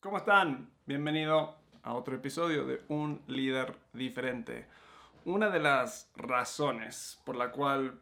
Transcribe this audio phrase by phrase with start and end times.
[0.00, 0.70] ¿Cómo están?
[0.86, 4.66] Bienvenido a otro episodio de Un líder diferente.
[5.26, 8.00] Una de las razones por la cual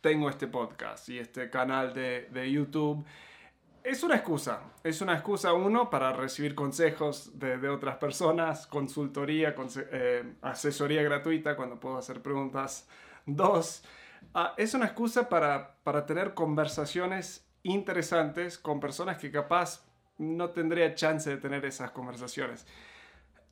[0.00, 3.06] tengo este podcast y este canal de, YouTube
[3.84, 4.62] es una excusa.
[4.82, 9.54] Es una excusa, uno, para recibir consejos de, otras personas, consultoría,
[9.92, 12.88] eh, asesoría gratuita cuando puedo hacer preguntas.
[13.26, 13.84] Dos,
[14.34, 19.87] ah, es una excusa para, para tener conversaciones interesantes con personas que capaz
[20.18, 22.66] no tendría chance de tener esas conversaciones.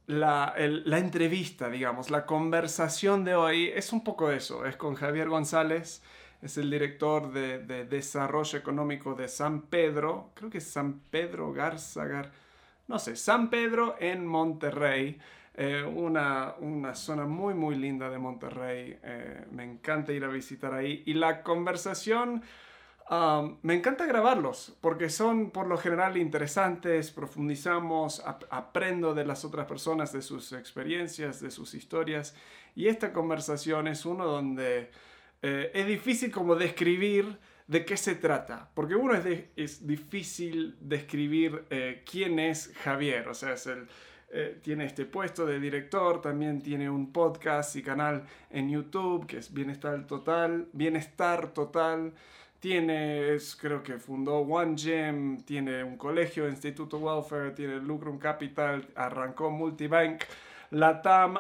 [0.07, 4.65] La, entrevista, digamos, la conversación de hoy es un poco eso.
[4.65, 6.03] Es con Javier González,
[6.43, 12.31] es el director de, Desarrollo Económico de San Pedro, creo que es San Pedro Garzagar,
[12.87, 15.19] no sé, San Pedro en Monterrey.
[15.59, 16.55] Eh, una,
[16.95, 18.99] zona muy muy linda de Monterrey.
[19.03, 21.03] Eh, me encanta ir a visitar ahí.
[21.07, 22.43] Y la conversación
[23.63, 30.13] me encanta grabarlos porque son por lo general interesantes, profundizamos, aprendo de las otras personas,
[30.13, 32.35] de sus experiencias, de sus historias.
[32.75, 34.91] Y esta conversación es uno donde
[35.43, 41.65] eh, es difícil como describir de qué se trata, porque uno es, es difícil describir
[41.71, 43.89] eh, quién es Javier, o sea, es el,
[44.31, 49.39] eh, tiene este puesto de director, también tiene un podcast y canal en YouTube que
[49.39, 52.13] es Bienestar Total, Bienestar Total.
[52.67, 59.53] Tiene, creo que fundó One Gym, tiene un colegio, Instituto Welfare, tiene Lucrum Capital, arrancó
[59.53, 60.25] Multibank,
[60.73, 61.39] Latam.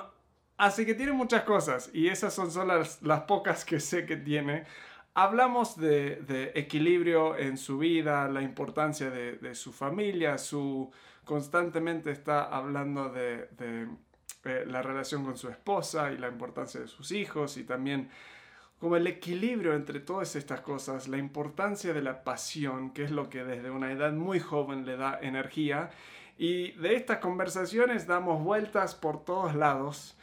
[0.56, 4.66] Así que tiene muchas cosas y esas son solo las, pocas que sé que tiene.
[5.14, 10.92] Hablamos de, equilibrio en su vida, la importancia de, su familia, su
[11.24, 13.48] constantemente está hablando de,
[14.44, 18.10] eh, la relación con su esposa y la importancia de sus hijos y también
[18.78, 23.30] como el equilibrio entre todas estas cosas, la importancia de la pasión, que es lo
[23.30, 25.90] que desde una edad muy joven le da energía.
[26.38, 30.18] Y de estas conversaciones damos vueltas por todos lados.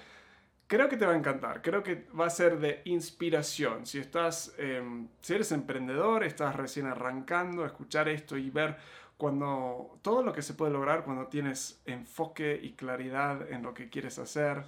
[0.68, 3.86] Creo que te va a encantar, creo que va a ser de inspiración.
[3.86, 8.78] Si estás, em, si eres emprendedor, estás recién arrancando, escuchar esto y ver
[9.18, 13.90] cuando todo lo que se puede lograr cuando tienes enfoque y claridad en lo que
[13.90, 14.64] quieres hacer,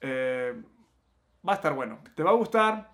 [0.00, 0.54] eh,
[1.46, 2.00] va a estar bueno.
[2.14, 2.93] Te va a gustar,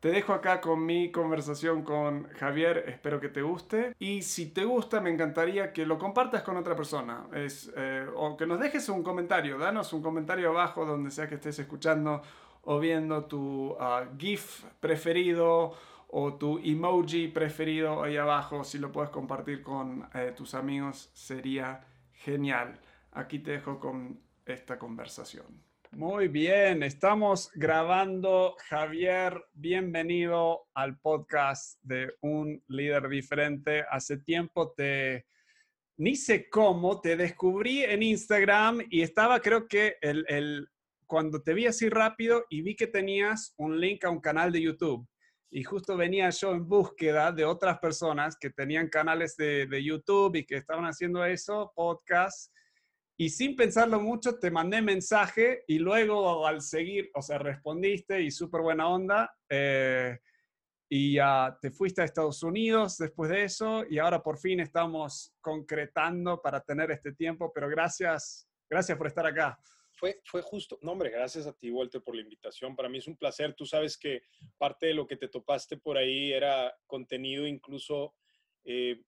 [0.00, 3.94] te dejo acá con mi conversación con Javier, espero que te guste.
[3.98, 7.26] Y si te gusta, me encantaría que lo compartas con otra persona.
[7.34, 11.58] Eh, o que nos dejes un comentario, danos un comentario abajo donde sea que estés
[11.58, 12.22] escuchando
[12.62, 15.74] o viendo tu ah, GIF preferido
[16.08, 18.64] o tu emoji preferido ahí abajo.
[18.64, 22.80] Si lo puedes compartir con eh, tus amigos, sería genial.
[23.12, 25.69] Aquí te dejo con esta conversación.
[25.92, 28.54] Muy bien, estamos grabando.
[28.68, 33.84] Javier, bienvenido al podcast de Un líder diferente.
[33.90, 35.26] Hace tiempo te,
[35.98, 40.68] ni sé cómo, te descubrí en Instagram y estaba creo que el, el,
[41.06, 44.62] cuando te vi así rápido y vi que tenías un link a un canal de
[44.62, 45.04] YouTube.
[45.50, 50.36] Y justo venía yo en búsqueda de otras personas que tenían canales de, de YouTube
[50.36, 52.52] y que estaban haciendo eso, podcast
[53.20, 58.30] y sin pensarlo mucho te mandé mensaje y luego al seguir, o sea, respondiste y
[58.30, 59.36] súper buena onda.
[59.46, 60.18] Eh,
[60.88, 65.34] y ya te fuiste a Estados Unidos después de eso y ahora por fin estamos
[65.42, 69.58] concretando para tener este tiempo, pero gracias, gracias por estar acá.
[69.92, 73.06] Fue, fue justo, no hombre, gracias a ti Walter por la invitación, para mí es
[73.06, 74.22] un placer, tú sabes que
[74.56, 78.14] parte de lo que te topaste por ahí era contenido incluso,
[78.64, 79.02] eh,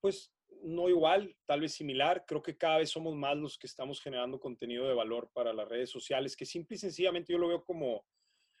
[0.00, 0.32] pues
[0.62, 2.24] no igual, tal vez similar.
[2.26, 5.68] Creo que cada vez somos más los que estamos generando contenido de valor para las
[5.68, 8.04] redes sociales, que simple y sencillamente yo lo veo como,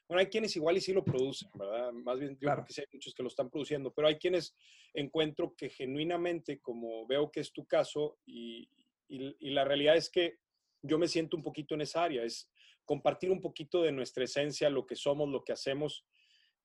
[0.08, 1.92] bueno, hay quienes igual y sí lo producen, ¿verdad?
[1.92, 4.54] Más bien, yo creo que sí hay muchos que lo están produciendo, pero hay quienes
[4.94, 8.68] encuentro que genuinamente, como veo que es tu caso, y,
[9.08, 10.38] y la realidad es que
[10.82, 12.50] yo me siento un poquito en esa área, es
[12.84, 16.04] compartir un poquito de nuestra esencia, lo que somos, lo que hacemos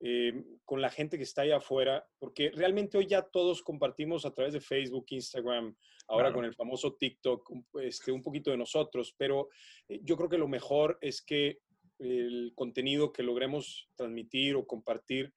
[0.07, 0.33] eh,
[0.65, 4.53] con la gente que está ahí afuera, porque realmente hoy ya todos compartimos a través
[4.53, 5.75] de Facebook, Instagram,
[6.07, 7.51] ahora con el famoso TikTok,
[7.81, 9.49] este, un poquito de nosotros, pero
[9.87, 11.57] eh, yo creo que lo mejor es que
[11.97, 15.33] el contenido que logremos transmitir o compartir,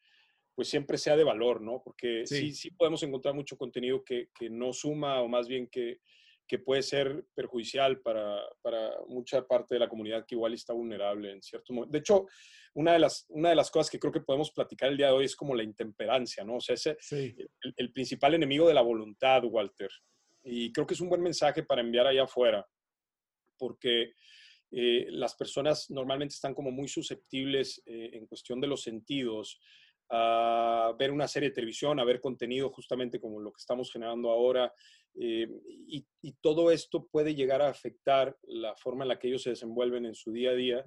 [0.55, 1.81] pues siempre sea de valor, ¿no?
[1.83, 6.01] Porque sí, sí, podemos encontrar mucho contenido que, que no suma o más bien que,
[6.49, 11.31] que puede ser perjudicial para, para, mucha parte de la comunidad que igual está vulnerable
[11.31, 11.93] en cierto momento.
[11.93, 12.27] De hecho,
[12.75, 15.13] una de, las, una de las cosas que creo que podemos platicar el día de
[15.13, 16.57] hoy es como la intemperancia, ¿no?
[16.57, 16.97] O sea, ese,
[17.77, 19.91] el, principal enemigo de la voluntad, Walter.
[20.43, 22.67] Y creo que es un buen mensaje para enviar allá afuera,
[23.59, 24.15] porque
[24.71, 29.61] eh, las personas normalmente están como muy susceptibles eh, en cuestión de los sentidos
[30.11, 34.31] a ver una serie de televisión, a ver contenido justamente como lo que estamos generando
[34.31, 34.73] ahora.
[35.21, 35.49] Eh,
[35.89, 36.05] y,
[36.41, 40.15] todo esto puede llegar a afectar la forma en la que ellos se desenvuelven en
[40.15, 40.87] su día a día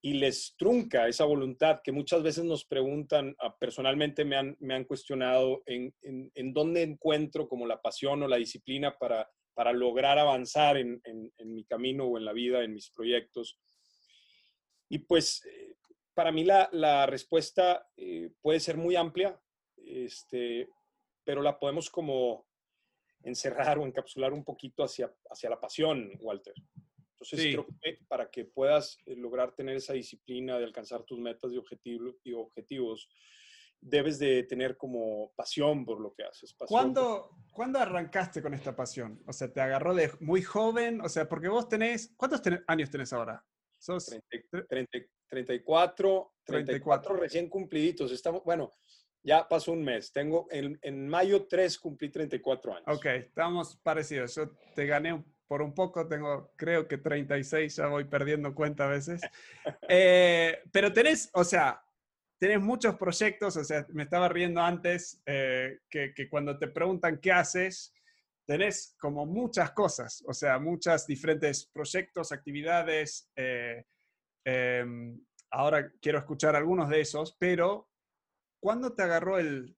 [0.00, 4.84] y les trunca esa voluntad que muchas veces nos preguntan, personalmente me han, me han
[4.84, 10.18] cuestionado en, en, en, dónde encuentro como la pasión o la disciplina para, para lograr
[10.18, 13.60] avanzar en, en, mi camino o en la vida, en mis proyectos.
[14.88, 15.71] Y pues eh,
[16.14, 19.40] para mí la, la respuesta eh, puede ser muy amplia,
[19.76, 20.68] este,
[21.24, 22.46] pero la podemos como
[23.22, 26.54] encerrar o encapsular un poquito hacia, hacia la pasión, Walter.
[27.12, 31.52] Entonces, creo que para que puedas eh, lograr tener esa disciplina de alcanzar tus metas
[31.52, 33.08] y, objetivos, y objetivos,
[33.80, 36.54] debes de tener como pasión por lo que haces.
[36.66, 39.22] ¿Cuándo, ¿Cuándo, arrancaste con esta pasión?
[39.26, 41.00] O sea, ¿te agarró de muy joven?
[41.00, 43.44] O sea, porque vos tenés, ¿cuántos años tenés ahora?
[43.78, 44.10] ¿Sos
[45.32, 48.12] 34, 34, recién cumpliditos.
[48.12, 48.70] Estamos, bueno,
[49.22, 50.12] ya pasó un mes.
[50.12, 52.84] Tengo, en, en mayo 3 cumplí 34 años.
[52.86, 54.34] Ok, estamos parecidos.
[54.34, 58.88] Yo te gané por un poco, tengo creo que 36, ya voy perdiendo cuenta a
[58.88, 59.22] veces.
[59.88, 61.82] Eh, pero tenés, o sea,
[62.38, 67.18] tenés muchos proyectos, o sea, me estaba riendo antes eh, que, que, cuando te preguntan
[67.18, 67.94] qué haces,
[68.44, 73.30] tenés como muchas cosas, o sea, muchas diferentes proyectos, actividades.
[73.36, 73.84] Eh,
[74.44, 77.88] em, ahora quiero escuchar algunos de esos, pero
[78.60, 79.76] ¿cuándo te agarró el,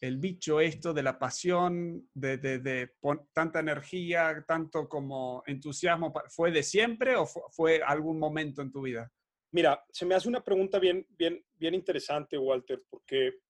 [0.00, 2.92] el bicho esto de la pasión, de, de,
[3.32, 6.12] tanta energía, tanto como entusiasmo?
[6.28, 9.12] ¿Fue de siempre o fue, algún momento en tu vida?
[9.52, 13.40] Mira, se me hace una pregunta bien, bien, bien interesante, Walter, porque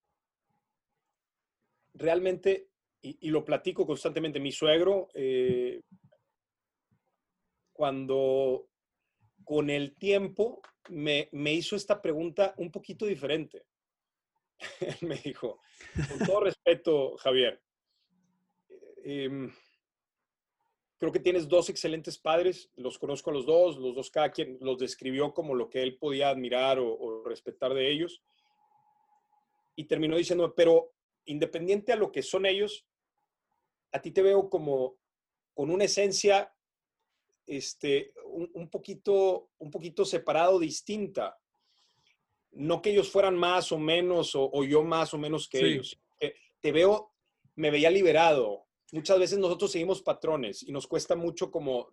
[1.94, 2.70] realmente,
[3.02, 5.82] y, lo platico constantemente, mi suegro, eh,
[7.73, 8.69] cuando
[9.50, 13.67] con el tiempo me, me hizo esta pregunta un poquito diferente.
[14.79, 15.61] Él me dijo,
[16.08, 17.61] con todo respeto, Javier,
[19.02, 19.52] em,
[20.99, 24.56] creo que tienes dos excelentes padres, los conozco a los dos, los dos cada quien
[24.61, 28.23] los describió como lo que él podía admirar o, respetar de ellos.
[29.75, 30.93] Y terminó diciendo, pero
[31.25, 32.87] independiente a lo que son ellos,
[33.91, 34.94] a ti te veo como
[35.55, 36.55] con una esencia
[37.49, 38.12] este,
[38.54, 41.37] un, poquito, un poquito separado, distinta
[42.52, 45.98] no que ellos fueran más o menos o, yo más o menos que ellos.
[46.60, 47.14] Te, veo,
[47.56, 48.66] me veía liberado.
[48.92, 51.88] Muchas veces nosotros seguimos patrones y nos cuesta mucho como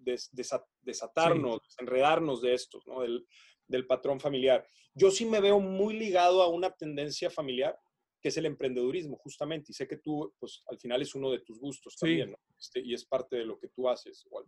[0.81, 3.01] desatarnos, enredarnos de esto, ¿no?
[3.01, 4.65] Del, patrón familiar.
[4.94, 7.77] Yo sí me veo muy ligado a una tendencia familiar
[8.19, 9.71] que es el emprendedurismo, justamente.
[9.71, 12.38] Y sé que tú, pues al final es uno de tus gustos también, ¿no?
[12.57, 14.25] Este, y es parte de lo que tú haces.
[14.25, 14.45] Igual.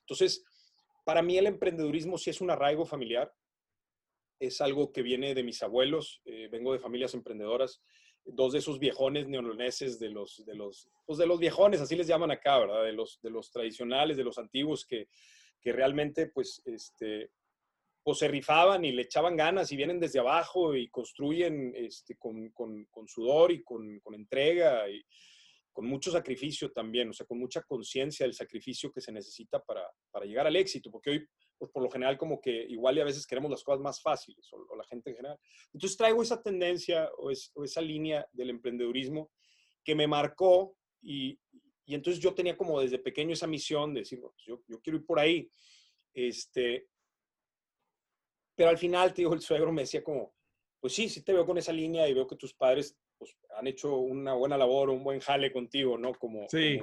[0.00, 0.44] Entonces,
[1.04, 3.32] para mí el emprendedurismo sí es un arraigo familiar
[4.42, 7.80] es algo que viene de mis abuelos, eh, vengo de familias emprendedoras,
[8.24, 12.08] dos de esos viejones neoloneses de los, de los, pues de los viejones, así les
[12.08, 12.82] llaman acá, ¿verdad?
[12.84, 15.08] De los, de los tradicionales, de los antiguos que,
[15.60, 17.30] que realmente pues, este,
[18.02, 22.50] pues se rifaban y le echaban ganas y vienen desde abajo y construyen este, con,
[22.50, 25.04] con, con sudor y con, con entrega y
[25.72, 29.90] con mucho sacrificio también, o sea, con mucha conciencia del sacrificio que se necesita para,
[30.10, 31.28] para llegar al éxito, porque hoy
[31.62, 34.48] pues por lo general como que igual y a veces queremos las cosas más fáciles,
[34.52, 35.38] o, la gente en general.
[35.72, 39.30] Entonces traigo esa tendencia o, esa línea del emprendedurismo
[39.84, 41.38] que me marcó y,
[41.86, 44.98] y, entonces yo tenía como desde pequeño esa misión de decir, pues yo, yo, quiero
[44.98, 45.48] ir por ahí.
[46.12, 46.88] Este,
[48.56, 50.34] pero al final, te digo, el suegro me decía como,
[50.80, 53.66] pues sí, sí te veo con esa línea y veo que tus padres pues, han
[53.66, 56.12] hecho una buena labor, un buen jale contigo, ¿no?
[56.14, 56.80] Como, sí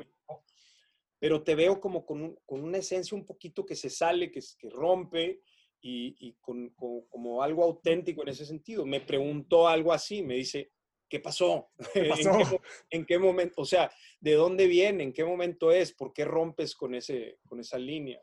[1.20, 4.70] pero te veo como con, con una esencia un poquito que se sale, que, que
[4.70, 5.42] rompe
[5.82, 6.70] y, y con,
[7.10, 8.86] como algo auténtico en ese sentido.
[8.86, 10.72] Me preguntó algo así, me dice,
[11.10, 11.72] ¿qué pasó?
[11.94, 12.40] ¿Qué pasó?
[12.40, 12.60] ¿En, qué,
[12.92, 13.62] ¿En, qué, momento?
[13.62, 13.92] O sea,
[14.22, 15.04] ¿de dónde viene?
[15.04, 15.92] ¿En qué momento es?
[15.92, 18.22] ¿Por qué rompes con, ese, con esa línea?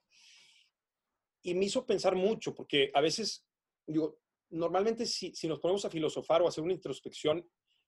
[1.43, 3.47] Y me hizo pensar mucho, porque a veces,
[3.87, 4.19] digo,
[4.49, 7.47] normalmente si, si nos ponemos a filosofar o a hacer una introspección,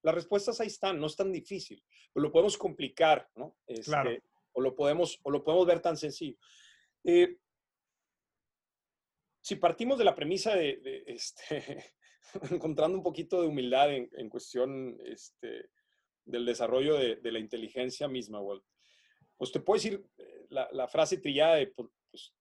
[0.09, 3.57] las respuestas ahí están, no es tan difícil, pero lo podemos complicar, ¿no?
[3.67, 4.11] Este, claro
[4.59, 6.37] o lo podemos, o lo podemos ver tan sencillo.
[7.05, 7.39] Eh,
[9.41, 11.95] si partimos de la premisa de, este,
[12.51, 15.71] encontrando un poquito de humildad en, cuestión este,
[16.25, 18.41] del desarrollo de, la inteligencia misma,
[19.37, 22.35] pues te puedo decir eh, la, frase trillada de, pues, pues,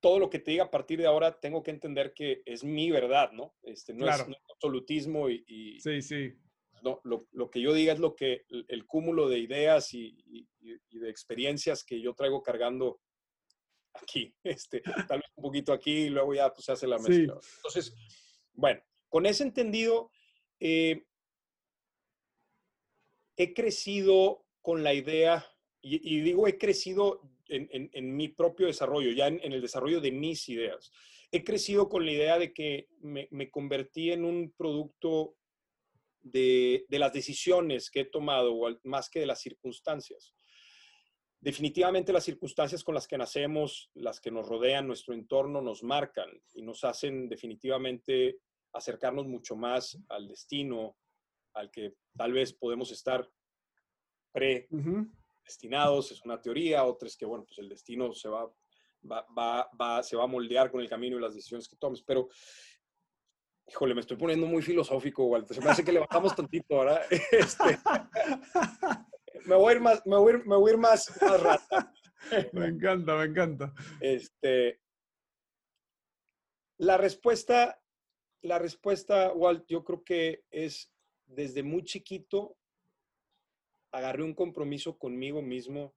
[0.00, 2.90] todo lo que te diga a partir de ahora tengo que entender que es mi
[2.90, 3.54] verdad, ¿no?
[3.62, 6.34] Este, no, es, absolutismo y, sí, sí
[6.84, 10.46] lo, que yo diga es lo que el, cúmulo de ideas y,
[10.90, 13.00] de experiencias que yo traigo cargando
[13.94, 17.38] aquí, este, tal vez un poquito aquí y luego ya pues, se hace la mezcla.
[17.56, 17.94] Entonces,
[18.52, 20.10] bueno, con ese entendido,
[20.60, 21.04] eh,
[23.36, 25.44] he crecido con la idea,
[25.82, 30.90] y, digo he crecido en, mi propio desarrollo, ya en, el desarrollo de mis ideas.
[31.30, 35.36] He crecido con la idea de que me, convertí en un producto
[36.24, 40.34] de, las decisiones que he tomado, más que de las circunstancias.
[41.38, 46.30] Definitivamente las circunstancias con las que nacemos, las que nos rodean, nuestro entorno, nos marcan
[46.54, 48.38] y nos hacen definitivamente
[48.72, 50.96] acercarnos mucho más al destino
[51.52, 53.30] al que tal vez podemos estar
[54.32, 58.50] predestinados, es una teoría, otra es que, bueno, pues el destino se va,
[59.06, 62.28] va, se va a moldear con el camino y las decisiones que tomes, pero
[63.66, 65.56] Híjole, me estoy poniendo muy filosófico, Walter.
[65.56, 67.02] Se me hace que le bajamos tantito, ¿verdad?
[67.32, 67.78] Este,
[69.46, 71.42] me voy a ir más, me voy a ir, me voy a ir más, más
[71.42, 71.92] rata.
[72.52, 73.72] Me encanta, me encanta.
[74.00, 74.80] Este,
[76.78, 77.80] la respuesta,
[78.42, 80.90] la respuesta, Walt, yo creo que es
[81.26, 82.56] desde muy chiquito
[83.94, 85.94] agarré un compromiso conmigo mismo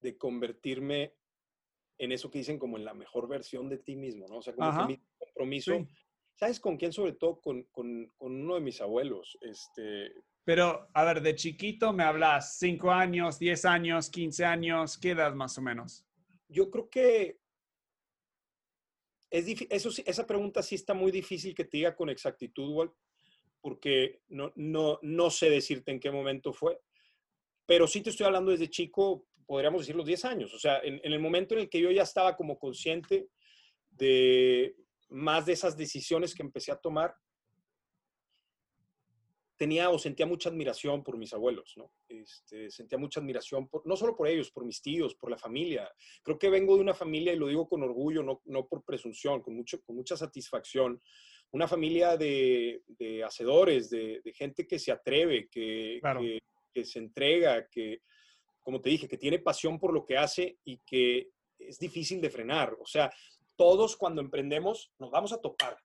[0.00, 1.14] de convertirme
[1.98, 4.38] en eso que dicen como en la mejor versión de ti mismo, ¿no?
[4.38, 5.86] O sea, como que mi compromiso,
[6.34, 6.92] ¿sabes con quién?
[6.92, 9.38] Sobre todo con, con, con, uno de mis abuelos.
[9.40, 10.12] Este...
[10.44, 14.98] Pero, a ver, de chiquito me hablas, ¿cinco años, diez años, quince años?
[14.98, 16.04] ¿Qué edad más o menos?
[16.48, 17.38] Yo creo que
[19.32, 22.92] es eso, esa pregunta sí está muy difícil que te diga con exactitud, Walt,
[23.62, 26.78] porque no, no, no sé decirte en qué momento fue,
[27.64, 30.98] pero sí te estoy hablando desde chico, podríamos decir los 10 años, o sea, en,
[31.02, 33.28] el momento en el que yo ya estaba como consciente
[33.90, 34.74] de
[35.10, 37.14] más de esas decisiones que empecé a tomar,
[39.58, 41.92] tenía o sentía mucha admiración por mis abuelos, ¿no?
[42.08, 45.86] Este, sentía mucha admiración, por, no solo por ellos, por mis tíos, por la familia.
[46.22, 49.42] Creo que vengo de una familia, y lo digo con orgullo, no, no por presunción,
[49.42, 50.98] con, mucho, con mucha satisfacción,
[51.50, 52.80] una familia de,
[53.22, 56.00] hacedores, de, gente que se atreve, que,
[56.72, 58.00] que, se entrega, que,
[58.62, 62.30] como te dije, que tiene pasión por lo que hace y que es difícil de
[62.30, 62.76] frenar.
[62.80, 63.12] O sea,
[63.56, 65.78] todos cuando emprendemos nos vamos a topar,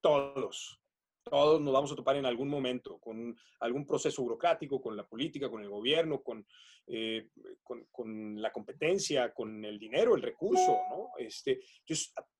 [0.00, 0.76] todos.
[1.22, 5.50] Todos nos vamos a topar en algún momento con algún proceso burocrático, con la política,
[5.50, 6.46] con el gobierno, con,
[6.86, 7.28] eh,
[7.62, 11.10] con, la competencia, con el dinero, el recurso, ¿no?
[11.18, 11.60] Este,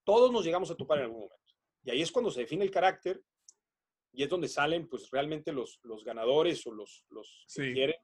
[0.02, 1.54] todos nos llegamos a topar en algún momento.
[1.84, 3.22] Y ahí es cuando se define el carácter
[4.12, 7.96] y es donde salen pues realmente los, los ganadores o los, los, que quieren,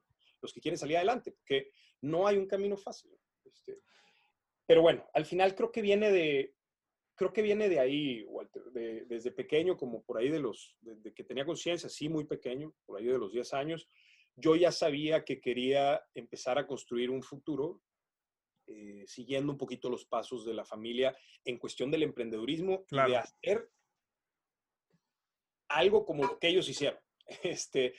[0.47, 1.71] los que quieren salir adelante, porque
[2.03, 3.11] no hay un camino fácil.
[3.45, 3.81] Este,
[4.67, 6.55] pero bueno, al final creo que viene de,
[7.17, 11.25] creo que viene de ahí, Walter, desde pequeño, como por ahí de los, de, que
[11.25, 13.89] tenía conciencia, sí, muy pequeño, por ahí de los 10 años,
[14.37, 17.81] yo ya sabía que quería empezar a construir un futuro
[18.67, 23.17] eh, siguiendo un poquito los pasos de la familia en cuestión del emprendedurismo y de
[23.17, 23.71] hacer
[25.69, 27.01] algo como lo que ellos hicieron.
[27.43, 27.95] Este,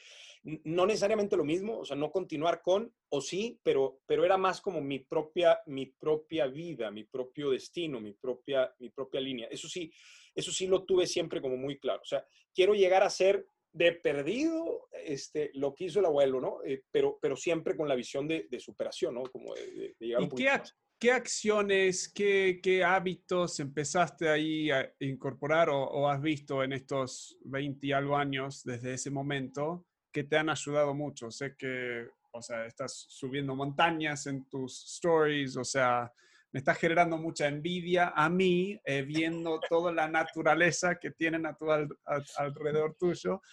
[0.64, 4.62] no necesariamente lo mismo, o sea, no continuar con, o sí, pero, pero era más
[4.62, 9.48] como mi propia, mi propia vida, mi propio destino, mi propia, mi propia línea.
[9.52, 9.92] Eso sí,
[10.34, 12.02] eso sí lo tuve siempre como muy claro.
[12.02, 16.64] O sea, quiero llegar a ser de perdido este, lo que hizo el abuelo, ¿no?
[16.64, 19.24] Eh, pero, pero siempre con la visión de, superación, ¿no?
[19.24, 20.50] Como de, llegar ¿Y qué,
[20.98, 27.86] qué, acciones, qué, qué, hábitos empezaste ahí a incorporar o, has visto en estos 20
[27.86, 29.86] y algo años desde ese momento
[30.18, 31.30] que te han ayudado mucho?
[31.30, 36.12] Sé que, o sea, estás subiendo montañas en tus stories, o sea,
[36.52, 41.56] me está generando mucha envidia a mí eh, viendo toda la naturaleza que tienen a
[41.56, 43.44] tu alrededor tuyo.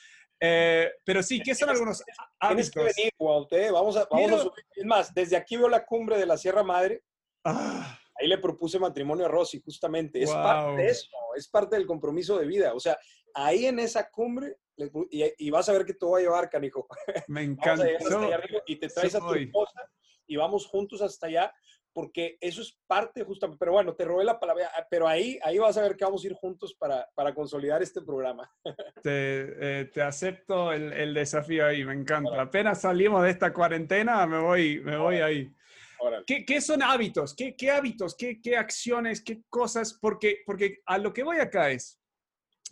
[0.40, 2.02] Eh, pero sí, ¿qué son algunos
[2.40, 2.70] hábitos?
[2.70, 3.70] Tienes que venir, Walter.
[3.70, 4.64] Vamos a, vamos a subir.
[4.74, 7.02] Es más, desde aquí veo la cumbre de la Sierra Madre.
[7.44, 8.00] Ah.
[8.18, 10.22] Ahí le propuse matrimonio a Rosy, justamente.
[10.22, 12.72] Es parte de eso, es parte del compromiso de vida.
[12.72, 12.96] O sea,
[13.34, 14.56] ahí en esa cumbre,
[15.10, 16.86] y, vas a ver que te voy a llevar, canijo.
[17.28, 17.86] Me encanta.
[18.66, 19.80] y te traes a tu esposa
[20.26, 21.52] y vamos juntos hasta allá
[21.94, 25.58] porque eso es parte justamente, pero bueno, te robé la palabra, ah, pero ahí, ahí
[25.58, 28.50] vas a ver que vamos a ir juntos para, para consolidar este programa.
[29.02, 32.40] Te, eh, te acepto el, el, desafío ahí, me encanta.
[32.40, 35.54] Apenas salimos de esta cuarentena, me voy, me voy ahí.
[36.26, 37.34] ¿Qué, ¿Qué, son hábitos?
[37.34, 38.16] ¿Qué, qué hábitos?
[38.16, 39.22] ¿Qué, ¿Qué, acciones?
[39.22, 39.96] ¿Qué cosas?
[40.00, 42.00] Porque, porque a lo que voy acá es,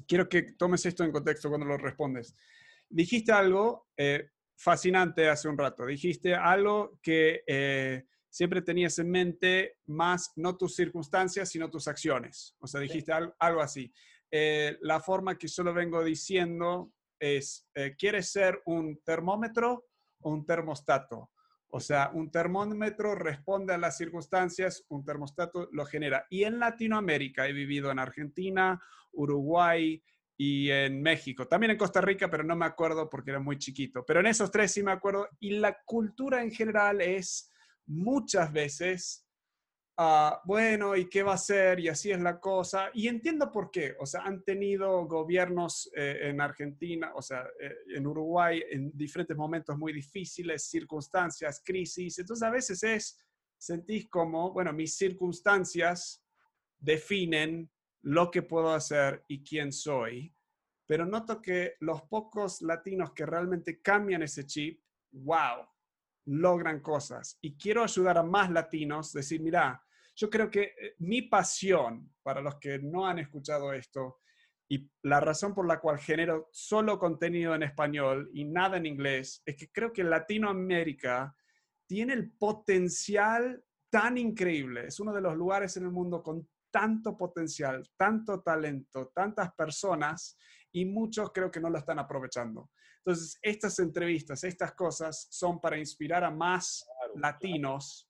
[0.06, 2.34] quiero que tomes esto en contexto cuando lo respondes.
[2.88, 7.42] Dijiste algo eh, fascinante hace un rato, dijiste algo que...
[7.46, 12.56] Eh, siempre tenías en mente más no tus circunstancias, sino tus acciones.
[12.61, 13.92] O sea, dijiste algo, así.
[14.30, 19.84] Eh, la forma que yo lo vengo diciendo es, eh, ¿quieres ser un termómetro
[20.22, 21.30] o un termostato?
[21.74, 26.26] O sea, un termómetro responde a las circunstancias, un termostato lo genera.
[26.28, 28.80] Y en Latinoamérica he vivido en Argentina,
[29.12, 30.02] Uruguay,
[30.36, 31.46] y en México.
[31.46, 34.04] También en Costa Rica, pero no me acuerdo porque era muy chiquito.
[34.04, 35.28] Pero en esos tres sí me acuerdo.
[35.38, 37.48] Y la cultura en general es
[37.86, 39.21] muchas veces,
[39.96, 41.80] ah, bueno, ¿y qué va a ser?
[41.80, 42.90] Y así es la cosa.
[42.94, 43.94] Y entiendo por qué.
[44.00, 49.37] O sea, han tenido gobiernos eh, en Argentina, o sea, eh, en Uruguay, en diferentes
[49.37, 52.18] momentos muy difíciles, circunstancias, crisis.
[52.18, 53.18] Entonces a veces es,
[53.58, 56.25] sentís como, bueno, mis circunstancias
[56.78, 57.70] definen
[58.02, 60.34] lo que puedo hacer y quién soy.
[60.87, 64.82] Pero noto que los pocos latinos que realmente cambian ese chip,
[65.12, 65.66] wow,
[66.26, 67.38] logran cosas.
[67.40, 69.82] Y quiero ayudar a más latinos, decir, mira,
[70.14, 74.18] yo creo que eh, mi pasión, para los que no han escuchado esto,
[74.68, 79.42] y la razón por la cual genero solo contenido en español y nada en inglés,
[79.44, 81.34] es que creo que Latinoamérica
[81.86, 84.86] tiene el potencial tan increíble.
[84.86, 90.38] Es uno de los lugares en el mundo con tanto potencial, tanto talento, tantas personas
[90.72, 92.70] y muchos creo que no lo están aprovechando.
[92.98, 96.86] Entonces, estas entrevistas, estas cosas son para inspirar a más
[97.16, 98.08] latinos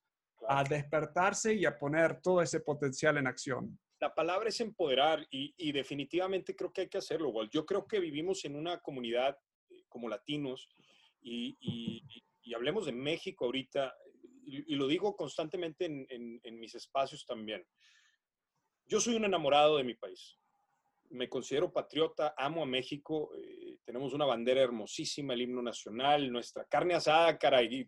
[0.48, 3.78] a despertarse y a poner todo ese potencial en acción.
[4.00, 7.32] La palabra es empoderar y, definitivamente creo que hay que hacerlo.
[7.50, 9.38] Yo creo que vivimos en una comunidad
[9.70, 10.68] eh, como latinos
[11.22, 12.02] y,
[12.54, 13.94] hablemos de México ahorita,
[14.44, 17.64] y, lo digo constantemente en mis espacios también.
[18.86, 20.36] Yo soy un enamorado de mi país.
[21.12, 23.30] Me considero patriota, amo a México.
[23.36, 27.86] Eh, tenemos una bandera hermosísima, el himno nacional, nuestra carne asada, cara, y,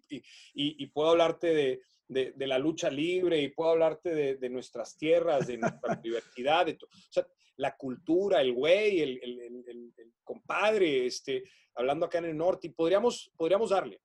[0.54, 5.56] y, puedo hablarte de, de, la lucha libre y puedo hablarte de, nuestras tierras, de
[5.58, 7.26] nuestra diversidad, de o sea,
[7.56, 12.70] la cultura, el güey, el, el, el, compadre, este, hablando acá en el norte, y
[12.70, 14.00] podríamos, podríamos darle.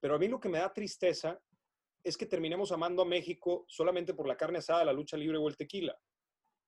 [0.00, 1.40] Pero a mí lo que me da tristeza
[2.02, 5.48] es que terminemos amando a México solamente por la carne asada, la lucha libre o
[5.48, 5.98] el tequila.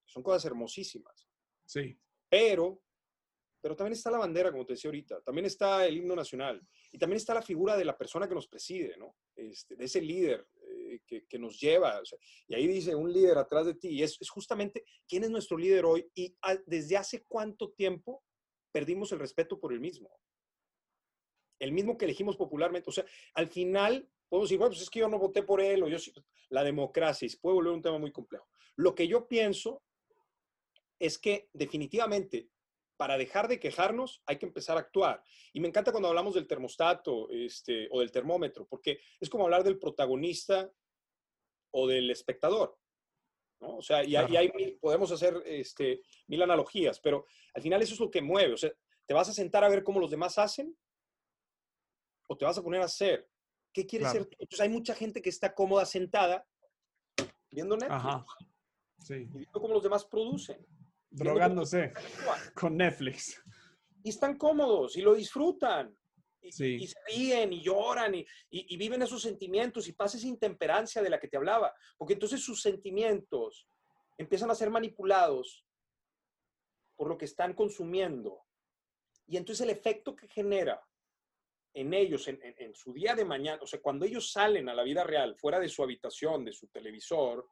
[0.07, 1.26] Son cosas hermosísimas.
[1.67, 1.99] Sí.
[2.29, 2.83] Pero,
[3.61, 6.99] pero también está la bandera, como te decía ahorita, también está el himno nacional y
[6.99, 9.17] también está la figura de la persona que nos preside, ¿no?
[9.35, 12.01] Este, de ese líder eh, que, nos lleva.
[12.49, 15.85] y ahí dice un líder atrás de ti y es, justamente quién es nuestro líder
[15.85, 16.37] hoy y
[16.67, 18.25] desde hace cuánto tiempo
[18.73, 20.11] perdimos el respeto por el mismo.
[21.59, 22.91] El mismo que elegimos popularmente.
[22.91, 25.83] O sea, al final Podemos decir, bueno, pues es que yo no voté por él
[25.83, 25.99] o yo
[26.49, 28.49] La democracia se puede volver un tema muy complejo.
[28.77, 29.83] Lo que yo pienso
[30.99, 32.51] es que definitivamente
[32.97, 35.23] para dejar de quejarnos hay que empezar a actuar.
[35.53, 39.65] Y me encanta cuando hablamos del termostato este, o del termómetro, porque es como hablar
[39.65, 40.71] del protagonista
[41.73, 42.79] o del espectador.
[43.61, 43.77] ¿no?
[43.77, 48.11] O sea, y, ahí podemos hacer este, mil analogías, pero al final eso es lo
[48.11, 48.55] que mueve.
[48.55, 48.73] O sea,
[49.07, 50.77] ¿te vas a sentar a ver cómo los demás hacen?
[52.29, 53.29] ¿O te vas a poner a hacer?
[53.73, 56.47] ¿Qué quieres ser Entonces hay mucha gente que está cómoda sentada
[57.51, 58.05] viendo Netflix.
[58.05, 58.27] Ajá.
[59.01, 59.15] Sí.
[59.15, 60.67] Y viendo cómo los demás producen.
[61.11, 61.93] Drogándose
[62.55, 63.43] con Netflix.
[64.03, 65.97] Y están cómodos y lo disfrutan.
[66.41, 71.03] Y, y se ríen y lloran y, y, viven esos sentimientos y pasa esa intemperancia
[71.03, 71.75] de la que te hablaba.
[71.97, 73.67] Porque entonces sus sentimientos
[74.17, 75.67] empiezan a ser manipulados
[76.95, 78.45] por lo que están consumiendo.
[79.27, 80.81] Y entonces el efecto que genera
[81.75, 85.05] en ellos, en, su día de mañana, o sea, cuando ellos salen a la vida
[85.05, 87.47] real, fuera de su habitación, de su televisor,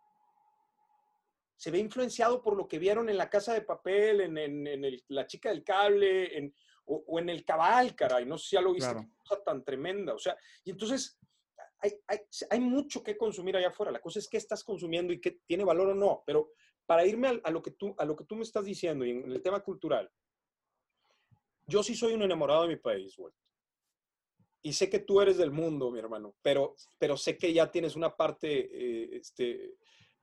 [1.56, 5.50] se ve influenciado por lo que vieron en la casa de papel, en, la chica
[5.50, 6.52] del cable,
[6.86, 8.94] o, en el cabal, caray, no sé si ya lo viste,
[9.26, 11.18] cosa tan tremenda, o sea, y entonces
[12.50, 15.64] hay, mucho que consumir allá afuera, la cosa es qué estás consumiendo y qué tiene
[15.64, 16.50] valor o no, pero
[16.86, 19.30] para irme a, lo, que tú, a lo que tú me estás diciendo y en
[19.30, 20.10] el tema cultural,
[21.66, 23.32] yo sí soy un enamorado de mi país, güey
[24.64, 27.96] y sé que tú eres del mundo, mi hermano, pero, pero sé que ya tienes
[27.96, 29.74] una parte, eh, este,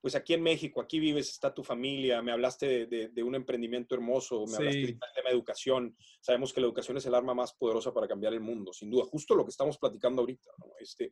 [0.02, 4.46] pues aquí en México, aquí vives, está tu familia, me hablaste de, un emprendimiento hermoso,
[4.48, 7.94] me hablaste del tema de educación, sabemos que la educación es el arma más poderosa
[7.94, 10.74] para cambiar el mundo, sin duda, justo lo que estamos platicando ahorita, ¿no?
[10.80, 11.12] Este,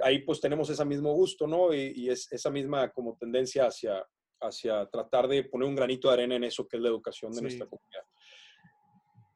[0.00, 1.74] ahí pues tenemos ese mismo gusto, ¿no?
[1.74, 4.04] Y, es esa misma como tendencia hacia,
[4.40, 7.42] hacia tratar de poner un granito de arena en eso que es la educación de
[7.42, 8.02] nuestra comunidad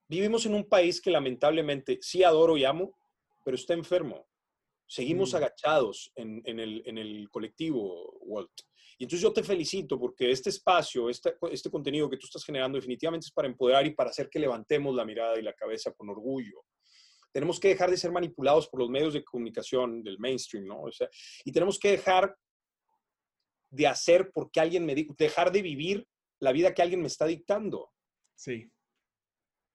[0.09, 2.97] vivimos en un país que lamentablemente sí adoro y amo,
[3.45, 4.27] pero está enfermo.
[4.87, 5.37] Seguimos mm.
[5.37, 8.53] agachados en, el, colectivo, Walt.
[8.99, 12.77] Y entonces yo te felicito porque este espacio, este, este contenido que tú estás generando
[12.77, 16.09] definitivamente es para empoderar y para hacer que levantemos la mirada y la cabeza con
[16.09, 16.65] orgullo.
[17.33, 20.81] Tenemos que dejar de ser manipulados por los medios de comunicación del mainstream, ¿no?
[20.83, 21.09] O sea,
[21.45, 22.35] y tenemos que dejar
[23.71, 26.07] de hacer porque alguien me dijo, dejar de vivir
[26.41, 27.91] la vida que alguien me está dictando.
[28.35, 28.71] Sí.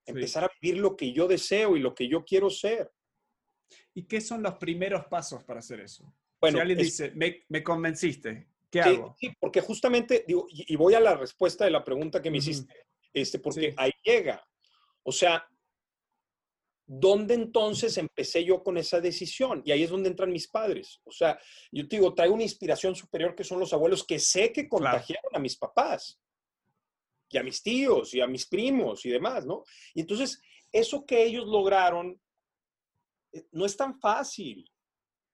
[0.06, 2.91] Empezar a vivir lo que yo deseo y lo que yo quiero ser.
[3.93, 6.13] ¿Y qué son los primeros pasos para hacer eso?
[6.39, 9.15] Bueno, si alguien dice, me, convenciste, ¿qué hago?
[9.19, 12.73] Sí, porque justamente, digo, y, voy a la respuesta de la pregunta que me hiciste.
[13.13, 14.43] este, porque ahí llega.
[15.04, 15.45] O sea,
[16.86, 19.62] ¿dónde entonces empecé yo con esa decisión?
[19.65, 20.99] Y ahí es donde entran mis padres.
[21.04, 21.39] O sea,
[21.71, 25.36] yo te digo, traigo una inspiración superior que son los abuelos que sé que contagiaron
[25.36, 26.19] a mis papás
[27.30, 29.63] y a mis tíos y a mis primos y demás, ¿no?
[29.93, 32.19] Y entonces, eso que ellos lograron
[33.52, 34.70] no es tan fácil,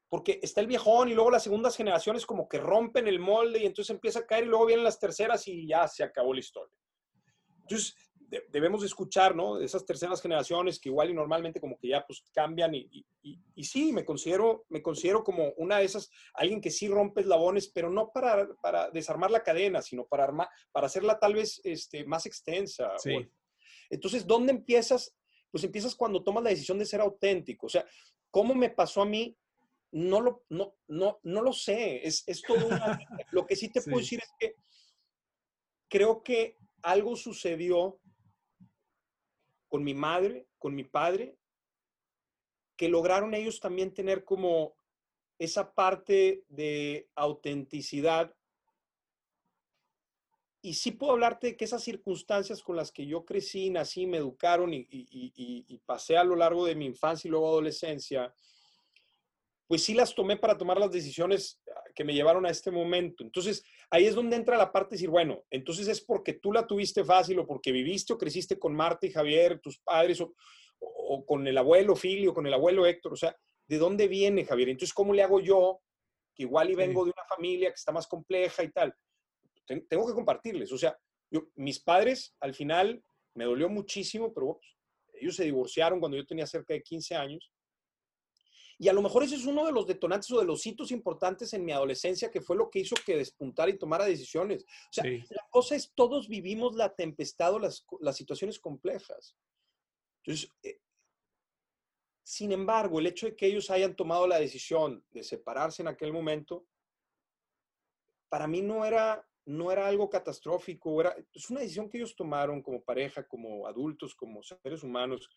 [0.09, 3.65] porque está el viejón y luego las segundas generaciones como que rompen el molde y
[3.65, 6.75] entonces empieza a caer y luego vienen las terceras y ya se acabó la historia.
[7.61, 7.95] Entonces,
[8.49, 9.59] debemos escuchar, ¿no?
[9.59, 13.93] Esas terceras generaciones que igual y normalmente como que ya pues cambian y, y, sí,
[13.93, 18.11] me considero, me considero como una de esas, alguien que sí rompe eslabones, pero no
[18.11, 22.91] para, para desarmar la cadena, sino para, armar, para hacerla tal vez este, más extensa.
[23.89, 25.15] entonces, ¿dónde empiezas?
[25.51, 27.67] Pues empiezas cuando tomas la decisión de ser auténtico.
[27.67, 27.85] O sea,
[28.31, 29.37] ¿cómo me pasó a mí?
[29.91, 32.05] No lo, no, no, no lo sé.
[32.05, 32.99] Es, es todo una,
[33.31, 34.55] Lo que sí te puedo decir es que
[35.87, 37.99] creo que algo sucedió
[39.67, 41.37] con mi madre, con mi padre,
[42.75, 44.75] que lograron ellos también tener como
[45.39, 48.33] esa parte de autenticidad.
[50.61, 54.17] Y sí puedo hablarte de que esas circunstancias con las que yo crecí, nací, me
[54.17, 58.33] educaron y, y pasé a lo largo de mi infancia y luego adolescencia,
[59.67, 61.61] pues sí las tomé para tomar las decisiones
[61.93, 63.23] que me llevaron a este momento.
[63.23, 66.65] Entonces, ahí es donde entra la parte de decir, bueno, entonces es porque tú la
[66.65, 71.45] tuviste fácil o porque viviste o creciste con Marta y Javier, tus padres, o, con
[71.47, 73.13] el abuelo Filio, con el abuelo Héctor.
[73.13, 73.35] O sea,
[73.67, 74.69] ¿de dónde viene Javier?
[74.69, 75.81] Entonces, ¿cómo le hago yo?
[76.33, 78.93] Que igual y vengo de una familia que está más compleja y tal.
[79.67, 80.71] Tengo que compartirles.
[80.71, 80.97] O sea,
[81.29, 83.03] yo, mis padres, al final,
[83.33, 84.59] me dolió muchísimo, pero
[85.13, 87.51] ellos se divorciaron cuando yo tenía cerca de 15 años.
[88.79, 91.51] Y a lo mejor ese es uno de los detonantes o de los hitos importantes
[91.53, 94.63] en mi adolescencia, que fue lo que hizo que despuntara y tomara decisiones.
[94.63, 99.35] O sea, la cosa es, todos vivimos la tempestad o las, situaciones complejas.
[100.23, 100.79] Entonces, eh,
[102.21, 106.13] sin embargo, el hecho de que ellos hayan tomado la decisión de separarse en aquel
[106.13, 106.67] momento,
[108.29, 112.61] para mí no era, no era algo catastrófico, era, es una decisión que ellos tomaron
[112.61, 115.29] como pareja, como adultos, como seres humanos,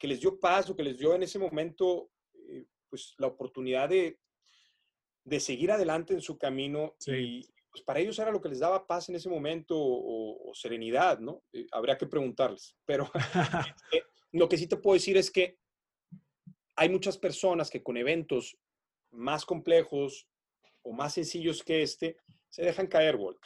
[0.00, 3.88] que les dio paz o que les dio en ese momento eh, pues la oportunidad
[3.88, 4.18] de,
[5.24, 8.86] de, seguir adelante en su camino y pues para ellos era lo que les daba
[8.86, 11.44] paz en ese momento o, serenidad, ¿no?
[11.52, 13.10] Eh, habría que preguntarles, pero
[13.92, 15.58] eh, lo que sí te puedo decir es que
[16.74, 18.58] hay muchas personas que con eventos
[19.12, 20.26] más complejos
[20.82, 22.16] o más sencillos que este,
[22.48, 23.40] se dejan caer, Walt.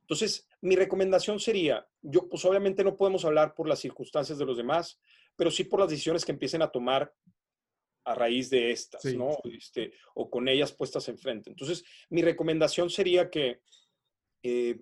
[0.00, 4.56] Entonces, mi recomendación sería, yo pues obviamente no podemos hablar por las circunstancias de los
[4.56, 5.00] demás,
[5.36, 7.14] pero sí por las decisiones que empiecen a tomar
[8.04, 9.38] a raíz de estas, ¿no?
[9.44, 11.50] Este, o con ellas puestas enfrente.
[11.50, 13.60] Entonces, mi recomendación sería que,
[14.42, 14.80] eh,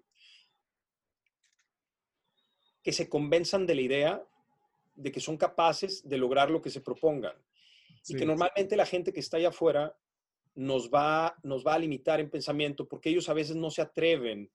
[2.83, 4.26] que se convenzan de la idea
[4.94, 7.37] de que son capaces de lograr lo que se propongan.
[8.07, 9.94] Y que normalmente la gente que está allá afuera
[10.59, 14.51] nos va, nos va a limitar en pensamiento porque ellos a veces no se atreven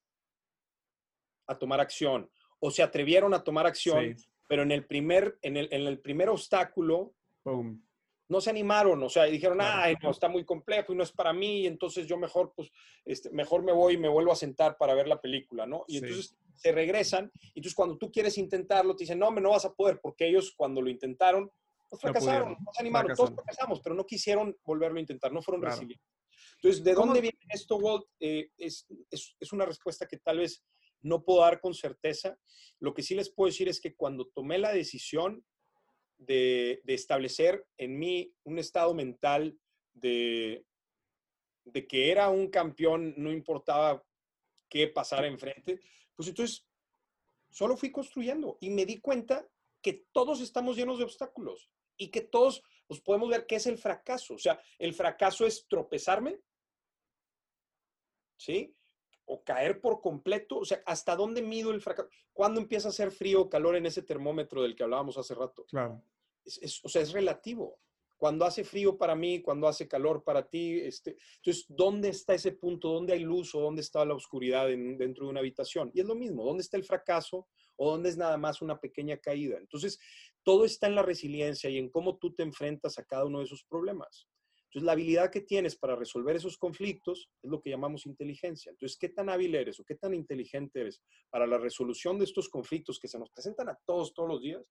[1.48, 4.14] a tomar acción o se atrevieron a tomar acción,
[4.50, 7.14] pero en el primer, en el, en el primer obstáculo,
[7.46, 11.32] no se animaron, o sea, dijeron, ay, no, está muy complejo y no es para
[11.32, 12.70] mí, entonces yo mejor, pues,
[13.06, 15.86] este, mejor me voy y me vuelvo a sentar para ver la película, ¿no?
[15.88, 19.64] Y entonces se regresan, y entonces cuando tú quieres intentarlo, te dicen, no, no vas
[19.64, 21.50] a poder, porque ellos cuando lo intentaron,
[22.00, 25.62] pues fracasaron, no, se animaron, todos fracasamos, pero no quisieron volverlo a intentar, no fueron
[25.62, 26.08] resilientes.
[26.56, 28.06] Entonces, ¿de dónde viene esto, Walt?
[28.20, 30.64] Eh, es, es, es una respuesta que tal vez
[31.02, 32.38] no puedo dar con certeza.
[32.80, 35.44] Lo que sí les puedo decir es que cuando tomé la decisión,
[36.26, 39.58] de, establecer en mí un estado mental
[39.94, 40.66] de,
[41.66, 44.04] de que era un campeón, no importaba
[44.70, 45.80] qué pasara enfrente,
[46.16, 46.68] pues entonces
[47.50, 49.48] solo fui construyendo y me di cuenta
[49.82, 53.78] que todos estamos llenos de obstáculos y que todos pues, podemos ver qué es el
[53.78, 54.36] fracaso.
[54.36, 56.40] O sea, el fracaso es tropezarme,
[58.38, 58.76] ¿sí?
[59.26, 60.58] O caer por completo.
[60.58, 62.10] O sea, ¿hasta dónde mido el fracaso?
[62.34, 65.66] ¿Cuándo empieza a hacer frío o calor en ese termómetro del que hablábamos hace rato?
[65.66, 66.04] Claro
[66.84, 67.80] o sea, es relativo.
[68.18, 72.54] Cuando hace frío para mí, cuando hace calor para ti, este, entonces, ¿dónde está ese
[72.54, 72.90] punto?
[72.90, 75.92] ¿Dónde hay luz o dónde está la oscuridad dentro de una habitación?
[75.94, 79.18] Y es lo mismo, ¿dónde está el fracaso o dónde es nada más una pequeña
[79.18, 79.58] caída?
[79.58, 80.00] Entonces,
[80.44, 83.46] todo está en la resiliencia y en cómo tú te enfrentas a cada uno de
[83.46, 84.28] esos problemas.
[84.74, 88.72] Entonces, la habilidad que tienes para resolver esos conflictos es lo que llamamos inteligencia.
[88.72, 92.50] Entonces, ¿qué tan hábil eres o qué tan inteligente eres para la resolución de estos
[92.50, 94.64] conflictos que se nos presentan a todos, todos los días?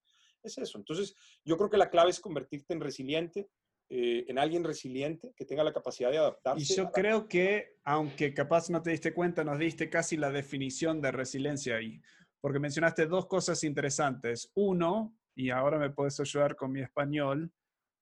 [0.48, 0.78] Es eso.
[0.78, 3.48] Entonces, yo creo que la clave es convertirte en resiliente,
[3.88, 6.62] eh, en alguien resiliente que tenga la capacidad de adaptarse.
[6.62, 11.00] Y yo creo que, aunque capaz no te diste cuenta, nos diste casi la definición
[11.00, 12.00] de resiliencia ahí.
[12.40, 14.50] porque mencionaste dos cosas interesantes.
[14.54, 17.52] Uno, y ahora me puedes ayudar con mi español,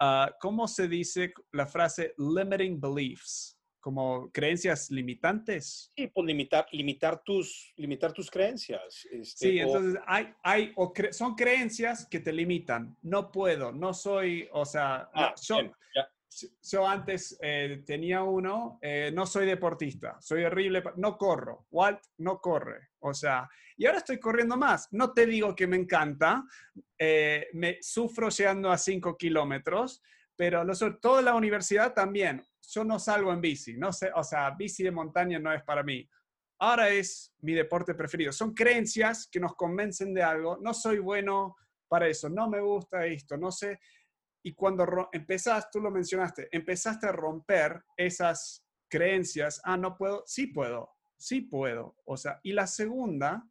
[0.00, 3.59] ah, ¿cómo se dice la frase limiting beliefs?
[3.80, 5.90] Como creencias limitantes.
[5.96, 9.06] Sí, pues limitar, limitar, tus, limitar tus creencias.
[9.10, 10.74] Este, sí, entonces hay, hay
[11.10, 12.96] son creencias que te limitan.
[13.02, 15.34] No puedo, no soy, o sea, ah,
[16.62, 22.38] yo, antes eh, tenía uno, eh, no soy deportista, soy horrible, no corro, Walt no
[22.38, 24.88] corre, o sea, y ahora estoy corriendo más.
[24.90, 26.44] No te digo que me encanta,
[26.98, 30.02] eh, me sufro llegando a 5 kilómetros,
[30.36, 34.50] pero lo toda la universidad también yo no salgo en bici, no sé, o sea,
[34.50, 36.08] bici de montaña no es para mí.
[36.60, 38.32] Ahora es mi deporte preferido.
[38.32, 40.58] Son creencias que nos convencen de algo.
[40.60, 41.56] No soy bueno
[41.88, 43.80] para eso, no me gusta esto, no sé.
[44.42, 50.48] Y cuando empezaste, tú lo mencionaste, empezaste a romper esas creencias, ah, no puedo, sí
[50.48, 51.96] puedo, sí puedo.
[52.04, 53.42] O sea, y la segunda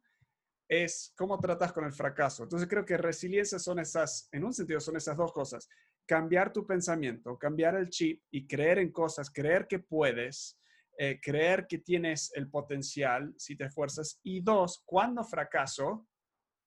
[0.68, 2.44] es cómo tratas con el fracaso.
[2.44, 5.68] Entonces creo que resiliencia son esas, en un sentido, son esas dos cosas
[6.10, 10.60] cambiar tu pensamiento, cambiar el chip y creer en cosas, creer que puedes,
[10.98, 14.18] eh, creer que tienes el potencial si te esfuerzas.
[14.24, 16.08] Y dos, cuando fracaso,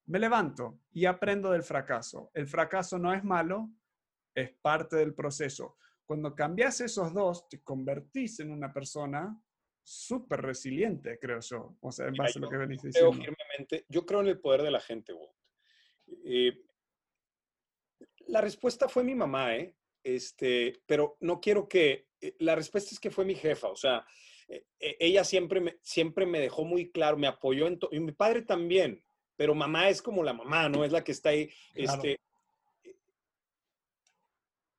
[0.05, 2.31] me levanto y aprendo del fracaso.
[2.33, 3.69] El fracaso no es malo,
[4.33, 5.75] es parte del proceso.
[6.05, 9.37] Cuando cambias esos dos, te convertís en una persona
[9.83, 11.75] súper resiliente, creo yo.
[11.81, 13.19] O sea, en base a lo que venís diciendo.
[13.89, 15.33] yo creo en el poder de la gente, Walt.
[16.23, 16.63] Eh,
[18.27, 19.75] la respuesta fue mi mamá, ¿eh?
[20.03, 24.05] Este, pero no quiero que, eh, la respuesta es que fue mi jefa, o sea,
[24.49, 27.99] eh, eh, ella siempre me, siempre me dejó muy claro, me apoyó en todo, y
[27.99, 29.03] mi padre también,
[29.35, 30.83] pero mamá es como la mamá, ¿no?
[30.83, 32.19] Es la que está ahí, este,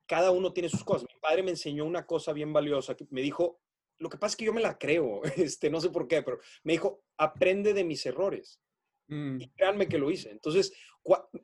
[0.05, 1.07] cada uno tiene sus cosas.
[1.11, 3.59] Mi padre me enseñó una cosa bien valiosa, que me dijo,
[3.97, 6.39] lo que pasa es que yo me la creo, este, no sé por qué, pero
[6.63, 8.61] me dijo, aprende de mis errores.
[9.07, 9.39] Mm.
[9.39, 10.31] Y créanme que lo hice.
[10.31, 10.73] Entonces,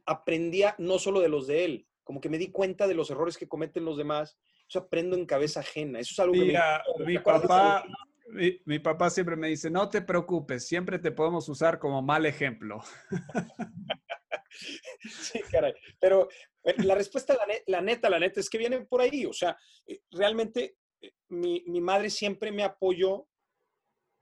[0.06, 3.38] aprendía no solo de los de él, como que me di cuenta de los errores
[3.38, 4.38] que cometen los demás.
[4.68, 5.98] Eso aprendo en cabeza ajena.
[5.98, 7.06] Eso es algo que me...
[7.06, 7.86] mi papá,
[8.66, 12.82] mi, papá siempre me dice, no te preocupes, siempre te podemos usar como mal ejemplo.
[15.10, 15.74] sí, caray.
[16.02, 16.28] Pero
[16.66, 19.26] eh, la respuesta, la, neta, la neta, es que viene por ahí.
[19.26, 23.26] O sea, eh, realmente eh, mi, mi, madre siempre me apoyó,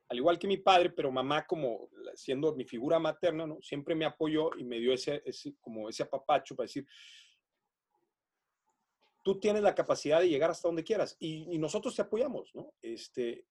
[0.10, 3.58] al igual que mi padre, pero mamá como siendo mi figura materna, ¿no?
[3.64, 6.86] Siempre me apoyó y me dio ese, ese como ese apapacho para decir,
[9.30, 12.74] tú tienes la capacidad de llegar hasta donde quieras y, nosotros te apoyamos, ¿no?
[12.82, 13.46] Este,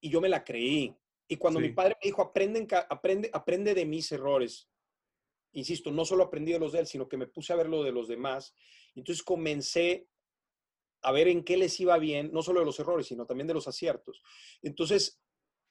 [0.00, 0.94] y yo me la creí.
[1.26, 4.68] Y cuando mi padre me dijo, aprende, aprende, aprende de mis errores,
[5.52, 7.82] insisto, no solo aprendí de los de él, sino que me puse a ver lo
[7.82, 8.54] de los demás.
[8.94, 10.08] Entonces comencé
[11.00, 13.54] a ver en qué les iba bien, no solo de los errores, sino también de
[13.54, 14.22] los aciertos.
[14.60, 15.22] Entonces,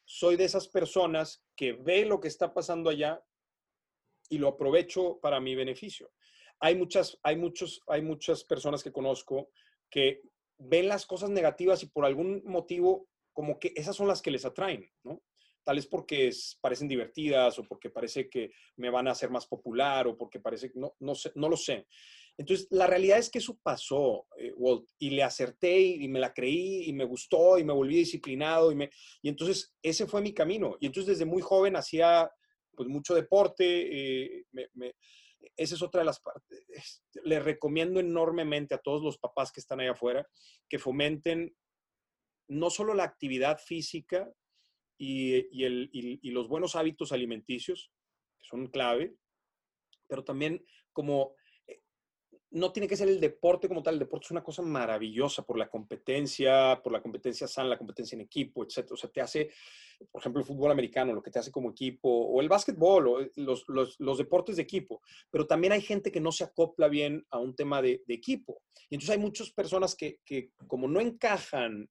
[0.04, 3.24] soy de esas personas que ve lo que está pasando allá
[4.30, 6.12] y lo aprovecho para mi beneficio
[6.64, 9.50] hay muchas, hay muchos, hay muchas personas que conozco
[9.90, 10.22] que
[10.58, 14.46] ven las cosas negativas y por algún motivo como que esas son las que les
[14.46, 15.22] atraen, ¿no?
[15.66, 20.08] Tal es porque parecen divertidas o porque parece que me van a hacer más popular
[20.08, 21.86] o porque parece que no, no, sé, no lo sé.
[22.38, 26.34] Entonces, la realidad es que eso pasó, eh, Walt, y le acerté y, me la
[26.34, 28.90] creí y me gustó y me volví disciplinado y, me,
[29.22, 30.78] y entonces ese fue mi camino.
[30.80, 32.32] Y entonces desde muy joven hacía
[32.74, 34.46] pues mucho deporte, eh,
[35.58, 37.04] esa es otra de las partes.
[37.24, 40.28] Le recomiendo enormemente a todos los papás que están ahí afuera
[40.70, 41.56] que fomenten
[42.48, 44.32] no solo la actividad física
[44.98, 47.92] y, el, y los buenos hábitos alimenticios,
[48.40, 49.16] que son clave,
[50.08, 51.36] pero también como
[52.54, 55.58] no tiene que ser el deporte como tal, el deporte es una cosa maravillosa por
[55.58, 58.92] la competencia, por la competencia sana, la competencia en equipo, etc.
[58.92, 59.50] O sea, te hace,
[60.12, 63.20] por ejemplo, el fútbol americano, lo que te hace como equipo, o el básquetbol, o
[63.36, 65.02] los, los, deportes de equipo.
[65.32, 68.62] Pero también hay gente que no se acopla bien a un tema de, de equipo.
[68.90, 71.90] Y entonces hay muchas personas que, que, como no encajan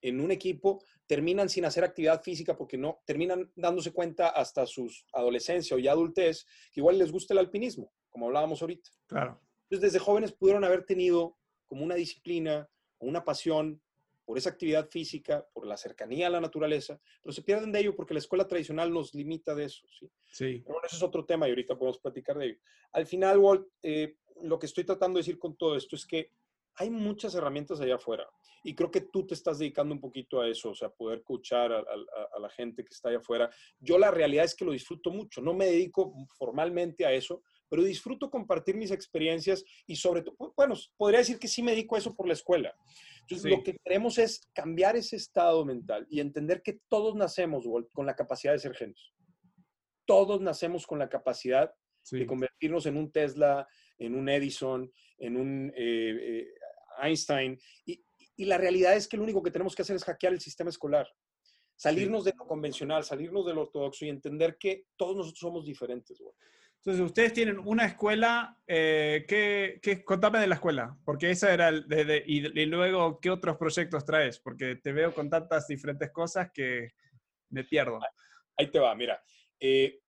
[0.00, 5.04] en un equipo, terminan sin hacer actividad física porque no, terminan dándose cuenta hasta sus
[5.12, 8.90] adolescencia o ya adultez que igual les gusta el alpinismo, como hablábamos ahorita.
[9.08, 9.40] Claro.
[9.70, 13.82] Entonces, desde jóvenes pudieron haber tenido como una disciplina o una pasión
[14.24, 17.96] por esa actividad física, por la cercanía a la naturaleza, pero se pierden de ello
[17.96, 19.86] porque la escuela tradicional nos limita de eso.
[19.88, 20.10] Sí.
[20.30, 20.60] sí.
[20.64, 22.58] Pero bueno, eso es otro tema y ahorita podemos platicar de ello.
[22.92, 26.32] Al final, Walt, eh, lo que estoy tratando de decir con todo esto es que
[26.76, 28.28] hay muchas herramientas allá afuera
[28.62, 31.72] y creo que tú te estás dedicando un poquito a eso, o sea, poder escuchar
[31.72, 33.50] a, a, la gente que está allá afuera.
[33.78, 37.82] Yo la realidad es que lo disfruto mucho, no me dedico formalmente a eso, pero
[37.82, 41.98] disfruto compartir mis experiencias y sobre todo, bueno, podría decir que sí me dedico a
[41.98, 42.74] eso por la escuela.
[43.20, 48.06] Entonces, lo que queremos es cambiar ese estado mental y entender que todos nacemos, con
[48.06, 49.12] la capacidad de ser genios.
[50.06, 51.70] todos nacemos con la capacidad
[52.10, 56.46] de convertirnos en un Tesla, en un Edison, en un eh, eh,
[57.02, 57.58] Einstein.
[57.84, 58.02] Y,
[58.36, 60.70] y, la realidad es que lo único que tenemos que hacer es hackear el sistema
[60.70, 61.06] escolar.
[61.76, 66.20] Salirnos de lo convencional, salirnos del ortodoxo y entender que todos nosotros somos diferentes.
[66.88, 71.86] Entonces, ustedes tienen una escuela, eh, ¿qué, contame de la escuela, porque esa era, el,
[71.86, 74.38] de, y, luego, ¿qué otros proyectos traes?
[74.38, 76.94] Porque te veo con tantas diferentes cosas que
[77.50, 78.00] me pierdo.
[78.56, 79.22] Ahí te va, mira.
[79.60, 80.00] Eh,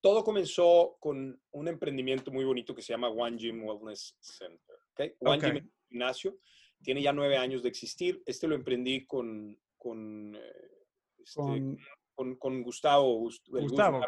[0.00, 4.76] todo comenzó con un emprendimiento muy bonito que se llama One Gym Wellness Center.
[4.90, 5.14] ¿okay?
[5.20, 6.36] One Gym Gimnasio
[6.82, 8.20] tiene ya nueve años de existir.
[8.26, 10.70] Este lo emprendí con, con, eh,
[11.16, 11.76] este,
[12.16, 13.20] con, Gustavo.
[13.20, 14.00] Gustavo.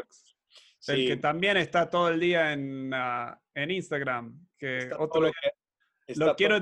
[0.88, 4.47] El que también está todo el día en, ah, en Instagram.
[4.59, 5.31] Que otro,
[6.16, 6.57] lo, quiero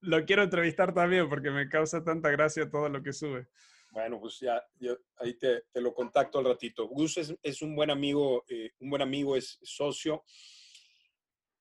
[0.00, 3.48] lo quiero entrevistar también porque me causa tanta gracia todo lo que sube.
[3.90, 4.60] Bueno, pues ya,
[5.18, 6.88] ahí te, te, lo contacto al ratito.
[6.88, 10.24] Gus es, es un buen amigo, eh, un buen amigo, es socio.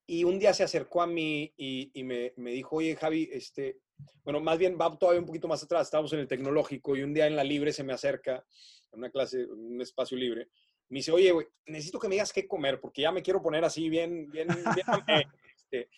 [0.08, 3.78] Y un día se acercó a mí y, y me, me, dijo, oye, Javi, este,
[4.24, 7.14] bueno, más bien va todavía un poquito más atrás, estábamos en el tecnológico y un
[7.14, 8.44] día en la libre se me acerca,
[8.92, 10.50] en una clase, en un espacio libre,
[10.94, 13.66] me dice, oye, güey, necesito que me digas qué comer porque ya me quiero poner
[13.66, 14.86] así bien, bien, bien.
[15.58, 15.90] este,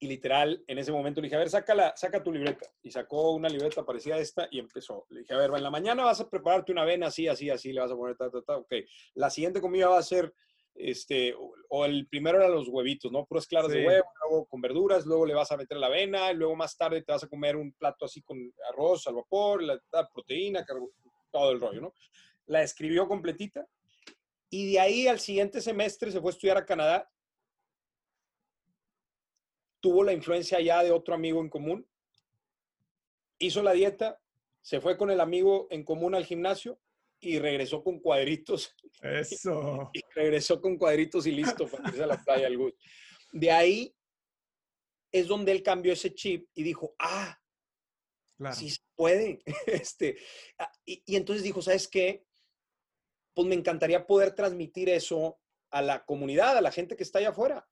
[0.00, 2.66] y literal, en ese momento le dije, a ver, saca, saca tu libreta.
[2.82, 5.06] Y sacó una libreta parecida a esta y empezó.
[5.10, 7.72] Le dije, a ver, en la mañana vas a prepararte una avena así, así, así,
[7.72, 8.56] le vas a poner ta, ta, ta.
[8.56, 8.72] Ok,
[9.14, 10.34] la siguiente comida va a ser,
[10.74, 11.36] este,
[11.68, 13.26] o, el primero era los huevitos, ¿no?
[13.26, 16.34] Puras claras de huevo, luego con verduras, luego le vas a meter la avena, y
[16.34, 18.38] luego más tarde te vas a comer un plato así con
[18.72, 19.78] arroz al vapor, la,
[20.12, 20.66] proteína,
[21.30, 21.94] todo el rollo, ¿no?
[22.52, 23.66] La escribió completita.
[24.50, 27.08] Y de ahí al siguiente semestre se fue a estudiar a Canadá
[29.82, 31.86] tuvo la influencia ya de otro amigo en común,
[33.38, 34.18] hizo la dieta,
[34.62, 36.80] se fue con el amigo en común al gimnasio
[37.20, 38.74] y regresó con cuadritos.
[39.02, 39.90] Eso.
[39.92, 42.72] Y regresó con cuadritos y listo para irse a la playa al Gus.
[43.32, 43.94] De ahí
[45.10, 47.36] es donde él cambió ese chip y dijo, ah,
[48.52, 49.42] sí se puede.
[49.66, 50.16] Este,
[50.58, 52.24] ah, y, y entonces dijo, ¿sabes qué?
[53.34, 55.38] Pues me encantaría poder transmitir eso
[55.70, 57.66] a la comunidad, a la gente que está allá afuera.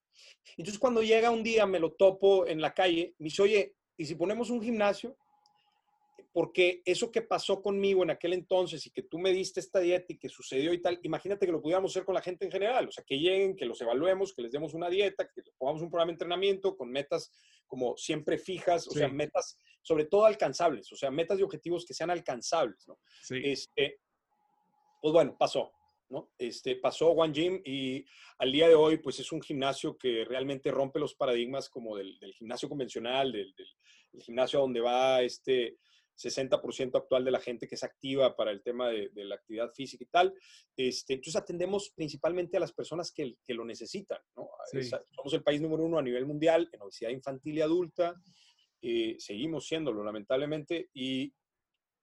[0.57, 4.05] Entonces, cuando llega un día, me lo topo en la calle, me dice, oye, ¿y
[4.05, 5.15] si ponemos un gimnasio?
[6.33, 10.13] Porque eso que pasó conmigo en aquel entonces y que tú me diste esta dieta
[10.13, 12.87] y que sucedió y tal, imagínate que lo pudiéramos hacer con la gente en general,
[12.87, 15.81] o sea, que lleguen, que los evaluemos, que les demos una dieta, que les pongamos
[15.81, 17.31] un programa de entrenamiento con metas
[17.67, 21.93] como siempre fijas, o sea, metas sobre todo alcanzables, o sea, metas y objetivos que
[21.93, 22.99] sean alcanzables, ¿no?
[23.21, 23.41] Sí.
[23.43, 23.99] Este,
[25.01, 25.71] pues bueno, pasó.
[26.37, 28.05] Este, pasó One Gym y
[28.39, 32.17] al día de hoy, pues es un gimnasio que realmente rompe los paradigmas como del,
[32.37, 33.53] gimnasio convencional, del,
[34.19, 35.77] gimnasio donde va este
[36.17, 40.03] 60% actual de la gente que es activa para el tema de, la actividad física
[40.03, 40.33] y tal.
[40.75, 45.97] Este, entonces atendemos principalmente a las personas que, lo necesitan, somos el país número uno
[45.97, 48.15] a nivel mundial en obesidad infantil y adulta.
[48.81, 50.89] Eh, seguimos siéndolo, lamentablemente.
[50.93, 51.33] Y,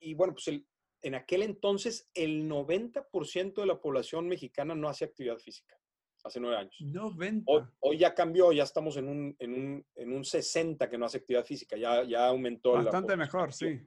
[0.00, 0.66] y bueno, pues el,
[1.02, 5.76] en aquel entonces el 90% de la población mexicana no hace actividad física,
[6.24, 6.76] hace nueve años.
[6.80, 7.44] 90.
[7.80, 11.18] Hoy, ya cambió, ya estamos en un, en, un, en un 60 que no hace
[11.18, 12.72] actividad física, ya, ya aumentó.
[12.72, 13.80] Bastante mejor, sí.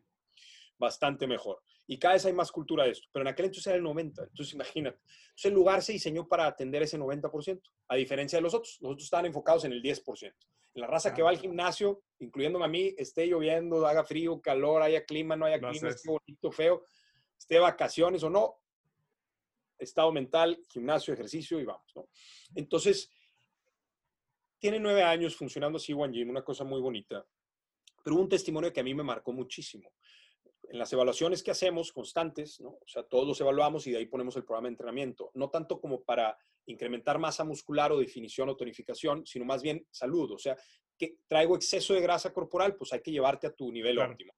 [0.78, 1.62] Bastante mejor.
[1.92, 4.24] Y cada vez hay más cultura de esto, pero en aquel entonces era el 90.
[4.24, 8.54] Entonces imagínate, entonces el lugar se diseñó para atender ese 90%, a diferencia de los
[8.54, 8.78] otros.
[8.80, 10.34] Los otros estaban enfocados en el 10%.
[10.74, 14.82] En la raza que va al gimnasio, incluyéndome a mí, esté lloviendo, haga frío, calor,
[14.82, 16.86] haya clima, no haya clima, esté bonito, feo,
[17.38, 18.56] esté vacaciones o no,
[19.78, 22.08] estado mental, gimnasio, ejercicio y vamos, ¿no?
[22.56, 23.12] Entonces,
[24.60, 27.26] tiene nueve años funcionando así One Gym, una cosa muy bonita,
[28.02, 29.92] pero un testimonio que a mí me marcó muchísimo.
[30.72, 32.70] En las evaluaciones que hacemos constantes, ¿no?
[32.70, 35.82] O sea, todos los evaluamos y de ahí ponemos el programa de entrenamiento, no tanto
[35.82, 40.56] como para incrementar masa muscular o definición o tonificación, sino más bien salud, o sea,
[40.98, 44.34] que traigo exceso de grasa corporal, pues hay que llevarte a tu nivel óptimo.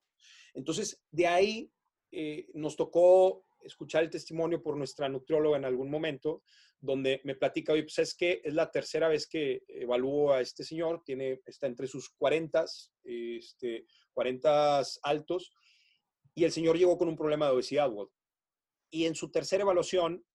[0.56, 1.72] Entonces, de ahí
[2.12, 6.41] eh, nos tocó escuchar el testimonio por nuestra nutrióloga en algún momento,
[6.80, 10.64] donde me platica, oye, pues es que es la tercera vez que evalúo a este
[10.64, 12.66] señor, tiene, está entre sus 40,
[13.03, 15.53] este, 40 altos,
[16.36, 17.91] y el señor llegó con un problema de obesidad,
[18.89, 20.25] Y en su tercera evaluación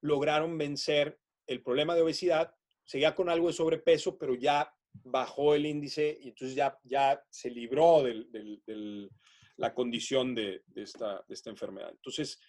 [0.00, 4.74] lograron vencer el problema de obesidad, seguía con algo de sobrepeso, pero ya
[5.04, 9.10] bajó el índice y entonces ya, ya se libró del,
[9.56, 11.90] la condición de, esta, enfermedad.
[11.90, 12.40] Entonces,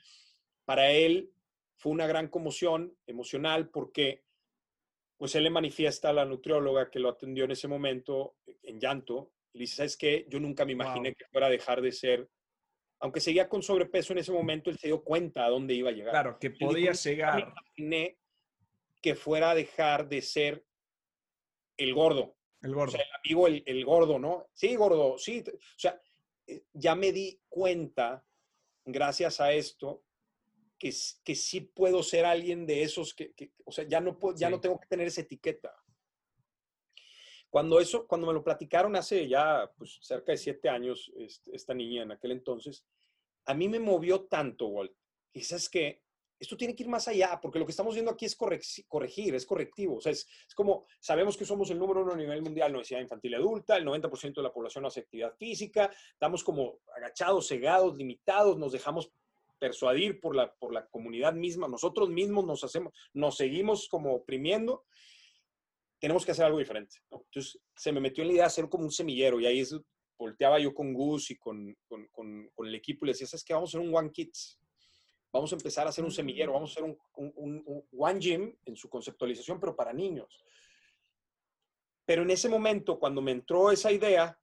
[0.66, 1.32] para él
[1.76, 4.24] fue una gran conmoción emocional porque
[5.18, 9.32] pues él le manifiesta a la nutrióloga que lo atendió en ese momento en llanto
[9.54, 10.26] y le dice, ¿sabes qué?
[10.30, 12.30] Yo nunca me imaginé que fuera a dejar de ser
[13.04, 15.92] aunque seguía con sobrepeso en ese momento, él se dio cuenta a dónde iba a
[15.92, 16.12] llegar.
[16.14, 17.34] Claro, que podía dijo, llegar.
[17.36, 18.18] "Nunca me imaginé
[19.02, 20.66] que fuera a dejar de ser
[21.76, 22.38] el gordo.
[22.62, 22.94] El O gordo.
[22.94, 24.48] sea, el amigo, el, el gordo, ¿no?
[24.54, 25.44] Sí, gordo, sí.
[25.46, 26.02] O sea,
[26.48, 28.26] eh, ya me di cuenta,
[28.86, 30.02] gracias a esto,
[30.80, 30.94] que,
[31.26, 34.48] que sí puedo ser alguien de esos que, que- o sea, ya no, puedo, ya
[34.48, 34.52] Sí.
[34.54, 35.76] no tengo que tener esa etiqueta.
[37.54, 41.76] Cuando eso, cuando me lo platicaron hace ya pues, cerca de siete años, este, esta
[41.76, 42.84] niña en aquel entonces,
[43.46, 44.92] a mí me movió tanto, Walt.
[45.34, 46.02] Y sabes que
[46.40, 49.46] esto tiene que ir más allá, porque lo que estamos viendo aquí es corregir, es
[49.46, 49.98] correctivo.
[49.98, 52.78] O sea, es, es como, sabemos que somos el número uno a nivel mundial en
[52.78, 56.80] obesidad infantil y adulta, el 90% de la población no hace actividad física, estamos como
[56.98, 59.12] agachados, cegados, limitados, nos dejamos
[59.60, 64.86] persuadir por la, por la comunidad misma, nosotros mismos nos hacemos, nos seguimos como oprimiendo,
[66.04, 66.98] tenemos que hacer algo diferente.
[67.12, 67.22] ¿no?
[67.24, 69.74] Entonces, se me metió en la idea de hacer como un semillero y ahí es,
[70.18, 73.46] volteaba yo con Gus y con, con, con, con el equipo y le decía, ¿sabes
[73.46, 73.54] qué?
[73.54, 74.60] Vamos a hacer un One Kids.
[75.32, 78.20] Vamos a empezar a hacer un semillero, vamos a hacer un, un, un- un One
[78.20, 80.44] Gym en su conceptualización, pero para niños.
[82.06, 84.38] Pero en ese momento, cuando me entró esa idea,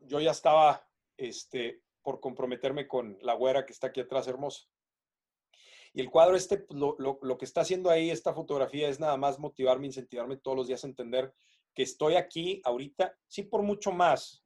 [0.00, 0.84] yo ya estaba
[1.16, 4.66] este, por comprometerme con la güera que está aquí atrás, hermosa.
[5.96, 8.98] Y el cuadro este, pues, lo, lo- lo que está haciendo ahí esta fotografía es
[8.98, 11.32] nada más motivarme, incentivarme todos los días a entender
[11.72, 14.44] que estoy aquí ahorita, sí por mucho más.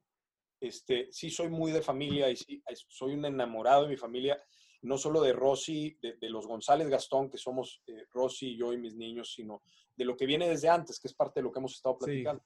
[0.61, 4.41] Este, sí soy muy de familia y sí, soy un enamorado de mi familia,
[4.81, 8.77] no solo de Rosy, de, de los González Gastón, que somos eh, Rosy, yo y
[8.77, 9.63] mis niños, sino
[9.95, 12.05] de lo que viene desde antes, que es parte de lo que hemos estado Sí.
[12.05, 12.43] platicando.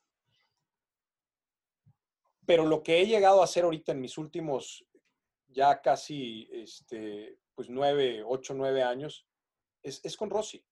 [2.45, 4.85] Pero lo que he llegado a hacer ahorita en mis últimos
[5.53, 9.25] ya casi este, pues nueve, ocho, nueve años,
[9.81, 10.57] es, es con Rosy.
[10.57, 10.63] Y-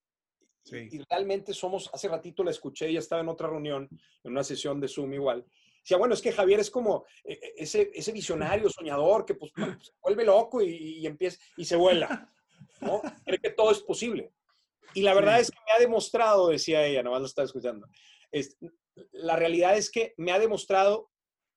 [0.63, 0.87] Sí.
[0.91, 3.89] Y, realmente somos, hace ratito la escuché, ella estaba en otra reunión,
[4.23, 5.43] en una sesión de Zoom igual.
[5.81, 9.51] Decía, bueno, es que Javier es como eh, eh, ese, ese visionario, soñador, que pues,
[9.55, 12.31] pues, se vuelve loco y, y empieza y se vuela,
[12.79, 13.01] ¿no?
[13.25, 14.31] Cree que todo es posible.
[14.93, 15.41] Y la verdad Sí.
[15.41, 17.87] es que me ha demostrado, decía ella, nada más lo estaba escuchando,
[18.31, 18.55] es,
[19.13, 21.09] la realidad es que me ha demostrado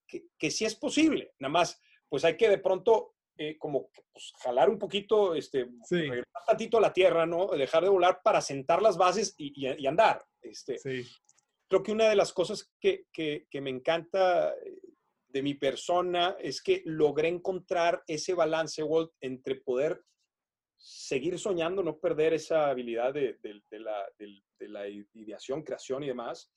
[0.07, 1.35] que, que sí es posible.
[1.39, 5.97] Nada más, pues hay que de pronto eh, como pues, jalar un poquito, este, Sí.
[6.03, 7.49] regresar tantito a la tierra, ¿no?
[7.49, 10.25] Dejar de volar para sentar las bases y, y- y andar.
[10.43, 11.03] Este, Sí.
[11.69, 14.79] creo que una de las cosas que, que- que me encanta eh,
[15.29, 20.01] de mi persona es que logré encontrar ese balance, Walt, entre poder
[20.77, 26.05] seguir soñando, no perder esa habilidad de, de- de la, del- de la ideación, creación
[26.05, 26.53] y demás,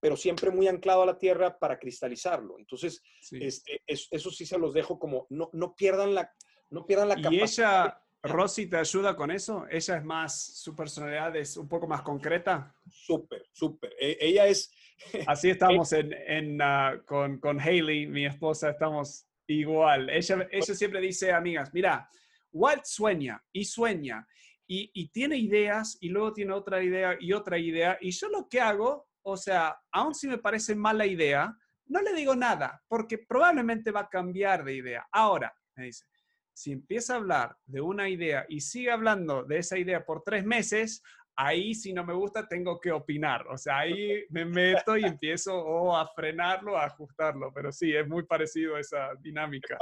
[0.00, 2.58] pero siempre muy anclado a la tierra para cristalizarlo.
[2.58, 3.38] Entonces, sí.
[3.40, 6.32] este, es- eso sí se los dejo como, no, no pierdan la,
[6.70, 7.84] no pierdan la ¿Y capacidad.
[7.86, 9.66] ella, Rosy, te ayuda con eso?
[9.70, 12.74] ¿Ella es más, su personalidad es un poco más concreta?
[12.90, 13.94] Súper, súper.
[14.00, 14.72] E- ella es,
[15.26, 20.08] Así estamos en, en, ah, con, con Hailey, mi esposa, estamos igual.
[20.10, 22.08] Ella, ella siempre dice, amigas, mira,
[22.52, 24.26] Walt sueña y sueña
[24.66, 27.98] y, y tiene ideas y luego tiene otra idea y otra idea.
[28.00, 31.52] Y yo lo que hago, o sea, aun si me parece mala idea,
[31.86, 35.06] no le digo nada porque probablemente va a cambiar de idea.
[35.10, 36.06] Ahora, me dice,
[36.52, 40.44] si empieza a hablar de una idea y sigue hablando de esa idea por tres
[40.44, 41.02] meses,
[41.34, 43.48] ahí si no me gusta tengo que opinar.
[43.48, 47.52] O sea, ahí me meto y empiezo o a frenarlo, a ajustarlo.
[47.52, 49.76] Pero sí, es muy parecido a esa dinámica.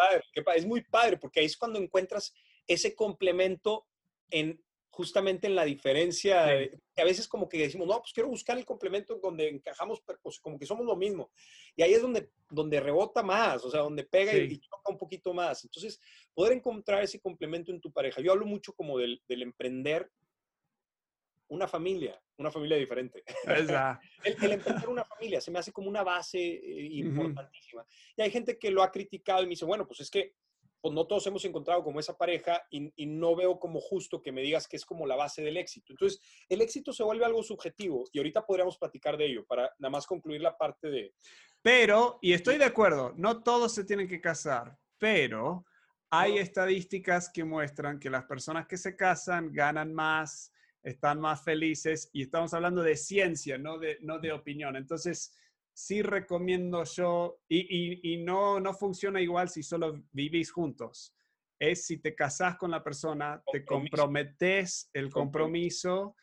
[0.57, 2.35] es muy padre, porque ahí es cuando encuentras
[2.67, 3.87] ese complemento
[4.31, 4.59] en
[4.95, 6.51] justamente en la diferencia, Sí.
[6.55, 10.01] de- que a veces como que decimos, no, pues quiero buscar el complemento donde encajamos,
[10.23, 11.31] pues, como que somos lo mismo.
[11.77, 14.55] Y ahí es donde, donde rebota más, o sea, donde pega y- Sí.
[14.55, 15.65] y, choca un poquito más.
[15.65, 16.01] Entonces,
[16.33, 18.21] poder encontrar ese complemento en tu pareja.
[18.21, 20.11] Yo hablo mucho como del, del emprender
[21.49, 23.23] una familia, una familia diferente.
[24.25, 27.85] El, el emprender una familia se me hace como una base eh, importantísima.
[28.17, 30.35] Y hay gente que lo ha criticado y me dice, bueno, pues es que
[30.85, 34.33] pues no todos hemos encontrado como esa pareja y, y no veo como justo que
[34.33, 35.95] me digas que es como la base del éxito.
[35.95, 39.89] Entonces, el éxito se vuelve algo subjetivo y ahorita podríamos platicar de ello para nada
[39.89, 41.15] más concluir la parte de...
[41.63, 45.65] Pero, y estoy de acuerdo, no todos se tienen que casar, pero
[46.11, 52.11] hay estadísticas que muestran que las personas que se casan ganan más, están más felices,
[52.13, 54.77] y estamos hablando de ciencia, no de, no de opinión.
[54.77, 55.35] Entonces,
[55.75, 61.15] sí recomiendo yo, y, y- y no, no funciona igual si solo vivís juntos.
[61.59, 66.17] Es si te casás con la persona, te comprometes el compromiso,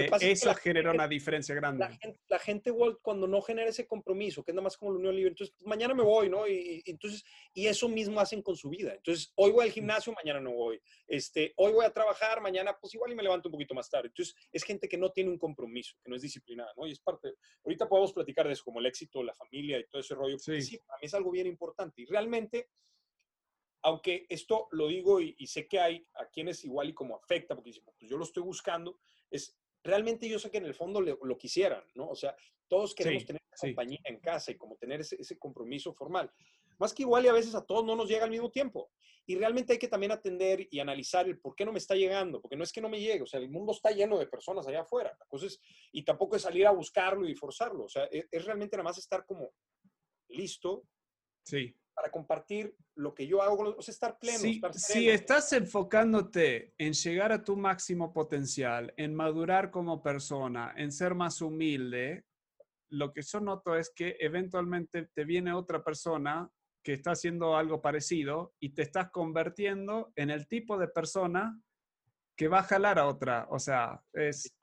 [0.00, 1.80] eh, pasa es que eso gente- una diferencia grande.
[1.84, 2.72] La gente, la gente,
[3.02, 5.66] cuando no genera ese compromiso, que es nada más como la unión libre, entonces pues,
[5.66, 6.46] mañana me voy, ¿no?
[6.46, 8.94] Y, y- entonces, y eso mismo hacen con su vida.
[8.94, 10.80] Entonces, hoy voy al gimnasio, mañana no voy.
[11.06, 14.08] Este, hoy voy a trabajar, mañana pues igual y me levanto un poquito más tarde.
[14.08, 16.86] Entonces, es gente que no tiene un compromiso, que no es disciplinada, ¿no?
[16.86, 17.34] Y es parte,
[17.64, 20.38] ahorita podemos platicar de eso, como el éxito, la familia y todo ese rollo.
[20.38, 20.60] Sí.
[20.62, 22.02] sí, para mí es algo bien importante.
[22.02, 22.70] Y realmente,
[23.82, 27.70] aunque esto lo digo y, sé que hay a quienes igual y como afecta, porque
[27.70, 28.98] dicen, pues yo lo estoy buscando,
[29.30, 32.08] es realmente yo sé que en el fondo lo, quisieran, ¿no?
[32.08, 32.34] O sea,
[32.68, 36.30] todos queremos tener una compañía en casa y como tener ese, ese, compromiso formal.
[36.78, 38.90] Más que igual y a veces a todos no nos llega al mismo tiempo.
[39.26, 42.40] Y realmente hay que también atender y analizar el por qué no me está llegando,
[42.40, 44.66] porque no es que no me llegue, o sea, el mundo está lleno de personas
[44.66, 45.16] allá afuera.
[45.22, 45.60] Entonces,
[45.92, 48.98] y tampoco es salir a buscarlo y forzarlo, o sea, es, es realmente nada más
[48.98, 49.50] estar como
[50.28, 50.84] listo.
[51.44, 54.38] Sí para compartir lo que yo hago, o sea, estar pleno.
[54.72, 61.14] si estás enfocándote en llegar a tu máximo potencial, en madurar como persona, en ser
[61.14, 62.24] más humilde,
[62.90, 66.50] lo que yo noto es que eventualmente te viene otra persona
[66.82, 71.58] que está haciendo algo parecido y te estás convirtiendo en el tipo de persona
[72.36, 73.46] que va a jalar a otra.
[73.50, 74.54] O sea, es,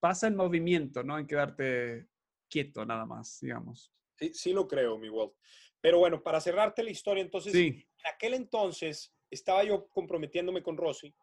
[0.00, 1.18] pasa el movimiento, ¿no?
[1.18, 2.06] En quedarte
[2.48, 3.92] quieto nada más, digamos.
[4.18, 5.34] Sí, sí lo creo, mi Walt.
[5.80, 11.14] Pero bueno, para cerrarte la historia, entonces, en aquel entonces estaba yo comprometiéndome con Rosy.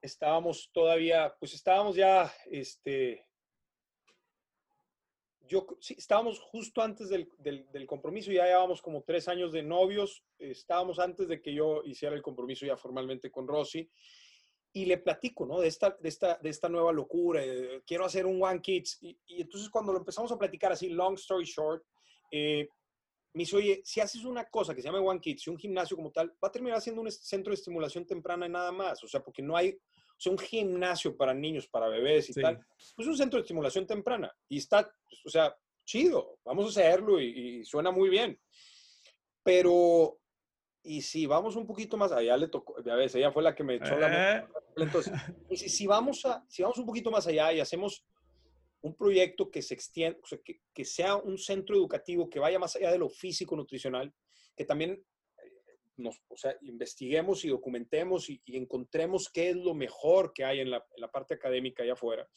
[0.00, 3.26] Estábamos todavía, pues estábamos ya, este,
[5.48, 10.22] yo, sí, estábamos justo antes del, del, compromiso, ya llevábamos como tres años de novios,
[10.38, 13.90] estábamos antes de que yo hiciera el compromiso ya formalmente con Rosy,
[14.72, 15.60] y le platico, ¿no?
[15.60, 17.42] De esta, de esta, de esta nueva locura,
[17.86, 21.14] quiero hacer un One Kids, y, y, entonces cuando lo empezamos a platicar así, long
[21.14, 21.82] story short,
[22.30, 22.68] eh,
[23.38, 26.10] me dice, oye, si haces una cosa que se llama One Kids, un gimnasio como
[26.10, 29.04] tal, va a terminar siendo un centro de estimulación temprana y nada más.
[29.04, 32.58] O sea, porque no hay, o sea, un gimnasio para niños, para bebés y tal,
[32.96, 34.36] pues un centro de estimulación temprana.
[34.48, 34.92] Y está,
[35.24, 38.36] o sea, chido, vamos a hacerlo y, suena muy bien.
[39.44, 40.18] Pero,
[40.82, 43.62] y si vamos un poquito más allá, le tocó, a veces ella fue la que
[43.62, 44.20] me echó la mano.
[44.20, 44.46] Eh.
[44.78, 45.12] Entonces,
[45.54, 48.04] si, si, vamos a, si vamos un poquito más allá y hacemos
[48.80, 50.18] un proyecto que se extienda,
[50.74, 54.12] que, sea un centro educativo que vaya más allá de lo físico nutricional,
[54.56, 60.32] que también eh, nos, o sea, investiguemos y documentemos y, encontremos qué es lo mejor
[60.32, 62.28] que hay en la, parte académica allá afuera.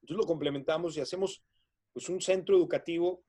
[0.00, 1.42] Entonces lo complementamos y hacemos
[1.92, 3.24] pues, un centro educativo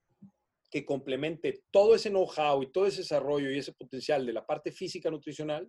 [0.70, 4.72] que complemente todo ese know-how y todo ese desarrollo y ese potencial de la parte
[4.72, 5.67] física nutricional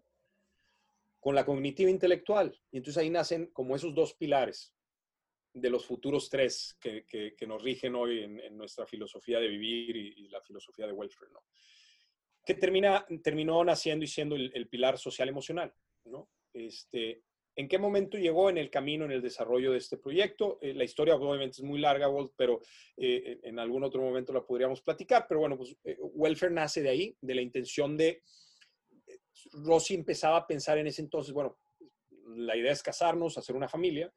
[1.18, 2.54] con la cognitiva intelectual.
[2.70, 4.74] Y entonces ahí nacen como esos dos pilares
[5.52, 10.28] de los futuros tres que, que, nos rigen hoy en, nuestra filosofía de vivir y,
[10.28, 11.44] la filosofía de welfare, ¿no?
[12.44, 15.74] Que termina, terminó naciendo y siendo el, pilar social emocional,
[16.04, 16.30] ¿no?
[16.52, 17.22] Este,
[17.56, 20.58] ¿En qué momento llegó en el camino, en el desarrollo de este proyecto?
[20.62, 22.60] Eh, la historia obviamente es muy larga, pero
[22.96, 25.26] eh, en algún otro momento la podríamos platicar.
[25.28, 28.22] Pero bueno, pues eh, Welfare nace de ahí, de la intención de...
[29.52, 31.58] Rosy empezaba a pensar en ese entonces, bueno,
[32.36, 34.12] la idea es casarnos, hacer una familia.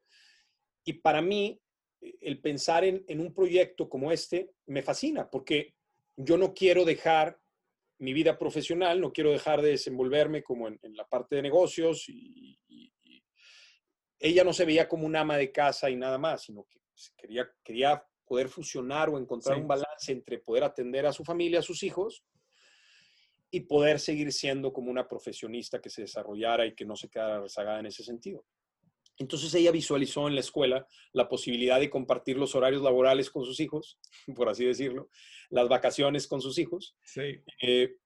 [0.84, 1.60] Y para mí,
[2.00, 5.74] eh, el pensar en, un proyecto como este me fascina, porque
[6.16, 7.38] yo no quiero dejar
[7.98, 12.58] mi vida profesional, no quiero dejar de desenvolverme como en, la parte de negocios y,
[14.20, 17.12] ella no se veía como un ama de casa y nada más, sino que pues,
[17.14, 21.62] quería, quería poder fusionar o encontrar un balance entre poder atender a su familia, a
[21.62, 22.24] sus hijos,
[23.54, 27.40] y poder seguir siendo como una profesionista que se desarrollara y que no se quedara
[27.40, 28.44] rezagada en ese sentido.
[29.18, 33.60] Entonces ella visualizó en la escuela la posibilidad de compartir los horarios laborales con sus
[33.60, 33.98] hijos,
[34.34, 35.08] por así decirlo,
[35.50, 36.96] las vacaciones con sus hijos.
[37.02, 37.40] Sí.
[37.62, 37.96] Eh,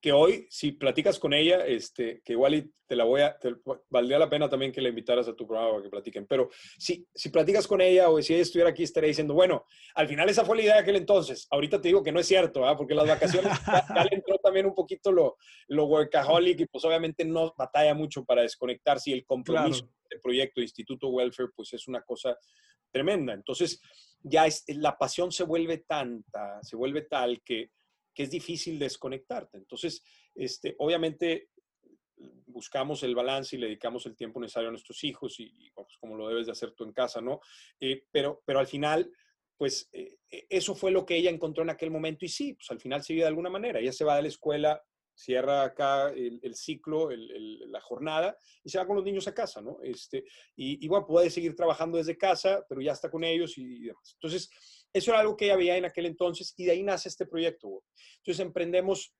[0.00, 3.36] que hoy, si platicas con ella, este, que igual te la voy a,
[3.90, 6.48] valdría la pena también que la invitaras a tu programa para que platiquen, pero
[6.78, 10.28] si, si platicas con ella o si ella estuviera aquí, estaría diciendo, bueno, al final
[10.28, 12.76] esa fue la idea de aquel entonces, ahorita te digo que no es cierto, ¿ah?
[12.76, 13.52] porque las vacaciones
[13.94, 15.36] ya, le entró también un poquito lo,
[15.68, 20.60] lo workaholic y pues obviamente no batalla mucho para desconectarse y el compromiso del proyecto
[20.60, 22.36] de Instituto Welfare pues es una cosa
[22.90, 23.34] tremenda.
[23.34, 23.80] Entonces
[24.22, 27.70] ya es, la pasión se vuelve tanta, se vuelve tal que
[28.14, 29.58] que es difícil desconectarte.
[29.58, 30.02] Entonces,
[30.34, 31.50] este, obviamente
[32.46, 36.16] buscamos el balance y le dedicamos el tiempo necesario a nuestros hijos y, pues, como
[36.16, 37.40] lo debes de hacer tú en casa, ¿no?
[37.80, 39.10] Eh, pero, pero al final,
[39.56, 42.70] pues eh, e, eso fue lo que ella encontró en aquel momento y sí, pues
[42.70, 43.80] al final se vive de alguna manera.
[43.80, 44.82] Ella se va de la escuela,
[45.14, 49.78] cierra acá el, ciclo, la jornada y se va con los niños a casa, ¿no?
[49.82, 50.24] Este,
[50.56, 54.14] y, y, puede seguir trabajando desde casa, pero ya está con ellos y demás.
[54.14, 54.50] Entonces,
[54.92, 57.84] eso era algo que ella veía en aquel entonces y de ahí nace este proyecto.
[58.18, 59.14] Entonces emprendemos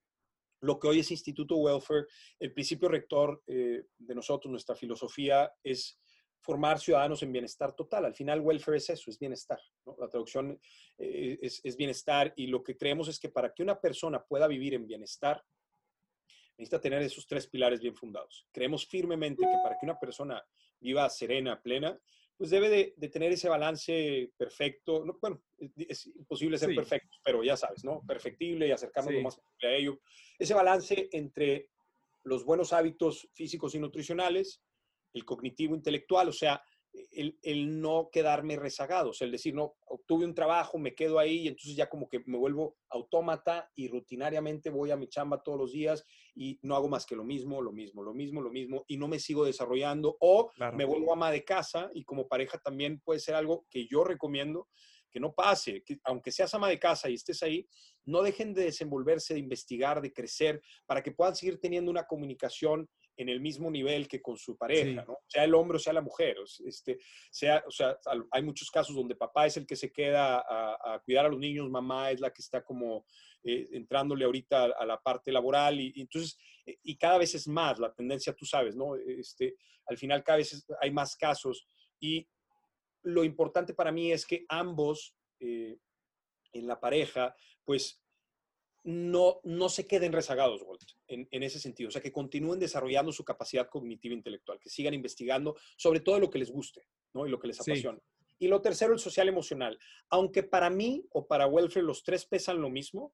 [0.62, 2.06] lo que hoy es Instituto Welfare.
[2.38, 5.98] El principio rector eh, de nosotros, nuestra filosofía es
[6.42, 8.06] formar ciudadanos en bienestar total.
[8.06, 9.60] Al final, welfare es eso, es bienestar.
[9.98, 10.58] La traducción
[10.98, 14.46] eh, es, es, bienestar y lo que creemos es que para que una persona pueda
[14.46, 15.42] vivir en bienestar,
[16.56, 18.46] necesita tener esos tres pilares bien fundados.
[18.52, 20.42] Creemos firmemente que para que una persona
[20.78, 21.98] viva serena, plena,
[22.40, 25.04] pues debe de, tener ese balance perfecto.
[25.20, 25.42] bueno,
[25.76, 28.00] es, imposible ser perfecto, pero ya sabes, ¿no?
[28.08, 30.00] Perfectible y acercarnos lo más posible a ello.
[30.38, 31.68] Ese balance entre
[32.24, 34.62] los buenos hábitos físicos y nutricionales,
[35.12, 36.62] el cognitivo intelectual, o sea,
[37.12, 41.40] el, no quedarme rezagado, o sea, el decir, no, obtuve un trabajo, me quedo ahí
[41.40, 45.58] y entonces ya como que me vuelvo autómata y rutinariamente voy a mi chamba todos
[45.58, 48.84] los días y no hago más que lo mismo, lo mismo, lo mismo, lo mismo
[48.88, 53.00] y no me sigo desarrollando o me vuelvo ama de casa y como pareja también
[53.00, 54.68] puede ser algo que yo recomiendo
[55.10, 57.66] que no pase, que aunque seas ama de casa y estés ahí,
[58.04, 62.88] no dejen de desenvolverse, de investigar, de crecer, para que puedan seguir teniendo una comunicación
[63.20, 65.18] en el mismo nivel que con su pareja, ¿no?
[65.26, 66.38] Sea el hombre o sea la mujer.
[66.64, 66.98] Este,
[67.30, 67.98] sea, o sea,
[68.30, 71.68] hay muchos casos donde papá es el que se queda a, cuidar a los niños,
[71.68, 73.04] mamá es la que está como
[73.44, 77.78] eh, entrándole ahorita a, la parte laboral y, entonces, eh, y cada vez es más
[77.78, 78.96] la tendencia, tú sabes, ¿no?
[78.96, 79.54] Este,
[79.84, 81.68] al final cada vez hay más casos
[82.00, 82.26] y
[83.02, 85.76] lo importante para mí es que ambos eh,
[86.54, 88.02] en la pareja, pues
[88.82, 90.80] no, no se queden rezagados, Walt,
[91.10, 91.88] en, ese sentido.
[91.88, 96.30] O sea, que continúen desarrollando su capacidad cognitiva intelectual, que sigan investigando sobre todo lo
[96.30, 97.26] que les guste, ¿no?
[97.26, 97.98] Y lo que les apasiona.
[98.38, 99.78] Y lo tercero, el social emocional.
[100.08, 103.12] Aunque para mí o para Welfare los tres pesan lo mismo,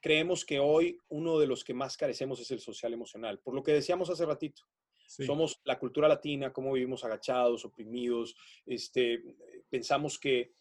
[0.00, 3.38] creemos que hoy uno de los que más carecemos es el social emocional.
[3.38, 4.62] Por lo que decíamos hace ratito.
[5.06, 8.34] Somos la cultura latina, cómo vivimos agachados, oprimidos,
[8.66, 9.22] este,
[9.70, 10.52] pensamos que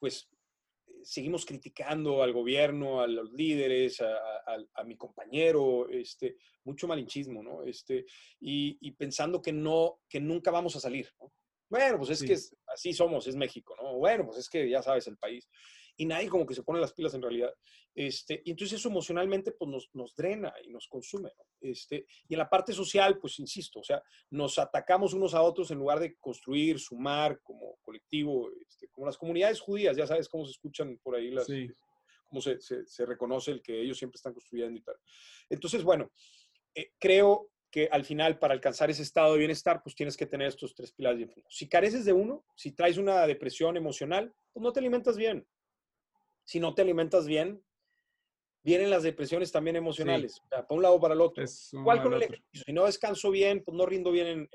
[0.00, 0.28] pues
[1.04, 7.62] seguimos criticando al gobierno, a los líderes, a, mi compañero, este, mucho malinchismo, ¿no?
[7.62, 8.06] Este,
[8.40, 11.08] y, pensando que no, que nunca vamos a salir,
[11.68, 12.36] Bueno, pues es que
[12.72, 13.94] así somos, es México, ¿no?
[13.98, 15.48] Bueno, pues es que ya sabes, el país
[15.96, 17.52] y nadie como que se pone las pilas en realidad.
[17.94, 21.30] Este, y entonces eso emocionalmente pues nos, nos drena y nos consume.
[21.60, 25.70] Este, y en la parte social, pues insisto, o sea, nos atacamos unos a otros
[25.70, 30.44] en lugar de construir, sumar como colectivo, este, como las comunidades judías, ya sabes cómo
[30.44, 31.46] se escuchan por ahí las...
[32.28, 34.96] cómo se, se, reconoce el que ellos siempre están construyendo y tal.
[35.50, 36.10] Entonces, bueno,
[36.74, 40.48] eh, creo que al final para alcanzar ese estado de bienestar, pues tienes que tener
[40.48, 44.72] estos tres pilares bien Si careces de uno, si traes una depresión emocional, pues no
[44.72, 45.46] te alimentas bien
[46.44, 47.62] si no te alimentas bien,
[48.64, 51.44] vienen las depresiones también emocionales, o sea, para un lado o para el otro.
[51.84, 52.62] ¿Cuál con el ejercicio?
[52.64, 54.48] Si no descanso bien, pues no rindo bien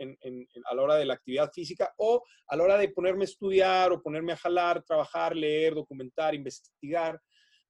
[0.65, 3.91] a la hora de la actividad física o a la hora de ponerme a estudiar
[3.91, 7.21] o ponerme a jalar, trabajar, leer, documentar, investigar.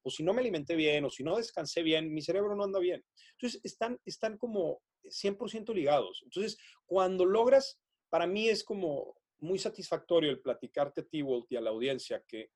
[0.04, 2.80] O si no me alimenté bien o si no descansé bien, mi cerebro no anda
[2.80, 3.04] bien.
[3.32, 6.22] Entonces, están, están como 100% ligados.
[6.24, 11.58] Entonces, cuando logras, para mí es como muy satisfactorio el platicarte a ti, Walt, y
[11.58, 12.52] a la audiencia, que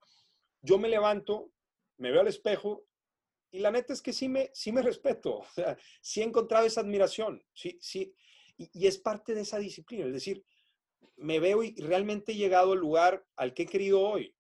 [0.62, 1.52] yo me levanto,
[1.98, 2.86] me veo al espejo
[3.52, 5.46] y la neta es que sí me, sí me respeto, o
[6.02, 8.14] sí he encontrado esa admiración, sí, sí,
[8.58, 10.44] y, es parte de esa disciplina, es decir,
[11.18, 14.36] me veo y realmente he llegado al lugar al que he querido hoy.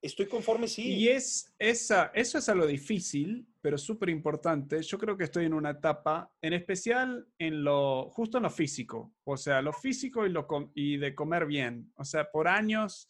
[0.00, 0.94] Estoy conforme, sí.
[0.94, 4.80] Y es esa, eso es algo difícil, pero súper importante.
[4.82, 9.12] Yo creo que estoy en una etapa, en especial en lo, justo en lo físico,
[9.24, 11.92] o sea, lo físico y, lo, y de comer bien.
[11.96, 13.08] O sea, por años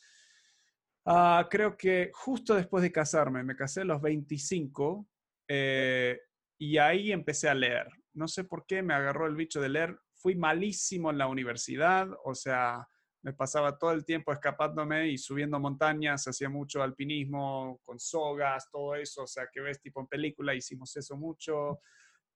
[1.10, 5.08] Ah, creo que justo después de casarme, me casé a los 25
[5.48, 6.20] eh,
[6.58, 7.88] y ahí empecé a leer.
[8.12, 9.98] No sé por qué me agarró el bicho de leer.
[10.12, 12.86] Fui malísimo en la universidad, o sea,
[13.22, 18.94] me pasaba todo el tiempo escapándome y subiendo montañas, hacía mucho alpinismo con sogas, todo
[18.94, 21.80] eso, o sea, que ves tipo en película, hicimos eso mucho.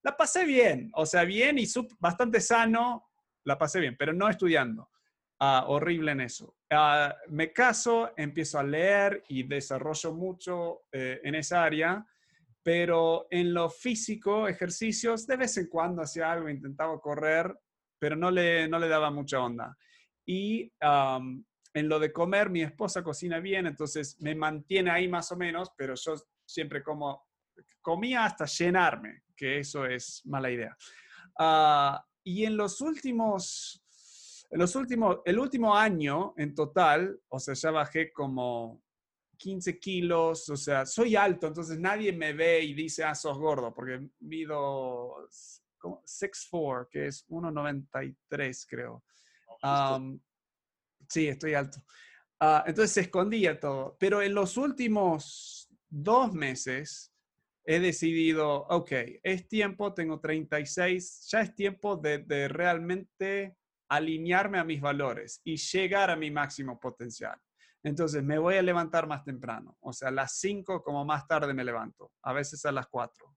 [0.03, 1.67] La pasé bien, o sea, bien y
[2.01, 3.05] bastante sano,
[3.45, 4.89] la pasé bien, pero no estudiando.
[5.39, 6.57] Ah, horrible en eso.
[6.75, 12.07] Ah, me caso, empiezo a leer y desarrollo mucho eh, en esa área,
[12.63, 17.55] pero en lo físico, ejercicios, de vez en cuando hacía algo, intentaba correr,
[17.99, 19.77] pero no le, no le daba mucha onda.
[20.25, 25.37] Y en lo de comer, mi esposa cocina bien, entonces me mantiene ahí más o
[25.37, 26.15] menos, pero yo
[26.47, 27.27] siempre como,
[27.81, 30.77] comía hasta llenarme, que eso es mala idea.
[31.39, 33.82] Ah, y en los últimos
[34.53, 38.83] en los últimos, el último año en total, o sea, ya bajé como
[39.39, 43.73] 15 kilos, o sea, soy alto, entonces nadie me ve y dice, ah, sos gordo,
[43.73, 45.27] porque mido
[46.05, 49.03] 6'4", que es 1,93 creo.
[51.09, 51.83] sí, estoy alto.
[52.39, 53.97] Ah, entonces se escondía todo.
[53.99, 57.11] Pero en los últimos dos meses
[57.65, 58.93] he decidido, ok,
[59.23, 63.57] es tiempo, tengo 36, ya es tiempo de, de realmente
[63.95, 67.39] alinearme a mis valores y llegar a mi máximo potencial.
[67.83, 71.53] Entonces me voy a levantar más temprano, o sea, a las 5 como más tarde
[71.53, 73.37] me levanto, a veces a las 4.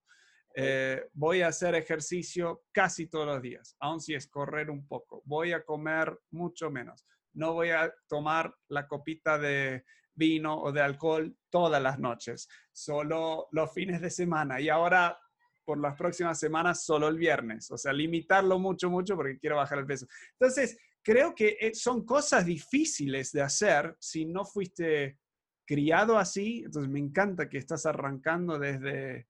[0.54, 5.22] Eh, voy a hacer ejercicio casi todos los días, aun si es correr un poco.
[5.26, 7.04] Voy a comer mucho menos.
[7.34, 9.84] no voy a tomar la copita de
[10.14, 14.58] vino o de alcohol todas las noches, solo los fines de semana.
[14.58, 15.18] Y ahora,
[15.66, 17.70] por las próximas semanas, solo el viernes.
[17.70, 20.06] O sea, limitarlo mucho, mucho porque quiero bajar el peso.
[20.38, 25.18] Entonces, creo que eh, son cosas difíciles de hacer si no fuiste
[25.66, 26.62] criado así.
[26.64, 29.26] Entonces, me encanta que estás arrancando desde,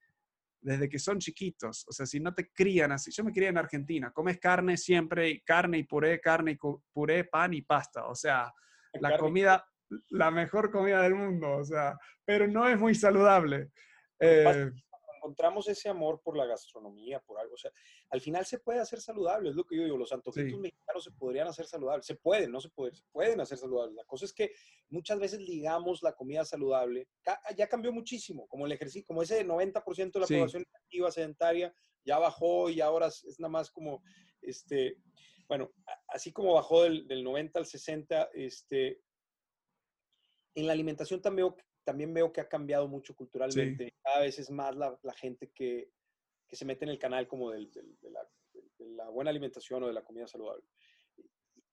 [0.60, 1.86] desde que son chiquitos.
[1.88, 3.10] O sea, si no te crían así.
[3.10, 4.12] Yo me crié en Argentina.
[4.12, 6.58] Comes carne siempre, carne y puré, carne y
[6.92, 8.06] puré, pan y pasta.
[8.06, 8.52] O sea,
[9.00, 9.64] la comida
[10.10, 13.70] la mejor comida del mundo, o sea, pero no es muy saludable.
[14.20, 14.70] Eh,
[15.26, 17.72] encontramos ese amor por la gastronomía, por algo, o sea,
[18.10, 21.10] al final se puede hacer saludable, es lo que yo digo, los antojitos mexicanos se
[21.10, 23.96] podrían hacer saludables, se pueden, no se pueden, se pueden hacer saludables.
[23.96, 24.52] La cosa es que
[24.88, 27.08] muchas veces ligamos la comida saludable,
[27.56, 31.74] ya cambió muchísimo, como el ejercicio, como ese 90% de la población activa sedentaria
[32.04, 34.02] ya bajó y ahora es nada más como,
[34.40, 34.96] este,
[35.48, 35.72] bueno,
[36.06, 39.00] así como bajó del, del 90 al 60, este,
[40.54, 41.52] en la alimentación también
[41.86, 43.94] también veo que ha cambiado mucho culturalmente.
[44.02, 45.92] Cada vez es más la, gente que,
[46.50, 47.70] se mete en el canal como de,
[48.80, 50.64] la, buena alimentación o de la comida saludable.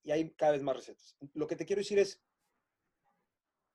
[0.04, 1.18] Y hay cada vez más recetas.
[1.34, 2.22] Lo que te quiero decir es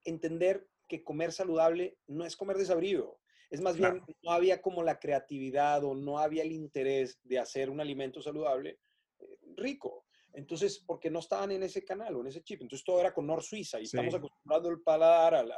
[0.05, 3.19] entender que comer saludable no es comer desabrido.
[3.51, 7.69] Es más bien, no había como la creatividad o no había el interés de hacer
[7.69, 8.79] un alimento saludable
[9.19, 10.07] eh, rico.
[10.33, 12.61] Entonces, porque no estaban en ese canal o en ese chip.
[12.63, 15.53] Entonces, todo era con Nor Suiza y estamos acostumbrados el paladar al,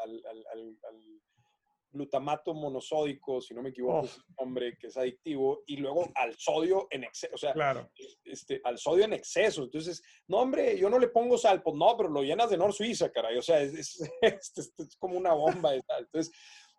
[1.92, 6.36] glutamato monosódico, si no me equivoco, es un nombre que es adictivo, y luego al
[6.38, 7.52] sodio en exceso, o sea,
[8.22, 9.64] este, al sodio en exceso.
[9.64, 12.72] Entonces, no, hombre, yo no le pongo sal, pues no, pero lo llenas de Nor
[12.72, 15.74] Suiza, caray, o sea, es, es como una bomba.
[15.74, 16.32] Entonces,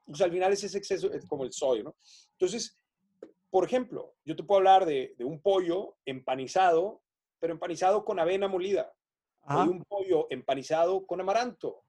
[0.06, 1.96] pues al final es ese exceso, es como el sodio, ¿no?
[2.32, 2.78] Entonces,
[3.50, 7.02] por ejemplo, yo te puedo hablar de, de un pollo empanizado
[7.42, 8.94] pero empanizado con avena molida.
[9.48, 11.84] O de un pollo empanizado con amaranto.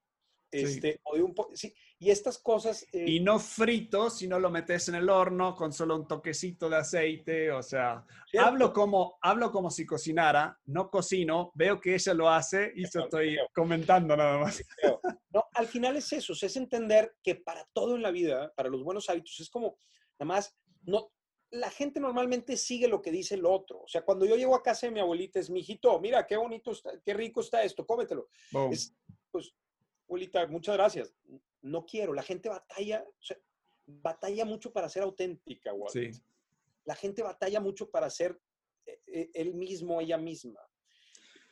[0.50, 1.72] Este, o de un sí.
[1.98, 2.84] Y estas cosas...
[2.92, 6.76] Eh, y no frito, sino lo metes en el horno con solo un toquecito de
[6.76, 8.04] aceite, o sea,
[8.38, 13.04] hablo como, hablo como si cocinara, no cocino, veo que ella lo hace y eso
[13.04, 14.64] estoy comentando nada más.
[15.30, 18.82] No, al final es eso, es entender que para todo en la vida, para los
[18.82, 19.78] buenos hábitos, es como,
[20.18, 21.12] nada más, no,
[21.52, 23.82] la gente normalmente sigue lo que dice el otro.
[23.82, 26.72] O sea, cuando yo llego a casa de mi abuelita, es, mijito, mira, qué bonito
[26.72, 28.28] está, qué rico está esto, cómetelo.
[29.30, 29.54] pues,
[30.08, 31.14] abuelita, muchas gracias.
[31.60, 32.14] No quiero.
[32.14, 33.36] La gente batalla, o sea,
[33.86, 36.10] batalla mucho para ser auténtica, Sí.
[36.84, 38.40] La gente batalla mucho para ser
[38.86, 40.60] eh, eh, él mismo, ella misma.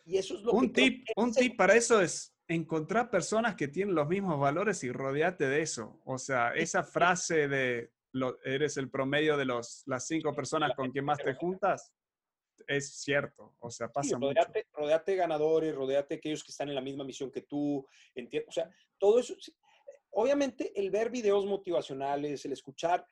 [0.06, 3.94] Y eso es lo un Tip, un tip para eso es encontrar personas que tienen
[3.94, 6.00] los mismos valores y rodearte de eso.
[6.04, 7.92] O sea, esa frase de
[8.44, 11.92] eres el promedio de los, las cinco personas con quien más te juntas,
[12.66, 13.54] es cierto.
[13.60, 14.82] O sea, pasa rodeate, mucho.
[14.82, 17.86] Rodeate ganadores, rodeate aquellos que están en la misma misión que tú.
[18.46, 19.34] O sea, todo eso.
[20.10, 23.06] Obviamente, el ver videos motivacionales, el escuchar,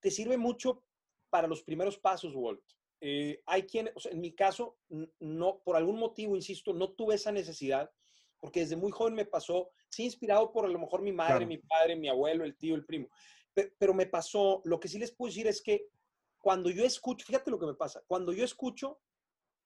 [0.00, 0.84] te sirve mucho
[1.30, 2.62] para los primeros pasos, Walt.
[3.00, 4.78] Eh, hay quien, o sea, en mi caso,
[5.20, 7.90] no, por algún motivo, insisto, no tuve esa necesidad,
[8.40, 11.58] porque desde muy joven me pasó, sí, inspirado por a lo mejor mi madre, mi
[11.58, 13.08] padre, mi abuelo, el tío, el primo,
[13.78, 15.88] pero me pasó, lo que sí les puedo decir es que
[16.38, 19.00] cuando yo escucho, fíjate lo que me pasa, cuando yo escucho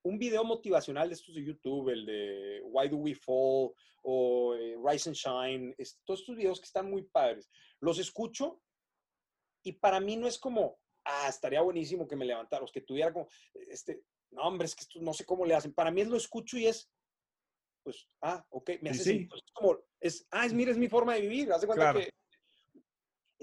[0.05, 3.73] un video motivacional de estos de YouTube, el de Why Do We Fall
[4.03, 7.49] o eh, Rise and Shine, todos estos videos que están muy padres,
[7.81, 8.61] los escucho
[9.63, 13.29] y para mí no es como, ah, estaría buenísimo que me levantara, que tuviera como,
[13.55, 15.73] este, no, hombre, es que esto, no sé cómo le hacen.
[15.73, 16.91] Para mí es lo escucho y es,
[17.85, 21.15] pues, ah, ok, me hace sí, es como, es, ah, es, mira, es mi forma
[21.15, 22.11] de vivir, haz cuenta que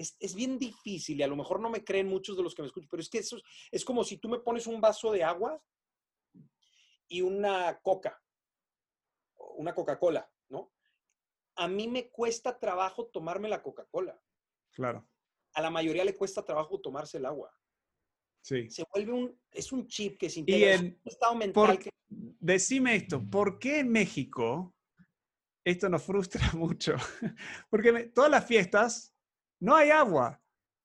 [0.00, 2.68] es, bien difícil y a lo mejor no me creen muchos de los que me
[2.68, 3.38] escuchan, pero es que eso
[3.70, 5.62] es, como si tú me pones un vaso de agua
[7.08, 8.22] y una coca,
[9.56, 10.72] una Coca-Cola, ¿no?
[11.56, 14.18] A mí me cuesta trabajo tomarme la Coca-Cola.
[14.70, 15.06] Claro.
[15.52, 17.52] A la mayoría le cuesta trabajo tomarse el agua.
[18.42, 18.70] Sí.
[18.70, 21.78] Se vuelve un, es un chip que se integra, en, un estado mental.
[22.08, 24.74] Decime esto, ¿por qué en México
[25.62, 26.94] esto nos frustra mucho?
[27.68, 29.14] Porque todas las fiestas
[29.60, 30.40] no hay agua.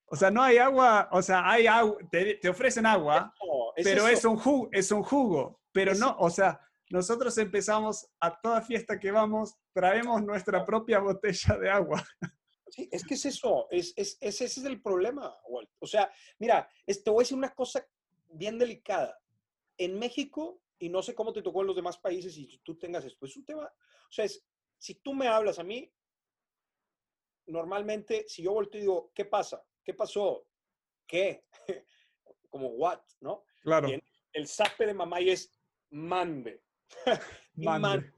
[0.07, 3.33] O sea, no hay agua, o sea, hay agua, te, ofrecen agua,
[3.75, 5.59] pero es un, jugo, es un jugo.
[5.71, 6.61] Pero no, o sea,
[6.91, 12.05] nosotros empezamos a toda fiesta que vamos, traemos nuestra propia botella de agua.
[12.69, 15.69] Sí, es que es eso, es, es, ese es el problema, Walt.
[15.79, 17.85] O sea, mira, te voy a decir una cosa
[18.29, 19.19] bien delicada.
[19.77, 23.05] En México, y no sé cómo te tocó en los demás países y tú tengas
[23.05, 24.45] esto, es un tema, o sea, es,
[24.77, 25.91] si tú me hablas a mí,
[27.47, 29.63] normalmente, si yo volteo y digo, ¿qué pasa?
[29.83, 30.47] ¿Qué pasó?
[31.07, 31.45] ¿Qué?
[32.49, 33.01] Como, what?
[33.19, 33.43] ¿No?
[33.61, 33.89] Claro.
[34.33, 35.51] el sape de mamá es
[35.91, 36.63] mande.
[37.55, 38.13] mande.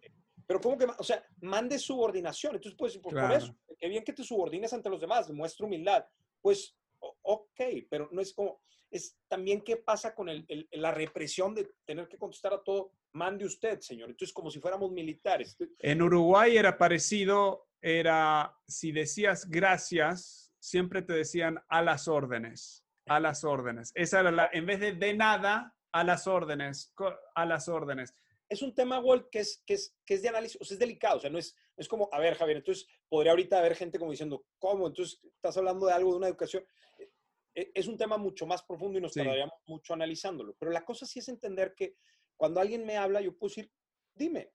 [0.45, 2.55] Pero ¿cómo que, o sea, mande subordinación?
[2.55, 5.65] Entonces puedes decir, pues por eso, qué bien que te subordines ante los demás, demuestra
[5.65, 6.05] humildad.
[6.41, 7.59] Pues, ok,
[7.89, 12.17] pero no es como, es también qué pasa con el, la represión de tener que
[12.17, 14.09] contestar a todo, mande usted, señor.
[14.09, 15.57] Entonces, como si fuéramos militares.
[15.79, 23.19] En Uruguay era parecido, era, si decías gracias, siempre te decían a las órdenes, a
[23.19, 23.91] las órdenes.
[23.95, 26.93] Esa era la, en vez de de nada, a las órdenes,
[27.35, 28.13] a las órdenes.
[28.49, 30.79] Es un tema, Walt, que es, que es, que es de análisis, o sea, es
[30.79, 33.99] delicado, o sea, no es, es como, a ver, Javier, entonces podría ahorita haber gente
[33.99, 34.87] como diciendo, ¿cómo?
[34.87, 36.65] Entonces estás hablando de algo, de una educación.
[36.97, 37.09] E,
[37.55, 40.55] e, es un tema mucho más profundo y nos tardaríamos mucho analizándolo.
[40.59, 41.97] Pero la cosa sí es entender que
[42.37, 43.71] cuando alguien me habla, yo puedo decir,
[44.15, 44.51] dime,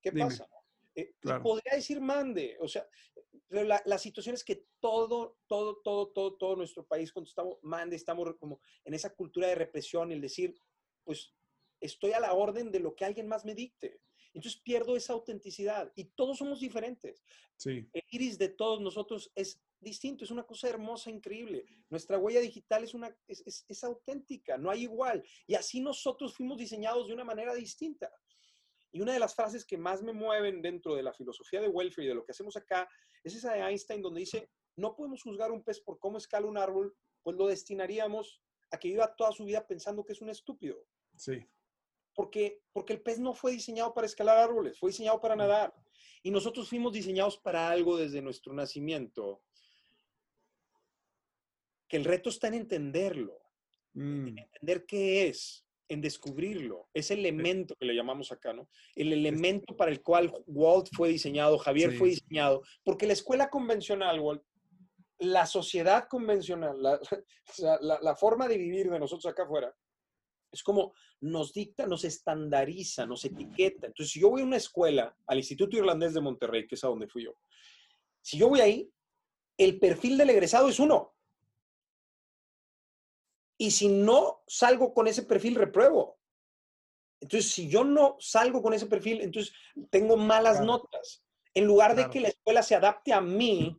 [0.00, 0.48] ¿qué pasa?
[0.98, 2.84] Eh, podría decir mande, o sea,
[3.50, 7.94] la, la, situación es que todo, todo, todo, todo, todo nuestro país, cuando estamos mande,
[7.94, 10.60] estamos como en esa cultura de represión, el decir,
[11.04, 11.32] pues
[11.80, 14.00] estoy a la orden de lo que alguien más me dicte.
[14.34, 17.22] Entonces pierdo esa autenticidad y todos somos diferentes.
[17.56, 17.88] Sí.
[17.92, 21.64] El iris de todos nosotros es distinto, es una cosa hermosa, increíble.
[21.90, 25.24] Nuestra huella digital es, una, es, es, es auténtica, no hay igual.
[25.46, 28.10] Y así nosotros fuimos diseñados de una manera distinta.
[28.92, 32.06] Y una de las frases que más me mueven dentro de la filosofía de welfare
[32.06, 32.88] y de lo que hacemos acá
[33.22, 36.56] es esa de Einstein donde dice, no podemos juzgar un pez por cómo escala un
[36.56, 40.78] árbol, pues lo destinaríamos a que viva toda su vida pensando que es un estúpido.
[41.16, 41.46] Sí.
[42.14, 45.74] Porque, porque el pez no fue diseñado para escalar árboles, fue diseñado para nadar.
[46.22, 49.42] Y nosotros fuimos diseñados para algo desde nuestro nacimiento.
[51.88, 53.40] Que el reto está en entenderlo,
[53.94, 54.38] en mm.
[54.38, 58.68] entender qué es, en descubrirlo, ese elemento que le llamamos acá, ¿no?
[58.94, 64.20] El elemento para el cual Walt fue diseñado, Javier fue diseñado, porque la escuela convencional,
[64.20, 64.42] Walt,
[65.20, 66.76] la sociedad convencional,
[67.58, 69.74] la, la, forma de vivir de nosotros acá afuera,
[70.52, 73.86] es como nos dicta, nos estandariza, nos etiqueta.
[73.86, 76.88] Entonces, si yo voy a una escuela, al Instituto Irlandés de Monterrey, que es a
[76.88, 77.34] donde fui yo,
[78.22, 78.90] si yo voy ahí,
[79.58, 81.14] el perfil del egresado es uno.
[83.58, 86.18] Y si no salgo con ese perfil, repruebo.
[87.20, 89.52] Entonces, si yo no salgo con ese perfil, entonces
[89.90, 91.24] tengo malas notas.
[91.52, 93.76] En lugar de que la escuela se adapte a mí,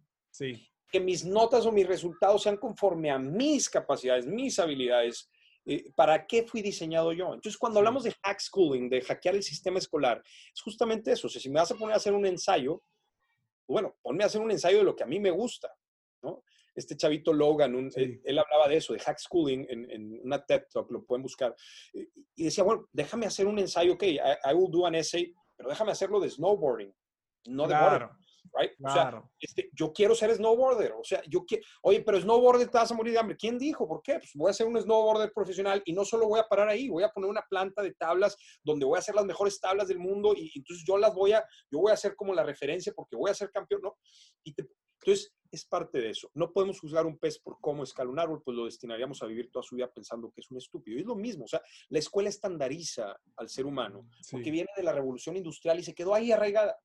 [0.91, 5.29] que mis notas o mis resultados sean conforme a mis capacidades, mis habilidades,
[5.65, 7.27] eh, ¿para qué fui diseñado yo?
[7.33, 10.21] Entonces, cuando hablamos de hack schooling, de hackear el sistema escolar,
[10.53, 11.27] es justamente eso.
[11.27, 12.83] O sea, si me vas a poner a hacer un ensayo,
[13.67, 15.71] bueno, ponme a hacer un ensayo de lo que a mí me gusta,
[16.23, 16.43] ¿no?
[16.75, 21.03] Este chavito Logan, él, hablaba de eso, de hack schooling en, una TED Talk, lo
[21.05, 21.55] pueden buscar,
[22.35, 25.91] y decía, bueno, déjame hacer un ensayo, ok, I, will do an essay, pero déjame
[25.91, 26.93] hacerlo de snowboarding,
[27.47, 28.11] no de claro.
[28.53, 28.71] Right?
[28.83, 30.93] O sea, este, yo quiero ser snowboarder.
[30.93, 33.37] O sea, yo quiero, oye, pero snowboarder te vas a morir de hambre.
[33.37, 33.87] ¿Quién dijo?
[33.87, 34.13] ¿Por qué?
[34.13, 37.03] Pues voy a ser un snowboarder profesional y no solo voy a parar ahí, voy
[37.03, 40.33] a poner una planta de tablas donde voy a hacer las mejores tablas del mundo
[40.35, 43.29] y, entonces yo las voy a, yo voy a hacer como la referencia porque voy
[43.29, 43.97] a ser campeón, ¿no?
[44.43, 44.55] Y
[44.99, 46.29] entonces, es parte de eso.
[46.33, 49.49] No podemos juzgar un pez por cómo escala un árbol, pues lo destinaríamos a vivir
[49.51, 50.97] toda su vida pensando que es un estúpido.
[50.97, 54.83] Y es lo mismo, o sea, la escuela estandariza al ser humano porque viene de
[54.83, 56.77] la revolución industrial y se quedó ahí arraigada.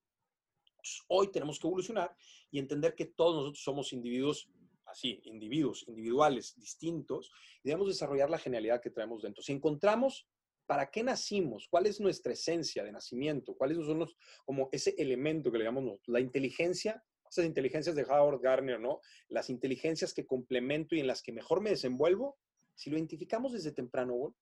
[1.09, 2.15] hoy tenemos que evolucionar
[2.51, 4.49] y entender que todos nosotros somos individuos
[4.87, 7.31] así, individuos, individuales, distintos,
[7.63, 9.43] y debemos desarrollar la genialidad que traemos dentro.
[9.43, 10.29] Si encontramos
[10.67, 15.51] para qué nacimos, cuál es nuestra esencia de nacimiento, cuáles son los, como ese elemento
[15.51, 17.03] que le llamamos la inteligencia
[17.35, 19.01] esas inteligencias de Howard Gardner, ¿no?
[19.29, 22.39] Las inteligencias que complemento y en las que mejor me desenvuelvo,
[22.75, 24.35] si lo identificamos desde temprano,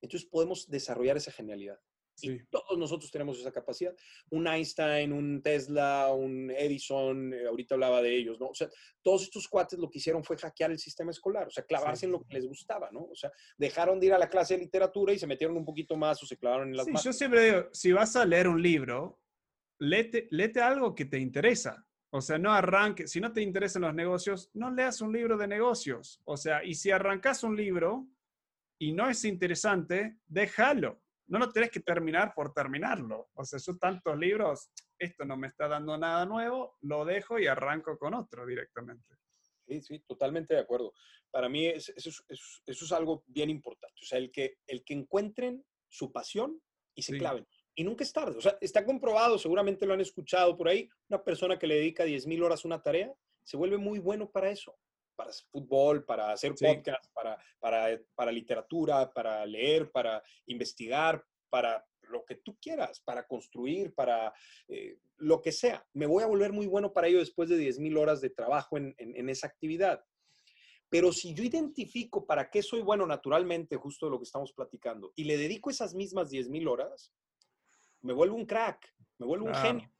[0.00, 1.78] entonces podemos desarrollar esa genialidad.
[2.20, 3.94] Y todos nosotros tenemos esa capacidad.
[4.30, 8.48] Un Einstein, un Tesla, un Edison, eh, ahorita hablaba de ellos, ¿no?
[8.48, 8.68] O sea,
[9.02, 12.12] todos estos cuates lo que hicieron fue hackear el sistema escolar, o sea, clavarse en
[12.12, 13.04] lo que les gustaba, ¿no?
[13.04, 15.96] O sea, dejaron de ir a la clase de literatura y se metieron un poquito
[15.96, 18.60] más o se clavaron en las sí, Yo siempre digo, si vas a leer un
[18.60, 19.20] libro,
[19.78, 21.87] léete, léete algo que te interesa.
[22.10, 25.46] O sea, no arranque, si no te interesan los negocios, no leas un libro de
[25.46, 26.20] negocios.
[26.24, 28.08] O sea, y si arrancas un libro
[28.78, 31.02] y no es interesante, déjalo.
[31.26, 33.28] No lo tenés que terminar por terminarlo.
[33.34, 37.46] O sea, yo tantos libros, esto no me está dando nada nuevo, lo dejo y
[37.46, 39.16] arranco con otro directamente.
[39.66, 40.94] Sí, sí, totalmente de acuerdo.
[41.30, 44.00] Para mí eso, es algo bien importante.
[44.00, 46.58] O sea, el que, el que encuentren su pasión
[46.94, 47.46] y se claven
[47.78, 48.36] y nunca es tarde.
[48.36, 52.04] O sea, está comprobado, seguramente lo han escuchado por ahí, una persona que le dedica
[52.04, 53.14] 10.000 horas a una tarea
[53.44, 54.76] se vuelve muy bueno para eso,
[55.14, 62.24] para fútbol, para hacer podcast, para, para, para literatura, para leer, para investigar, para lo
[62.24, 64.32] que tú quieras, para construir, para
[64.66, 65.86] eh, lo que sea.
[65.92, 68.92] Me voy a volver muy bueno para ello después de 10.000 horas de trabajo en,
[68.98, 70.04] en, esa actividad.
[70.88, 75.12] Pero si yo identifico para qué soy bueno naturalmente, justo de lo que estamos platicando,
[75.14, 77.12] y le dedico esas mismas 10.000 horas,
[78.02, 79.90] me vuelvo un crack, me vuelvo un genio.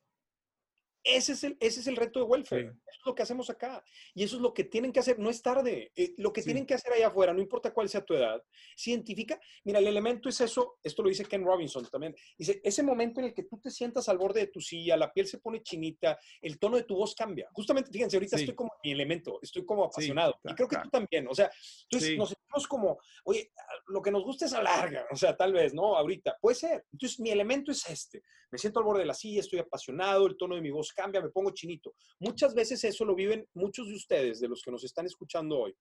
[1.09, 2.63] Ese es el, ese es el reto de welfare.
[2.63, 3.83] Eso es lo que hacemos acá.
[4.15, 5.19] Y eso es lo que tienen que hacer.
[5.19, 5.91] No es tarde.
[5.97, 8.43] Eh, lo que tienen que hacer allá afuera, no importa cuál sea tu edad,
[8.77, 9.41] científica.
[9.65, 10.79] Mira, el elemento es eso.
[10.83, 12.15] Esto lo dice Ken Robinson también.
[12.37, 15.13] Dice, ese momento en el que tú te sientas al borde de tu silla, la
[15.13, 17.49] piel se pone chinita, el tono de tu voz cambia.
[17.53, 20.39] Justamente, fíjense, ahorita estoy como mi elemento, estoy como apasionado.
[20.45, 21.27] y creo que tú también.
[21.29, 21.51] O sea,
[21.85, 23.51] entonces nos sentimos como, oye,
[23.87, 25.07] lo que nos gusta es alarga.
[25.11, 25.97] O sea, tal vez, ¿no?
[25.97, 26.37] Ahorita.
[26.41, 26.85] Puede ser.
[26.93, 28.23] Entonces, mi elemento es este.
[28.51, 31.20] Me siento al borde de la silla, estoy apasionado, el tono de mi voz cambia,
[31.20, 31.94] me pongo chinito.
[32.18, 35.76] Muchas veces eso lo viven muchos de ustedes, de los que nos están escuchando hoy,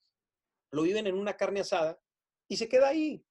[0.71, 1.97] lo viven en una carne asada
[2.47, 3.23] y se queda ahí.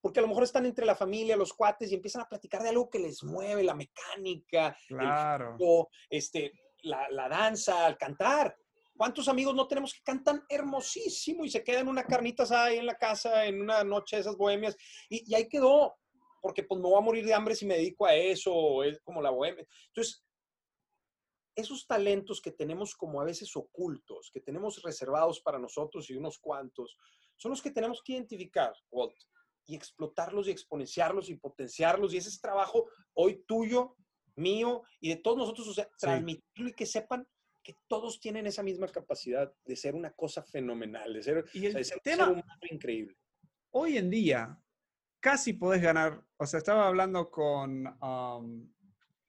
[0.00, 2.70] Porque a lo mejor están entre la familia, los cuates y empiezan a platicar de
[2.70, 5.88] algo que les mueve, la mecánica, claro.
[6.10, 6.52] este,
[6.82, 8.56] la, la danza, al cantar.
[8.96, 12.86] ¿Cuántos amigos no tenemos que cantan hermosísimo y se quedan una carnita asada ahí en
[12.86, 14.76] la casa en una noche de esas bohemias
[15.08, 15.94] y, y ahí quedó?
[16.42, 19.22] Porque pues me voy a morir de hambre si me dedico a eso, es como
[19.22, 19.64] la bohemia.
[19.86, 20.22] Entonces,
[21.54, 26.38] esos talentos que tenemos como a veces ocultos, que tenemos reservados para nosotros y unos
[26.38, 26.96] cuantos,
[27.36, 29.16] son los que tenemos que identificar, Walt,
[29.66, 32.12] y explotarlos y exponenciarlos y potenciarlos.
[32.12, 33.96] Y ese es trabajo hoy tuyo,
[34.36, 37.26] mío y de todos nosotros, o sea, transmitirlo y que sepan
[37.62, 41.86] que todos tienen esa misma capacidad de ser una cosa fenomenal, de ser, y el
[42.02, 43.16] tema, increíble.
[43.70, 44.60] Hoy en día,
[45.18, 48.73] casi podés ganar, o sea, estaba hablando con, um,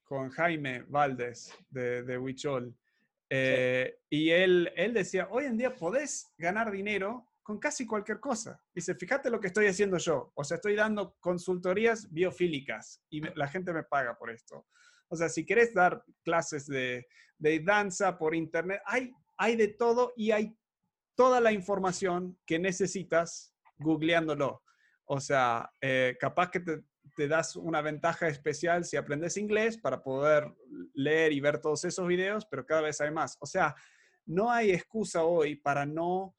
[0.06, 2.74] con Jaime Valdés de, de Huichol.
[3.30, 8.60] Eh, y él, él decía, hoy en día podés ganar dinero con casi cualquier cosa.
[8.74, 10.32] Dice, fíjate lo que estoy haciendo yo.
[10.36, 14.66] O sea, estoy dando consultorías biofílicas y la gente me paga por esto.
[15.10, 17.06] O sea, si querés dar clases de,
[17.38, 20.58] de, danza por internet, hay, hay de todo y hay
[21.16, 24.64] toda la información que necesitas googleándolo.
[25.06, 26.82] O sea, eh, capaz que te,
[27.16, 30.53] te das una ventaja especial si aprendes inglés para poder
[30.93, 33.38] leer y ver todos esos videos, pero cada vez hay más.
[33.39, 33.76] O sea,
[34.26, 36.36] no hay excusa hoy para no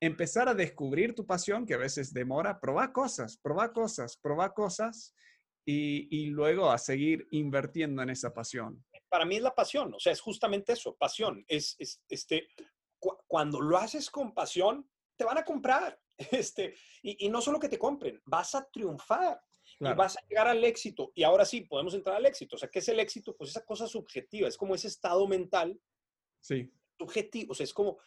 [0.00, 5.14] empezar a descubrir tu pasión, que a veces demora, probar cosas, probar cosas, probar cosas
[5.64, 8.84] y, luego a seguir invirtiendo en esa pasión.
[9.08, 11.44] Para mí es la pasión, o sea, es justamente eso, pasión.
[11.46, 11.76] Es,
[12.08, 12.48] este,
[12.98, 15.98] cuando lo haces con pasión, te van a comprar.
[16.32, 19.40] Este, y, y no solo que te compren, vas a triunfar
[19.80, 21.10] y vas a llegar al éxito.
[21.14, 22.56] Y ahora sí, podemos entrar al éxito.
[22.56, 23.34] O sea, ¿qué es el éxito?
[23.36, 25.80] Pues esa cosa subjetiva, es como ese estado mental.
[26.40, 26.70] Sí.
[26.98, 27.98] Subjetivo, o sea, es como,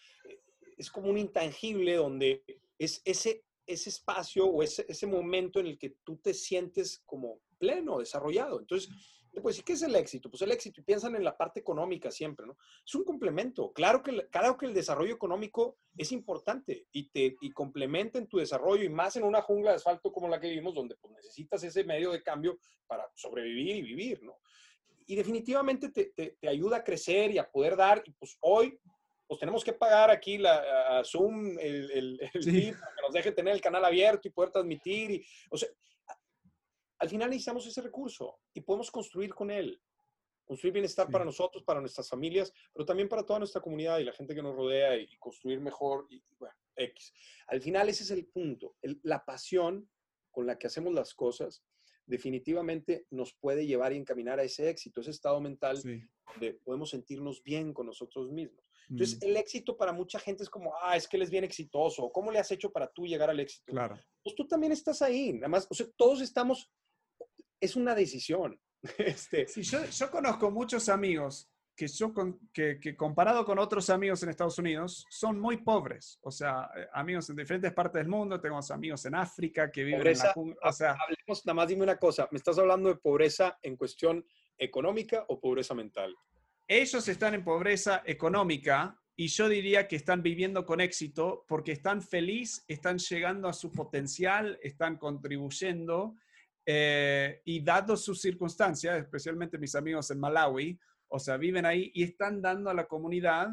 [0.77, 2.43] es como un intangible donde
[2.77, 7.39] es ese, ese espacio o ese, ese momento en el que tú te sientes como
[7.57, 8.59] pleno, desarrollado.
[8.59, 8.89] Entonces,
[9.41, 10.29] pues, ¿qué es el éxito?
[10.29, 12.57] Pues el éxito, y piensan en la parte económica siempre, ¿no?
[12.85, 13.71] Es un complemento.
[13.73, 18.37] Claro que, claro que el desarrollo económico es importante y te y complementa en tu
[18.37, 21.63] desarrollo, y más en una jungla de asfalto como la que vivimos, donde pues, necesitas
[21.63, 24.37] ese medio de cambio para sobrevivir y vivir, ¿no?
[25.05, 28.79] Y definitivamente te, te, ayuda a crecer y a poder dar, y pues hoy
[29.27, 33.31] pues tenemos que pagar aquí la, a Zoom el, el, el para que nos deje
[33.31, 35.11] tener el canal abierto y poder transmitir.
[35.11, 35.69] Y, o sea,
[37.03, 39.77] al final necesitamos ese recurso y podemos construir con él.
[40.45, 44.13] Construir bienestar para nosotros, para nuestras familias, pero también para toda nuestra comunidad y la
[44.13, 46.07] gente que nos rodea y, construir mejor.
[46.09, 47.13] Y, bueno, X.
[47.47, 48.77] Al final ese es el punto.
[49.01, 49.89] la pasión
[50.31, 51.61] con la que hacemos las cosas
[52.05, 57.43] definitivamente nos puede llevar y encaminar a ese éxito, ese estado mental donde podemos sentirnos
[57.43, 58.63] bien con nosotros mismos.
[58.89, 59.25] Entonces, mm.
[59.25, 62.11] el éxito para mucha gente es como, ah, es que él es bien exitoso.
[62.11, 63.71] ¿Cómo le has hecho para tú llegar al éxito?
[63.71, 63.97] Claro.
[64.23, 65.33] Pues tú también estás ahí.
[65.33, 66.69] Nada más, o sea, todos estamos
[67.63, 68.59] es una decisión.
[68.97, 72.13] Este, sí, yo, conozco muchos amigos que, yo
[72.51, 76.19] que, comparado con otros amigos en Estados Unidos son muy pobres.
[76.21, 80.05] O sea, eh, amigos en diferentes partes del mundo, tengo amigos en África que viven
[80.05, 80.33] en la
[80.63, 84.25] O sea, hablemos, nada más dime una cosa, ¿me estás hablando de pobreza en cuestión
[84.57, 86.13] económica o pobreza mental?
[86.67, 92.01] Ellos están en pobreza económica y yo diría que están viviendo con éxito porque están
[92.01, 96.15] felices, están llegando a su potencial, están contribuyendo
[96.65, 102.03] eh, y dado sus circunstancias, especialmente mis amigos en Malawi, o sea, viven ahí y
[102.03, 103.49] están dando a la comunidad.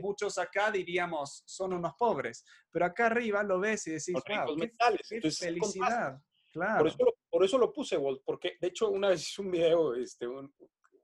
[0.00, 5.30] Muchos acá diríamos son unos pobres, pero acá arriba lo ves y decís, wow, qué,
[5.30, 6.18] felicidad.
[6.50, 6.78] Claro.
[6.78, 9.50] Por eso, lo, por eso lo puse, Walt, porque de hecho una vez hice un
[9.50, 10.54] video, este, un,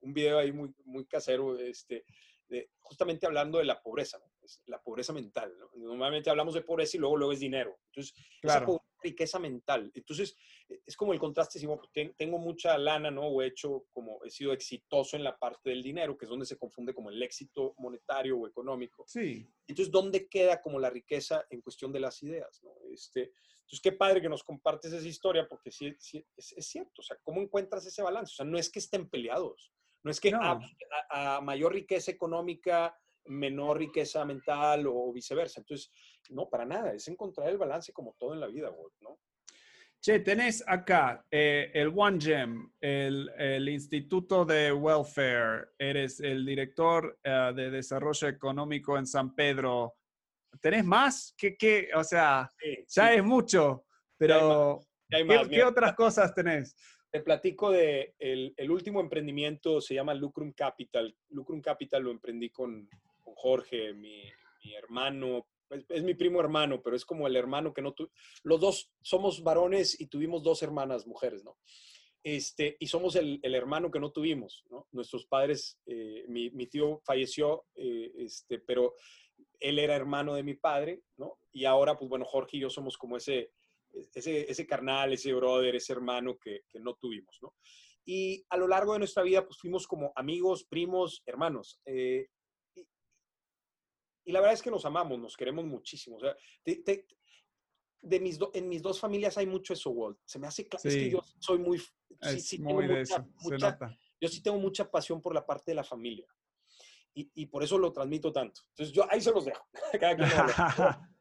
[0.01, 2.05] un video ahí muy, muy casero, este,
[2.81, 4.19] justamente hablando de la pobreza,
[4.67, 5.55] la pobreza mental.
[5.75, 7.79] Normalmente hablamos de pobreza y luego, luego es dinero.
[7.87, 8.65] Entonces, esa
[9.03, 9.91] riqueza mental.
[9.95, 10.37] Entonces,
[10.87, 11.67] es como el contraste, si
[12.17, 13.27] tengo mucha lana, ¿no?
[13.29, 16.47] O he hecho como, he sido exitoso en la parte del dinero, que es donde
[16.47, 19.05] se confunde como el éxito monetario o económico.
[19.07, 19.49] Sí.
[19.67, 22.71] Entonces, ¿dónde queda como la riqueza en cuestión de las ideas, ¿no?
[22.93, 27.01] Este, Entonces, qué padre que nos compartes esa historia, porque sí, sí es, es, cierto,
[27.01, 28.33] o sea, ¿cómo encuentras ese balance?
[28.33, 29.73] O sea, no es que estén peleados,
[30.03, 30.59] no es que A,
[31.11, 32.97] a, mayor riqueza económica,
[33.29, 35.61] menor riqueza mental o viceversa.
[35.61, 35.93] Entonces,
[36.31, 38.71] no, para nada, es encontrar el balance como todo en la vida,
[39.01, 39.19] ¿no?
[40.01, 47.19] Che, tenés acá eh, el One Gem, el, el, Instituto de Welfare, eres el director
[47.25, 49.97] uh, de Desarrollo Económico en San Pedro.
[50.61, 51.35] ¿Tenés más?
[51.37, 51.89] ¿Qué, qué?
[51.97, 53.17] O sea, sí, ya sí.
[53.17, 55.39] es mucho, pero hay más.
[55.39, 55.49] Hay más.
[55.49, 56.77] ¿qué, ¿qué, otras cosas tenés?
[57.11, 61.13] Te platico de el, el, último emprendimiento, se llama Lucrum Capital.
[61.31, 62.89] Lucrum Capital lo emprendí con
[63.39, 64.33] Jorge, mi,
[64.77, 65.47] hermano,
[65.89, 68.11] es, mi primo hermano, pero es como el hermano que no tuvo.
[68.43, 71.57] Los dos somos varones y tuvimos dos hermanas mujeres, ¿no?
[72.25, 74.89] Este, y somos el, hermano que no tuvimos, ¿no?
[74.91, 78.95] Nuestros padres, eh, mi, mi, tío falleció, eh, este, pero
[79.61, 81.39] él era hermano de mi padre, ¿no?
[81.53, 83.53] Y ahora, pues bueno, Jorge y yo somos como ese,
[84.15, 87.55] ese, ese carnal, ese brother, ese hermano que, que no tuvimos, ¿no?
[88.11, 91.79] Y a lo largo de nuestra vida, pues fuimos como amigos, primos, hermanos.
[91.85, 92.29] Eh,
[94.29, 96.19] y la verdad es que nos amamos, nos queremos muchísimo.
[96.19, 97.07] O sea, te, te,
[98.03, 100.19] de mis do, en mis dos familias hay mucho eso, Walt.
[100.27, 100.83] Se me hace claro.
[100.83, 100.89] Sí.
[100.89, 101.79] Es que yo soy muy.
[101.79, 103.79] Sí, sí muy tengo mucha, mucha,
[104.21, 106.27] yo sí tengo mucha pasión por la parte de la familia.
[107.15, 108.61] Y, y, por eso lo transmito tanto.
[108.69, 109.67] Entonces, yo ahí se los dejo.
[109.99, 110.29] Cada quien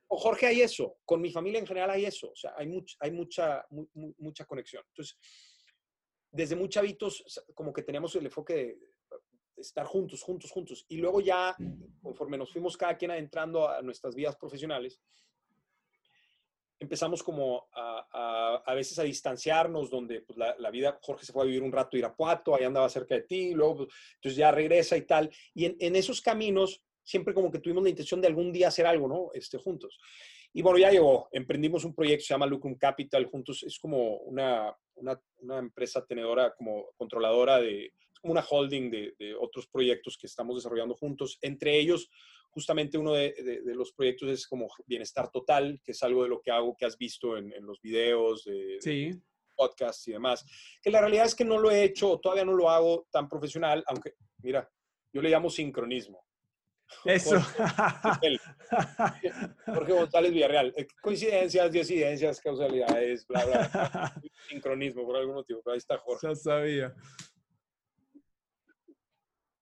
[0.10, 0.98] o Jorge, hay eso.
[1.06, 2.30] Con mi familia en general hay eso.
[2.32, 3.88] O sea, hay, much, hay mucha, mu,
[4.18, 4.84] mucha conexión.
[4.90, 5.18] Entonces,
[6.30, 7.24] desde muy chavitos,
[7.56, 8.78] como que teníamos el enfoque de
[9.58, 10.86] estar juntos, juntos, juntos.
[10.88, 11.56] Y luego ya,
[12.02, 15.00] conforme nos fuimos cada quien adentrando a nuestras vidas profesionales,
[16.80, 21.34] empezamos como a, a, a veces a distanciarnos, donde pues, la, la, vida, Jorge se
[21.34, 24.38] fue a vivir un rato a Irapuato, ahí andaba cerca de ti, luego, pues, entonces
[24.38, 25.30] ya regresa y tal.
[25.54, 28.86] Y en, en, esos caminos, siempre como que tuvimos la intención de algún día hacer
[28.86, 29.30] algo, ¿no?
[29.34, 30.00] Este, juntos.
[30.54, 34.76] Y bueno, ya llegó, emprendimos un proyecto, se llama Lucrum Capital, juntos, es como una,
[34.96, 37.92] una, una empresa tenedora, como controladora de,
[38.24, 41.38] una holding de, de, otros proyectos que estamos desarrollando juntos.
[41.42, 42.10] Entre ellos,
[42.50, 46.30] justamente uno de, de, de, los proyectos es como Bienestar Total, que es algo de
[46.30, 49.12] lo que hago, que has visto en, en los videos, de, sí.
[49.56, 50.46] podcasts y demás.
[50.82, 53.84] Que la realidad es que no lo he hecho, todavía no lo hago tan profesional,
[53.88, 54.70] aunque, mira,
[55.14, 56.26] yo le llamo sincronismo.
[57.04, 57.40] Eso.
[57.42, 58.40] Jorge,
[59.66, 60.74] Jorge González Villarreal.
[60.78, 64.22] Eh, coincidencias, disidencias, causalidades, bla, bla.
[64.50, 65.62] Sincronismo, por algún motivo.
[65.64, 66.28] Pero ahí está Jorge.
[66.28, 66.96] Ya sabía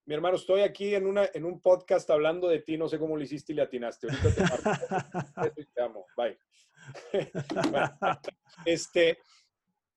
[0.06, 3.18] mi hermano, estoy aquí en, una, en un podcast hablando de ti, no sé cómo
[3.18, 4.08] lo hiciste y le atinaste.
[4.08, 6.06] Ahorita te te amo.
[6.16, 6.38] Bye.
[8.66, 9.18] este,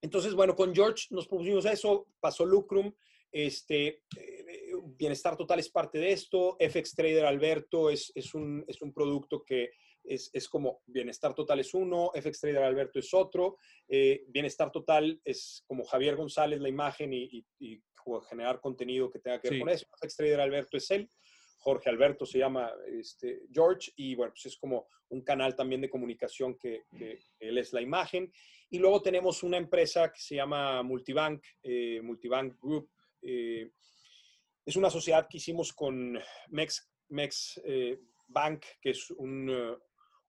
[0.01, 2.93] entonces, bueno, con George nos pusimos eso, pasó Lucrum,
[3.31, 8.81] este, eh, Bienestar Total es parte de esto, FX Trader Alberto es, es, un, es
[8.81, 9.73] un producto que
[10.05, 15.21] es, es, como Bienestar Total es uno, FX Trader Alberto es otro, eh, Bienestar Total
[15.25, 17.83] es como Javier González la imagen y, y, y
[18.23, 19.61] generar contenido que tenga que ver sí.
[19.61, 19.87] con eso.
[20.01, 21.11] FX Trader Alberto es él,
[21.59, 25.91] Jorge Alberto se llama este, George y bueno, pues es como un canal también de
[25.91, 28.33] comunicación que, que él es la imagen.
[28.71, 32.91] Y luego tenemos una empresa que se llama Multibank, eh, Multibank Group.
[33.23, 33.71] Eh,
[34.65, 37.99] es una sociedad que hicimos con Mex, Mex eh,
[38.29, 39.79] Bank, que es un, uh,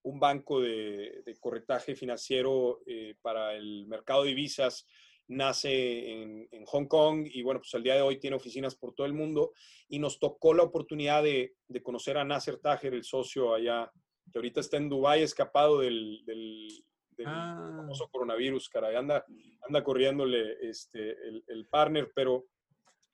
[0.03, 4.87] un banco de, de, corretaje financiero eh, para el mercado de divisas
[5.29, 8.93] nace en, en, Hong Kong y bueno, pues al día de hoy tiene oficinas por
[8.93, 9.53] todo el mundo
[9.87, 13.91] y nos tocó la oportunidad de, de conocer a Nasser Tajer, el socio allá,
[14.31, 16.67] que ahorita está en Dubái escapado del, del,
[17.11, 17.73] del ah.
[17.77, 19.23] famoso coronavirus, caray, anda,
[19.67, 22.45] anda corriéndole este, el, el, partner, pero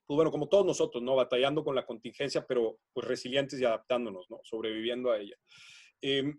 [0.08, 1.16] pues bueno, como todos nosotros, ¿no?
[1.16, 4.40] Batallando con la contingencia, pero pues resilientes y adaptándonos, ¿no?
[4.44, 5.36] Sobreviviendo a ella.
[6.02, 6.34] Eh,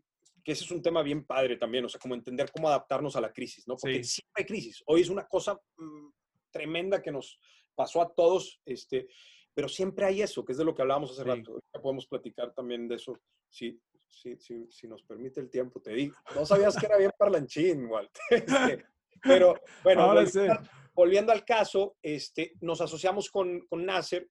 [0.46, 3.20] que ese es un tema bien padre también, o sea, como entender cómo adaptarnos a
[3.20, 3.74] la crisis, ¿no?
[3.74, 4.20] Porque sí.
[4.20, 4.80] siempre hay crisis.
[4.86, 6.08] Hoy es una cosa mmm,
[6.52, 7.40] tremenda que nos
[7.74, 9.08] pasó a todos, este,
[9.52, 11.28] pero siempre hay eso, que es de lo que hablábamos hace sí.
[11.28, 11.58] rato.
[11.74, 13.18] Ya podemos platicar también de eso,
[13.50, 16.14] si, si, si, si, nos permite el tiempo, te digo.
[16.36, 18.16] No sabías que era bien parlanchín, Walt.
[18.30, 18.84] Este,
[19.20, 20.60] pero bueno, volviendo,
[20.94, 24.30] volviendo, al caso, este, nos asociamos con, con Nasser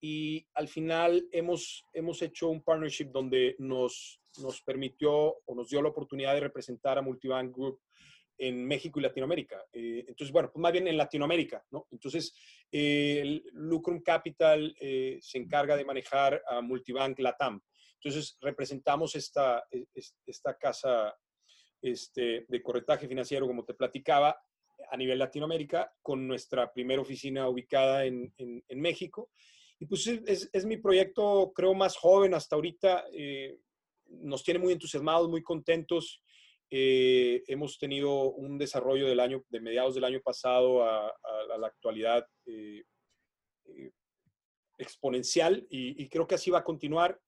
[0.00, 5.82] y al final hemos, hemos hecho un partnership donde nos, nos permitió o nos dio
[5.82, 7.80] la oportunidad de representar a Multibank Group
[8.38, 9.64] en México y Latinoamérica.
[9.72, 11.86] Eh, entonces, bueno, pues más bien en Latinoamérica, ¿no?
[11.90, 12.34] Entonces,
[12.70, 17.60] eh, Lucrum Capital eh, se encarga de manejar a Multibank Latam.
[17.94, 19.64] Entonces, representamos esta,
[20.26, 21.14] esta casa
[21.80, 24.36] este, de corretaje financiero, como te platicaba,
[24.90, 29.30] a nivel Latinoamérica, con nuestra primera oficina ubicada en, en, en México.
[29.78, 33.06] Y pues es, es, mi proyecto, creo, más joven hasta ahorita.
[33.12, 33.58] Eh,
[34.20, 36.22] nos tiene muy entusiasmados, muy contentos.
[36.70, 41.12] Eh, hemos tenido un desarrollo del año, de mediados del año pasado a,
[41.58, 42.82] la actualidad eh,
[43.66, 43.90] eh,
[44.78, 47.20] exponencial y, creo que así va a continuar.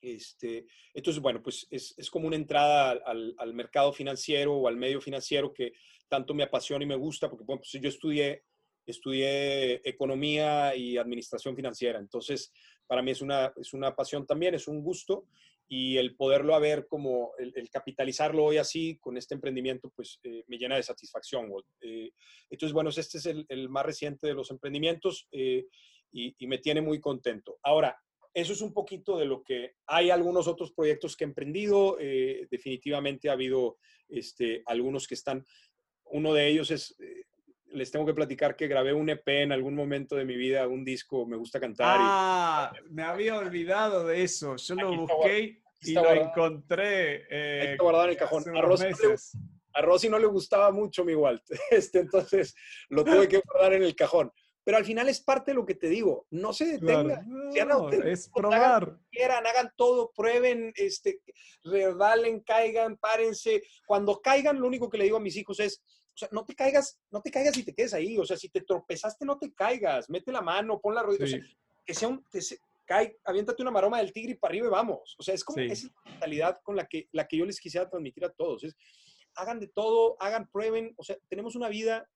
[0.00, 4.76] Este, entonces, bueno, pues es, es como una entrada al, al, mercado financiero o al
[4.78, 5.74] medio financiero que
[6.08, 8.44] tanto me apasiona y me gusta, porque bueno, pues yo estudié,
[8.86, 12.50] estudié economía y administración financiera, entonces
[12.86, 15.26] para mí es una, es una pasión también, es un gusto
[15.72, 20.58] y el poderlo haber como, el, capitalizarlo hoy así con este emprendimiento, pues eh, me
[20.58, 21.48] llena de satisfacción.
[21.80, 22.10] Eh,
[22.50, 25.66] entonces, bueno, este es el, el, más reciente de los emprendimientos eh,
[26.10, 27.60] y, y, me tiene muy contento.
[27.62, 27.96] Ahora,
[28.34, 31.96] eso es un poquito de lo que hay algunos otros proyectos que he emprendido.
[32.50, 33.78] definitivamente ha habido
[34.08, 35.44] este, algunos que están,
[36.06, 36.96] uno de ellos es
[37.72, 40.84] les tengo que platicar que grabé un EP en algún momento de mi vida, un
[40.84, 41.98] disco, me gusta cantar.
[42.00, 44.56] Ah, me había olvidado de eso.
[44.56, 47.26] Yo lo busqué y lo encontré.
[47.30, 48.44] Eh, guardado en el cajón.
[49.72, 52.54] A Rosy, no le, gustaba mucho mi Walt, este, entonces
[52.88, 54.32] lo tuve que guardar en el cajón.
[54.62, 56.26] Pero al final es parte de lo que te digo.
[56.30, 57.26] No se detengan.
[58.04, 58.60] es probar.
[58.60, 61.22] Hagan, quieran, hagan todo, prueben, este,
[61.64, 63.62] revalen, caigan, párense.
[63.86, 65.82] Cuando caigan, lo único que le digo a mis hijos es,
[66.14, 68.18] o sea, no te caigas, no te caigas y te quedes ahí.
[68.18, 70.10] O sea, si te tropezaste, no te caigas.
[70.10, 71.38] Mete la mano, pon la rodilla.
[71.84, 72.40] que sea un, que
[72.84, 75.14] cae, aviéntate una maroma del tigre y para arriba y vamos.
[75.18, 78.24] O sea, es como esa mentalidad con la que, la que yo les quisiera transmitir
[78.24, 78.64] a todos.
[78.64, 78.76] Es,
[79.34, 80.94] hagan de todo, hagan, prueben.
[80.96, 82.08] O sea, tenemos una vida,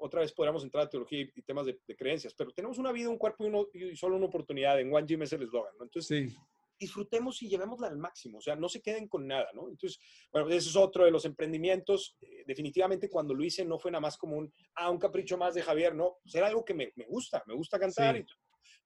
[0.00, 3.18] otra vez podríamos entrar a teología y, temas de, creencias, pero tenemos una vida, un
[3.18, 4.80] cuerpo y, uno, y solo una oportunidad.
[4.80, 5.84] En One Gym es el eslogan, ¿no?
[5.84, 6.36] Entonces, sí
[6.84, 9.68] disfrutemos y llevémosla al máximo, o sea, no se queden con nada, ¿no?
[9.68, 9.98] Entonces,
[10.32, 12.16] bueno, ese es otro de los emprendimientos.
[12.20, 15.54] Eh, definitivamente cuando lo hice no fue nada más como un, ah, un capricho más
[15.54, 18.24] de Javier, no, pues era algo que me, me gusta, me gusta cantar, y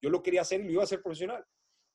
[0.01, 1.45] yo lo quería hacer y lo iba a hacer profesional.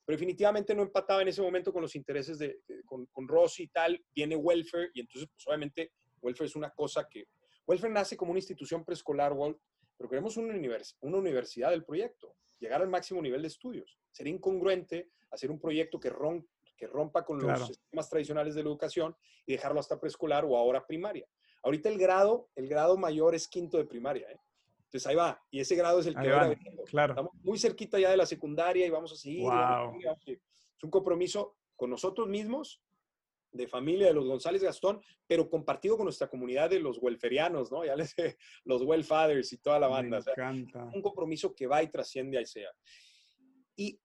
[0.06, 3.68] Pero definitivamente no empataba en ese momento con los intereses de, con, con Rosy y
[3.70, 7.26] tal, viene Welfare, y entonces, pues obviamente, Welfare es una cosa que,
[7.66, 9.58] Welfare nace como una institución preescolar, Walt,
[10.04, 13.98] pero queremos una, univers una universidad del proyecto, llegar al máximo nivel de estudios.
[14.12, 16.12] Sería incongruente hacer un proyecto que,
[16.76, 19.16] que rompa con los sistemas tradicionales de la educación
[19.46, 21.26] y dejarlo hasta preescolar o ahora primaria.
[21.62, 24.30] Ahorita el grado, el grado mayor es quinto de primaria.
[24.30, 24.42] ¿eh?
[24.80, 25.42] Entonces ahí va.
[25.50, 26.54] Y ese grado es el que va
[26.88, 27.14] Claro.
[27.14, 29.50] Estamos muy cerquita ya de la secundaria y vamos a seguir.
[30.28, 32.82] Es un compromiso con nosotros mismos,
[33.54, 37.86] de familia de los González Gastón, pero compartido con nuestra comunidad de los welferianos, ¿no?
[37.86, 38.14] Ya les
[38.66, 40.20] los well fathers y toda la banda.
[40.26, 40.92] Me encanta.
[40.94, 42.72] un compromiso que va y trasciende a sea.
[43.76, 44.00] Y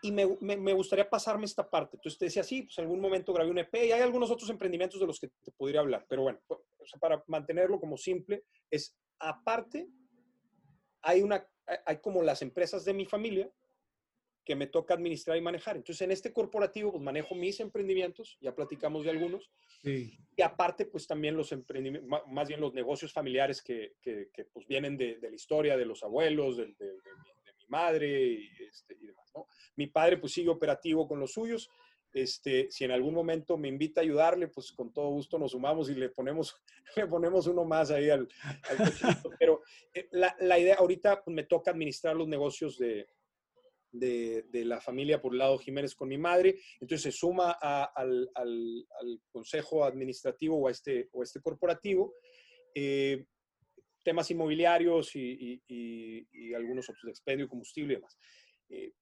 [0.00, 1.96] y me, me, gustaría pasarme esta parte.
[1.96, 4.48] Entonces te decía, sí, pues en algún momento grabé un EP y hay algunos otros
[4.50, 6.40] emprendimientos de los que te podría hablar, pero bueno,
[7.00, 9.88] para mantenerlo como simple, es aparte,
[11.02, 11.44] hay, una,
[11.84, 13.50] hay como las empresas de mi familia
[14.48, 15.76] que me toca administrar y manejar.
[15.76, 19.52] Entonces en este corporativo pues manejo mis emprendimientos, ya platicamos de algunos,
[19.82, 20.18] sí.
[20.34, 24.96] y aparte pues también los emprendimientos, más bien los negocios familiares que, que, pues vienen
[24.96, 26.94] de, de, la historia de los abuelos, de, de
[27.58, 29.46] mi madre y, este, y demás, ¿no?
[29.76, 31.68] Mi padre pues sigue operativo con los suyos.
[32.14, 35.90] Este, si en algún momento me invita a ayudarle, pues con todo gusto nos sumamos
[35.90, 36.56] y le ponemos,
[36.96, 38.26] le ponemos uno más ahí al,
[39.38, 39.60] Pero
[39.92, 43.10] eh, la, la, idea, ahorita pues, me toca administrar los negocios de,
[43.98, 48.86] de, la familia por el lado Jiménez con mi madre, entonces se suma al, al,
[49.30, 52.14] consejo administrativo o a este, o este corporativo.
[52.74, 53.24] Eh,
[54.02, 55.60] temas inmobiliarios y,
[56.54, 58.18] algunos otros de expendio, combustible y demás.
[58.70, 58.92] Eh,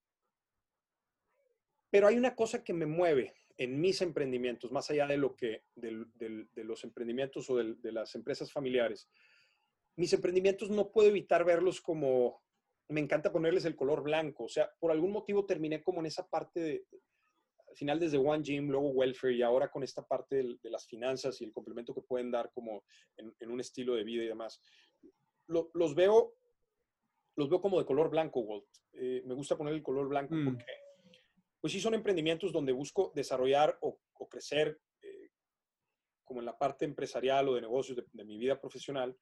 [1.89, 5.63] pero hay una cosa que me mueve en mis emprendimientos, más allá de lo que,
[5.75, 9.09] de, los emprendimientos o de, las empresas familiares.
[9.95, 12.43] Mis emprendimientos no puedo evitar verlos como,
[12.89, 16.27] me encanta ponerles el color blanco, o sea, por algún motivo terminé como en esa
[16.27, 16.85] parte de,
[17.67, 21.39] al final desde One Gym, luego Welfare y ahora con esta parte de, las finanzas
[21.41, 22.83] y el complemento que pueden dar como
[23.17, 24.61] en, un estilo de vida y demás.
[25.47, 26.33] los veo
[27.37, 28.65] los veo como de color blanco, Walt.
[28.93, 30.45] Eh, me gusta poner el color blanco mm.
[30.45, 30.65] porque
[31.61, 33.99] pues sí son emprendimientos donde busco desarrollar o,
[34.29, 35.29] crecer eh,
[36.23, 39.15] como en la parte empresarial o de negocios de, mi vida profesional,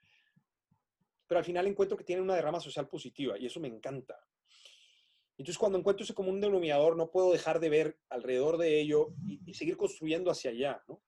[1.28, 4.20] pero al final encuentro que tienen una derrama social positiva y eso me encanta.
[5.38, 9.54] Entonces, cuando encuentro ese común denominador, no puedo dejar de ver alrededor de ello y,
[9.54, 11.02] seguir construyendo hacia allá, ¿no?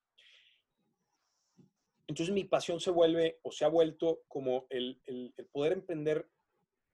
[2.07, 6.29] Entonces, mi pasión se vuelve o se ha vuelto como el, el, el poder emprender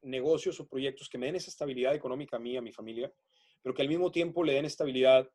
[0.02, 3.12] negocios o proyectos que me den esa estabilidad económica a mí, a mi familia,
[3.62, 5.30] pero que al mismo tiempo le den estabilidad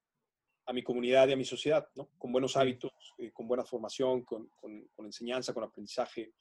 [0.68, 2.10] a mi comunidad y a mi sociedad, ¿no?
[2.18, 6.34] Con buenos hábitos, eh, con buena formación, con, con, enseñanza, con aprendizaje.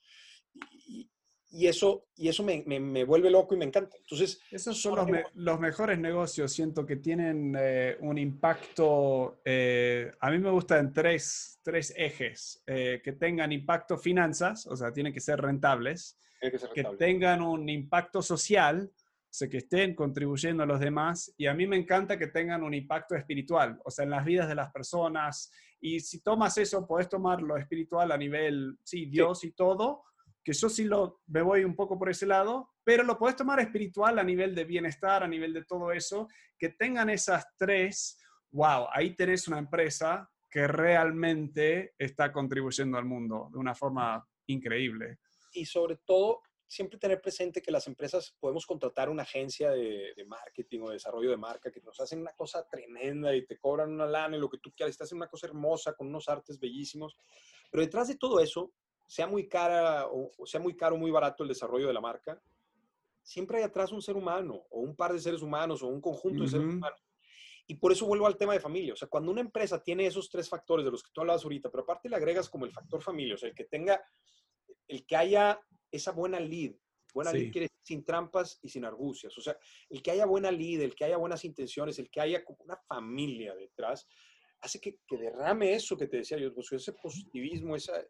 [0.54, 1.10] Y,
[1.50, 3.96] y eso, y eso me, me, vuelve loco y me encanta.
[3.98, 10.30] Entonces, esos son los, los mejores negocios, siento que tienen eh, un impacto, eh, a
[10.30, 15.22] mí me gustan tres, tres ejes, eh, que tengan impacto finanzas, o sea, tienen que
[15.22, 21.34] ser rentables, que, tengan un impacto social, o sea, que estén contribuyendo a los demás,
[21.38, 24.50] y a mí me encanta que tengan un impacto espiritual, o sea, en las vidas
[24.50, 29.44] de las personas, y si tomas eso, puedes tomar lo espiritual a nivel, sí, Dios
[29.46, 30.04] y todo,
[30.48, 33.60] que yo sí lo, me voy un poco por ese lado, pero lo puedes tomar
[33.60, 38.18] espiritual a nivel de bienestar, a nivel de todo eso, que tengan esas tres,
[38.52, 45.18] wow, ahí tenés una empresa que realmente está contribuyendo al mundo de una forma increíble.
[45.52, 50.80] Y sobre todo, siempre tener presente que las empresas podemos contratar una agencia de, marketing
[50.84, 54.06] o de desarrollo de marca que nos hacen una cosa tremenda y te cobran una
[54.06, 57.18] lana y lo que tú quieras, te hacen una cosa hermosa con unos artes bellísimos.
[57.70, 58.72] Pero detrás de todo eso
[59.08, 62.40] sea muy cara o, sea muy caro o muy barato el desarrollo de la marca,
[63.24, 66.44] siempre hay atrás un ser humano o un par de seres humanos o un conjunto
[66.44, 67.04] de seres humanos.
[67.70, 68.94] Y por eso vuelvo al tema de familia.
[68.94, 71.70] O sea, cuando una empresa tiene esos tres factores de los que tú hablabas ahorita,
[71.70, 74.02] pero aparte le agregas como el factor familia, o sea, el que tenga,
[74.88, 75.60] el que haya
[75.92, 76.74] esa buena lead,
[77.14, 79.58] buena lead quiere sin trampas y sin argucias, o sea,
[79.90, 82.78] el que haya buena lead, el que haya buenas intenciones, el que haya como una
[82.78, 84.08] familia detrás,
[84.60, 88.02] hace que, que derrame eso que te decía yo, pues, ese positivismo, esa,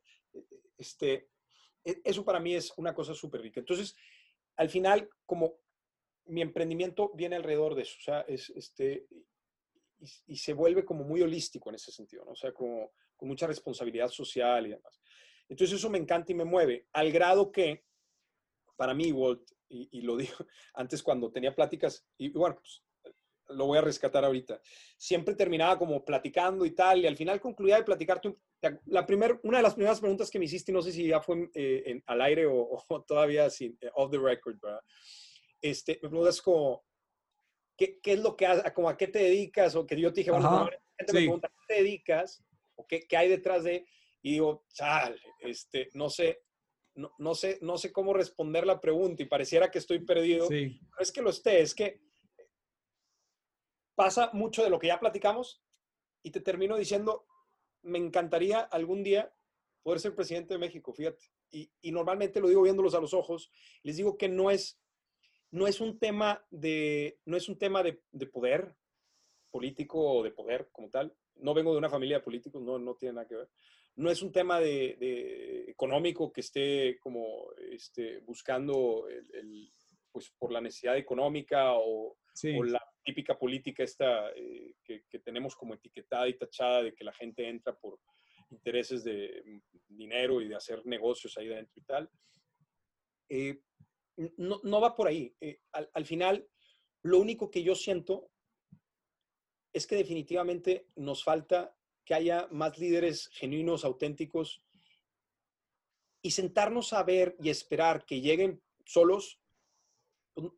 [0.78, 1.30] este,
[1.84, 3.60] e, eso para mí es una cosa súper rica.
[3.60, 3.96] Entonces,
[4.58, 5.60] al final, como
[6.26, 9.08] mi emprendimiento viene alrededor de eso, o sea, es, este,
[10.28, 12.32] y, se vuelve como muy holístico en ese sentido, ¿no?
[12.32, 15.00] O sea, como, con mucha responsabilidad social y demás.
[15.50, 17.86] Entonces, eso me encanta y me mueve, al grado que,
[18.76, 20.36] para mí, Walt, y, lo digo
[20.74, 22.84] antes cuando tenía pláticas, y, bueno, pues,
[23.50, 24.60] lo voy a rescatar ahorita,
[24.98, 28.36] siempre terminaba como platicando y tal, y al final concluía de platicarte
[28.86, 31.50] la primer, una de las primeras preguntas que me hiciste, no sé si ya fue
[31.54, 34.82] eh, al aire o, todavía sin, eh, off the record, ¿verdad?
[35.62, 36.84] Este, me preguntas como,
[37.76, 39.76] ¿qué, ¿qué, es lo que, como a qué te dedicas?
[39.76, 42.44] O que yo te dije, bueno, la gente me pregunta, ¿qué te dedicas?
[42.76, 43.86] ¿O qué, qué, hay detrás de?
[44.22, 46.44] Y digo, chale, este, no sé,
[46.96, 50.48] no, no, sé, no sé cómo responder la pregunta y pareciera que estoy perdido.
[50.48, 50.80] Sí.
[50.82, 52.02] No es que lo esté, es que
[53.98, 55.60] pasa mucho de lo que ya platicamos
[56.22, 57.26] y te termino diciendo,
[57.82, 59.34] me encantaría algún día
[59.82, 61.24] poder ser presidente de México, fíjate.
[61.50, 63.50] Y, normalmente lo digo viéndolos a los ojos,
[63.82, 64.80] les digo que no es,
[65.50, 68.00] no es un tema, de, no es un tema de,
[68.32, 68.76] poder
[69.50, 71.16] político o de poder como tal.
[71.38, 73.50] No vengo de una familia de políticos, no, no tiene nada que ver.
[73.96, 79.72] No es un tema de, económico que esté como este, buscando el,
[80.12, 82.16] pues por la necesidad económica o,
[82.56, 87.14] o la típica política esta eh, que, tenemos como etiquetada y tachada de que la
[87.14, 88.02] gente entra por
[88.50, 92.10] intereses de mm, dinero y de hacer negocios ahí dentro y tal.
[93.30, 93.62] Eh,
[94.36, 95.34] no, no, va por ahí.
[95.40, 96.50] Eh, al, al, final,
[97.04, 98.30] lo único que yo siento
[99.72, 104.62] es que definitivamente nos falta que haya más líderes genuinos, auténticos,
[106.22, 109.40] y sentarnos a ver y esperar que lleguen solos
[110.38, 110.52] pues,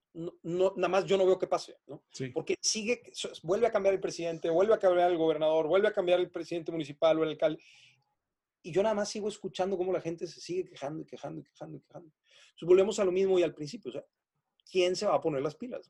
[0.44, 2.04] no, nada más yo no veo que pase, ¿no?
[2.34, 3.02] Porque sigue,
[3.44, 6.72] vuelve a cambiar el presidente, vuelve a cambiar el gobernador, vuelve a cambiar el presidente
[6.72, 7.64] municipal o el alcalde.
[8.62, 11.44] Y yo nada más sigo escuchando cómo la gente se sigue quejando y quejando y
[11.46, 12.12] quejando y quejando.
[12.50, 14.06] Entonces volvemos a lo mismo y al principio, o sea,
[14.70, 15.90] ¿quién se va a poner las pilas?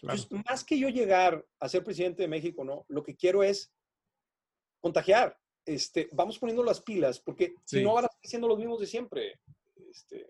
[0.00, 2.86] Entonces, más que yo llegar a ser presidente de México, ¿no?
[2.88, 3.70] Lo que quiero es
[4.80, 5.38] contagiar.
[5.66, 8.86] Este, vamos poniendo las pilas, porque si no van a seguir siendo los mismos de
[8.86, 9.38] siempre.
[9.90, 10.26] Este,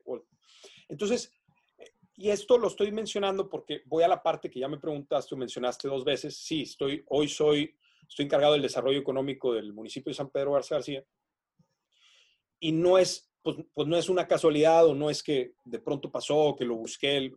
[0.88, 1.32] entonces,
[2.20, 5.38] y esto lo estoy mencionando porque voy a la parte que ya me preguntaste o
[5.38, 6.36] mencionaste dos veces.
[6.36, 7.74] Sí, estoy, hoy soy,
[8.06, 11.02] estoy encargado del desarrollo económico del municipio de San Pedro Garza García.
[12.58, 16.12] Y no es, pues, pues, no es una casualidad o no es que de pronto
[16.12, 17.32] pasó, que lo busqué.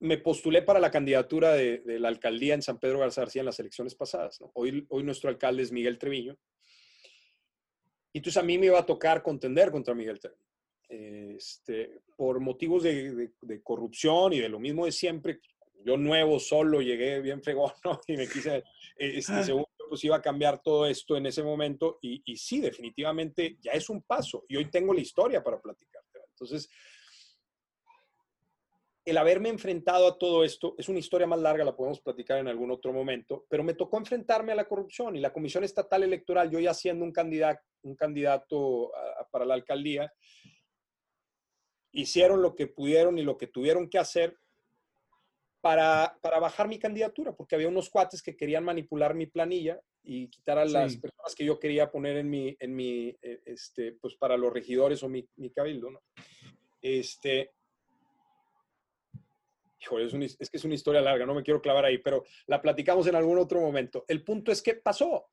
[0.00, 3.60] Me postulé para la candidatura de, la alcaldía en San Pedro Garza García en las
[3.60, 4.42] elecciones pasadas.
[4.54, 6.36] Hoy, hoy nuestro alcalde es Miguel Treviño.
[8.12, 10.44] Y entonces a mí me iba a tocar contender contra Miguel Treviño
[10.88, 13.32] este, por motivos de,
[13.62, 15.40] corrupción y de lo mismo de siempre,
[15.84, 17.72] yo nuevo, solo, llegué bien fregón,
[18.08, 18.64] Y me quise,
[18.96, 19.42] este, ah.
[19.42, 23.72] según pues iba a cambiar todo esto en ese momento y, y, sí, definitivamente ya
[23.72, 26.20] es un paso y hoy tengo la historia para platicarte.
[26.30, 26.68] Entonces,
[29.04, 32.48] el haberme enfrentado a todo esto es una historia más larga, la podemos platicar en
[32.48, 36.50] algún otro momento, pero me tocó enfrentarme a la corrupción y la Comisión Estatal Electoral,
[36.50, 38.90] yo ya siendo un candidato, un candidato
[39.30, 40.10] para la alcaldía,
[41.94, 44.36] hicieron lo que pudieron y lo que tuvieron que hacer
[45.60, 50.58] para, bajar mi candidatura, porque había unos cuates que querían manipular mi planilla y quitar
[50.58, 54.36] a las personas que yo quería poner en mi, en mi, eh, este, pues para
[54.36, 56.02] los regidores o mi, mi cabildo, ¿no?
[56.82, 57.52] Este,
[59.80, 62.60] híjole, es, es, que es una historia larga, no me quiero clavar ahí, pero la
[62.60, 64.04] platicamos en algún otro momento.
[64.06, 65.28] El punto es que pasó.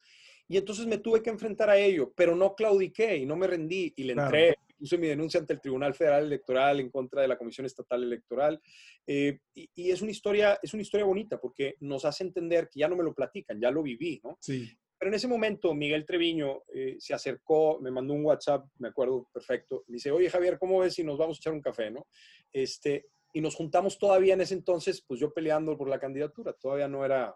[0.47, 3.93] Y entonces me tuve que enfrentar a ello, pero no claudiqué y no me rendí
[3.97, 4.55] y le entré.
[4.81, 8.59] Puse mi denuncia ante el Tribunal Federal Electoral en contra de la Comisión Estatal Electoral.
[9.05, 12.79] Eh, y, y, es, una historia, es una historia bonita porque nos hace entender que
[12.79, 14.39] ya no me lo platican, ya lo viví, ¿no?
[14.41, 14.67] Sí.
[15.01, 19.27] Pero en ese momento Miguel Treviño eh, se acercó, me mandó un WhatsApp, me acuerdo
[19.33, 22.05] perfecto, me dice, oye Javier, ¿cómo ves si nos vamos a echar un café, no?
[22.53, 26.87] Este, y nos juntamos todavía en ese entonces, pues yo peleando por la candidatura, todavía
[26.87, 27.35] no era,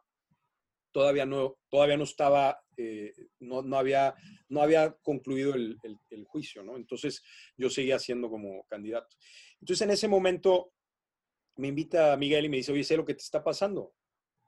[0.95, 3.11] todavía no, todavía no estaba, eh,
[3.41, 4.15] no, no, había,
[4.47, 5.77] no había concluido el,
[6.09, 6.77] el, juicio, ¿no?
[6.77, 7.21] Entonces
[7.57, 9.13] yo seguía siendo como candidato.
[9.59, 10.71] Entonces en ese momento
[11.57, 13.93] me invita Miguel y me dice, oye, sé lo que te está pasando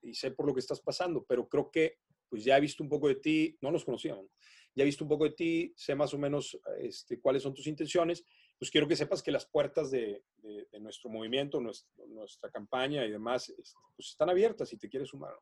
[0.02, 1.98] y sé por lo que estás pasando, pero creo que
[2.30, 4.32] pues ya he visto un poco de ti, no nos conocíamos,
[4.74, 7.68] ya he visto un poco de ti, sé más o menos este, cuáles son tus
[7.68, 8.24] intenciones,
[8.57, 13.05] pues quiero que sepas que las puertas de, de, de nuestro movimiento, nuestra, nuestra, campaña
[13.05, 13.53] y demás,
[13.95, 15.34] pues están abiertas si te quieres sumar.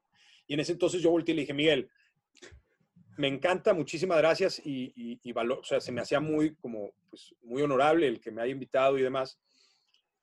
[0.47, 1.89] Y en ese entonces yo volteé y le dije, Miguel,
[3.17, 6.93] me encanta, muchísimas gracias y, y, y valor, o sea, se me hacía muy, como,
[7.09, 9.39] pues, muy honorable el que me haya invitado y demás.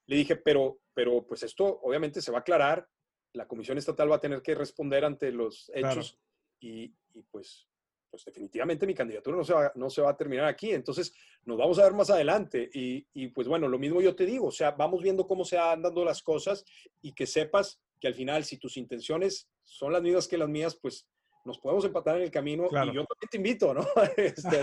[0.07, 2.87] Le dije, pero, pero pues esto obviamente se va a aclarar,
[3.33, 6.13] la Comisión Estatal va a tener que responder ante los hechos.
[6.13, 6.23] Claro
[6.63, 7.69] y, y pues,
[8.13, 10.71] pues, definitivamente mi candidatura no se, va, no se va a terminar aquí.
[10.71, 11.15] Entonces,
[11.45, 12.71] nos vamos a ver más adelante.
[12.73, 15.57] Y, y, pues bueno, lo mismo yo te digo, o sea, vamos viendo cómo se
[15.57, 16.65] van dando las cosas
[17.01, 20.77] y que sepas que al final, si tus intenciones son las mismas que las mías,
[20.77, 21.09] pues
[21.45, 22.93] nos podemos empatar en el camino claro.
[22.93, 23.87] y yo también te invito, ¿no?
[24.17, 24.61] Este,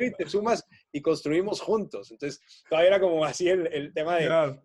[0.00, 2.10] y te sumas y construimos juntos.
[2.10, 4.62] Entonces, todavía era como así el, el tema de, claro.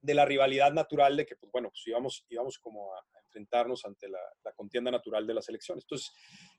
[0.00, 3.02] de, la rivalidad natural de que, pues bueno, pues íbamos, íbamos como a,
[3.34, 5.84] enfrentarnos ante la, la, contienda natural de las elecciones.
[5.84, 6.12] Entonces,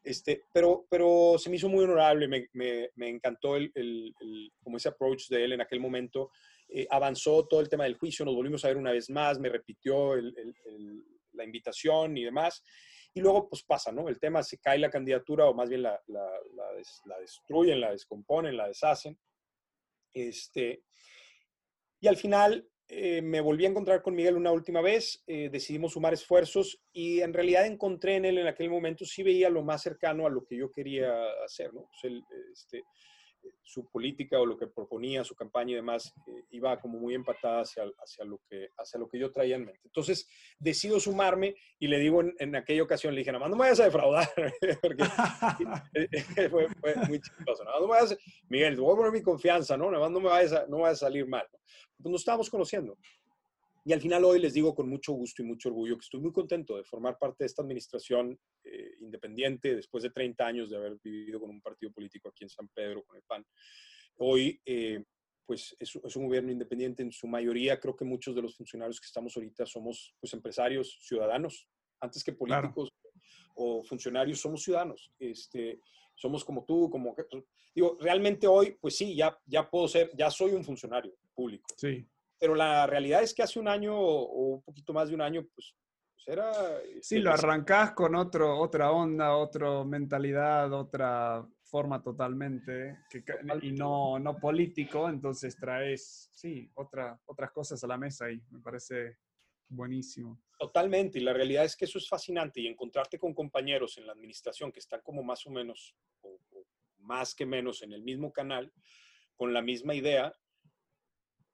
[0.03, 4.51] este, pero, pero se me hizo muy honorable, me, me, me encantó el, el, el,
[4.61, 6.31] como ese approach de él en aquel momento.
[6.67, 9.49] Eh, avanzó todo el tema del juicio, nos volvimos a ver una vez más, me
[9.49, 12.63] repitió la invitación y demás.
[13.13, 14.09] Y luego, pues pasa, ¿no?
[14.09, 17.79] El tema, se cae la candidatura o más bien la, la, la, des, la destruyen,
[17.79, 19.17] la descomponen, la deshacen.
[20.13, 20.83] Este,
[22.01, 25.93] y al final, eh, me volví a encontrar con Miguel una última vez, eh, decidimos
[25.93, 29.81] sumar esfuerzos y en realidad encontré en él en aquel momento, sí veía lo más
[29.81, 31.11] cercano a lo que yo quería
[31.43, 31.87] hacer, ¿no?
[31.89, 32.83] Pues él, este,
[33.63, 37.61] su política o lo que proponía, su campaña y demás, eh, iba como muy empatada
[37.61, 39.81] hacia, hacia, lo que, hacia lo que yo traía en mente.
[39.85, 40.27] Entonces,
[40.59, 43.61] decido sumarme y le digo en, en aquella ocasión, le dije, nada más no me
[43.61, 44.27] vayas a defraudar,
[44.81, 45.03] porque
[46.49, 48.17] fue, fue, muy chistoso, nada más no me vayas,
[48.49, 49.89] Miguel, voy a poner mi confianza, ¿no?
[49.89, 51.45] Nada más no me vayas a, no me vayas a salir mal.
[51.51, 51.59] ¿no?
[51.97, 52.97] Pues nos estábamos conociendo.
[53.87, 56.31] Y al final hoy les digo con mucho gusto y mucho orgullo que estoy muy
[56.31, 58.74] contento de formar parte de esta administración eh,
[59.05, 62.67] independiente después de 30 años de haber vivido con un partido político aquí en San
[62.69, 63.45] Pedro, con el PAN.
[64.17, 65.03] Hoy, eh,
[65.45, 67.79] pues es, es, un gobierno independiente en su mayoría.
[67.79, 71.67] Creo que muchos de los funcionarios que estamos ahorita somos pues, empresarios, ciudadanos,
[71.99, 73.21] antes que políticos claro.
[73.55, 75.11] o funcionarios, somos ciudadanos.
[75.19, 75.79] Este,
[76.15, 77.15] somos como tú, como...
[77.73, 81.67] Digo, realmente hoy, pues sí, ya, ya puedo ser, ya soy un funcionario público.
[81.77, 82.07] Sí
[82.39, 85.47] pero la realidad es que hace un año o un poquito más de un año,
[85.53, 85.84] pues, pues
[86.25, 86.51] era...
[87.01, 93.23] Sí, lo arrancás con otro, otra onda, otra mentalidad, otra forma totalmente, que,
[93.61, 98.59] y no, no político, entonces traes, sí, otra, otras cosas a la mesa y me
[98.59, 99.17] parece
[99.67, 100.41] buenísimo.
[100.57, 104.13] Totalmente, y la realidad es que eso es fascinante y encontrarte con compañeros en la
[104.13, 106.65] administración que están como más o menos, o, o
[106.99, 108.71] más que menos en el mismo canal,
[109.35, 110.33] con la misma idea,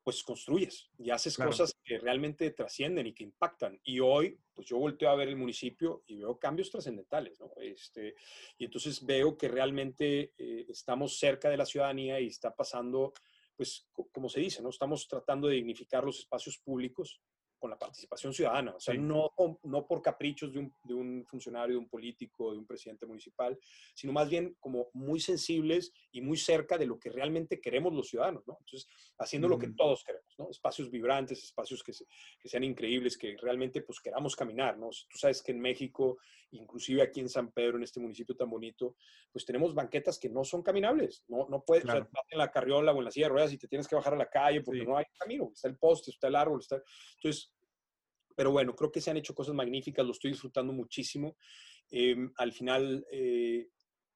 [0.04, 1.52] pues construyes y haces claro.
[1.52, 3.80] cosas que realmente trascienden y que impactan.
[3.84, 7.52] Y hoy, pues yo volteo a ver el municipio y veo cambios trascendentales, ¿no?
[7.58, 8.16] Este,
[8.58, 13.14] y entonces veo que realmente eh, estamos cerca de la ciudadanía y está pasando,
[13.56, 14.70] pues, como se dice, ¿no?
[14.70, 17.22] Estamos tratando de dignificar los espacios públicos
[17.62, 19.00] con la participación ciudadana, o sea, sí.
[19.00, 19.32] no,
[19.64, 23.58] no por caprichos de un, de un, funcionario, de un político, de un presidente municipal,
[23.94, 28.10] sino más bien como muy sensibles y muy cerca de lo que realmente queremos los
[28.10, 28.58] ciudadanos, ¿no?
[28.60, 28.90] Entonces,
[29.20, 29.52] haciendo mm.
[29.52, 30.50] lo que todos queremos, ¿no?
[30.50, 32.06] Espacios vibrantes, espacios que, se,
[32.40, 34.90] que, sean increíbles, que realmente pues queramos caminar, ¿no?
[34.90, 36.18] Tú sabes que en México,
[36.50, 38.96] inclusive aquí en San Pedro, en este municipio tan bonito,
[39.32, 42.02] pues tenemos banquetas que no son caminables, no, no puedes, claro.
[42.02, 43.96] o sea, en la carriola o en la silla de ruedas y te tienes que
[43.96, 44.88] bajar a la calle porque sí.
[44.88, 46.82] no hay camino, está el poste, está el árbol, está...
[47.18, 47.51] Entonces,
[48.36, 51.36] pero bueno, creo que se han hecho cosas magníficas, lo estoy disfrutando muchísimo.
[51.90, 53.70] Eh, al final, eh,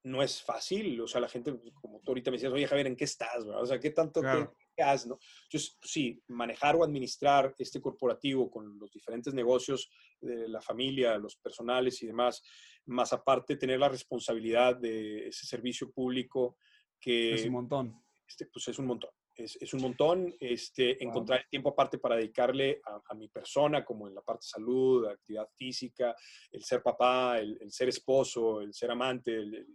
[0.06, 2.96] no es fácil, o sea, la gente, como tú ahorita me decías, oye Javier, ¿en
[2.96, 3.44] qué estás?
[3.44, 3.60] Bro?
[3.60, 4.54] O sea, ¿qué tanto claro.
[4.56, 5.08] qué, qué haces?
[5.08, 5.18] ¿no?
[5.44, 9.90] Entonces, sí, manejar o administrar este corporativo con los diferentes negocios
[10.20, 12.40] de la familia, los personales y demás,
[12.84, 16.56] más aparte tener la responsabilidad de ese servicio público
[17.00, 17.34] que...
[17.34, 18.00] Es un montón.
[18.28, 19.10] Este, pues es un montón.
[19.36, 24.08] Es, es un montón este, encontrar el tiempo aparte para dedicarle a, mi persona, como
[24.08, 26.14] en la parte de salud, actividad física,
[26.50, 29.66] el ser papá, el, ser esposo, el ser amante, el,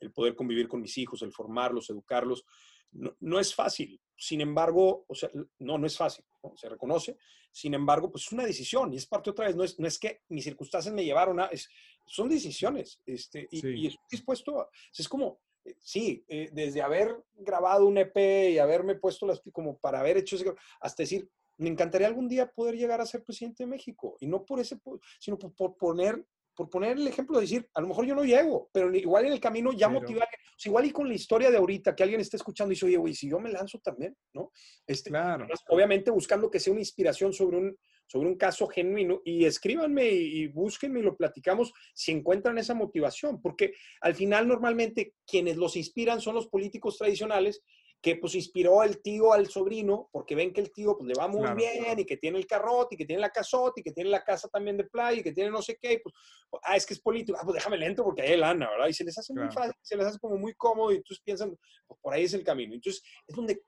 [0.00, 2.44] el, poder convivir con mis hijos, el formarlos, educarlos.
[2.92, 4.00] No, no, es fácil.
[4.16, 6.24] Sin embargo, o sea, no, no es fácil,
[6.56, 7.16] se reconoce.
[7.52, 9.56] Sin embargo, pues es una decisión y es parte otra vez.
[9.56, 11.46] No es, no es que mis circunstancias me llevaron a.
[11.46, 11.68] Es,
[12.04, 13.00] son decisiones.
[13.06, 14.68] Este, y, y estoy dispuesto a.
[14.96, 15.40] Es como,
[15.80, 20.36] sí, eh, desde haber grabado un EP y haberme puesto las como para haber hecho
[20.36, 21.28] ese, hasta decir,
[21.58, 24.78] me encantaría algún día poder llegar a ser presidente de México y no por ese,
[25.18, 26.24] sino por, poner
[26.54, 29.32] por poner el ejemplo de decir, a lo mejor yo no llego, pero igual en
[29.32, 30.28] el camino ya motivar,
[30.64, 33.14] igual y con la historia de ahorita, que alguien esté escuchando y dice, oye, güey,
[33.14, 34.50] si yo me lanzo también, ¿no?
[34.84, 35.46] Este, claro.
[35.68, 37.78] Obviamente buscando que sea una inspiración sobre un,
[38.08, 43.40] sobre un caso genuino y escríbanme y, búsquenme y lo platicamos si encuentran esa motivación,
[43.40, 47.62] porque al final normalmente quienes los inspiran son los políticos tradicionales
[48.00, 51.26] que pues inspiró el tío al sobrino porque ven que el tío pues le va
[51.26, 54.08] muy bien y que tiene el carrote y que tiene la casota y que tiene
[54.08, 56.14] la casa también de playa y que tiene no sé qué, pues,
[56.62, 58.88] ah, es que es político, ah, pues déjame lento porque hay lana, ¿verdad?
[58.88, 61.56] Y se les hace muy fácil, se les hace como muy cómodo y entonces piensan,
[61.86, 62.72] pues por ahí es el camino.
[62.72, 63.60] Entonces, es donde,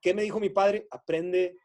[0.00, 0.86] ¿qué me dijo mi padre?
[0.90, 1.56] Aprende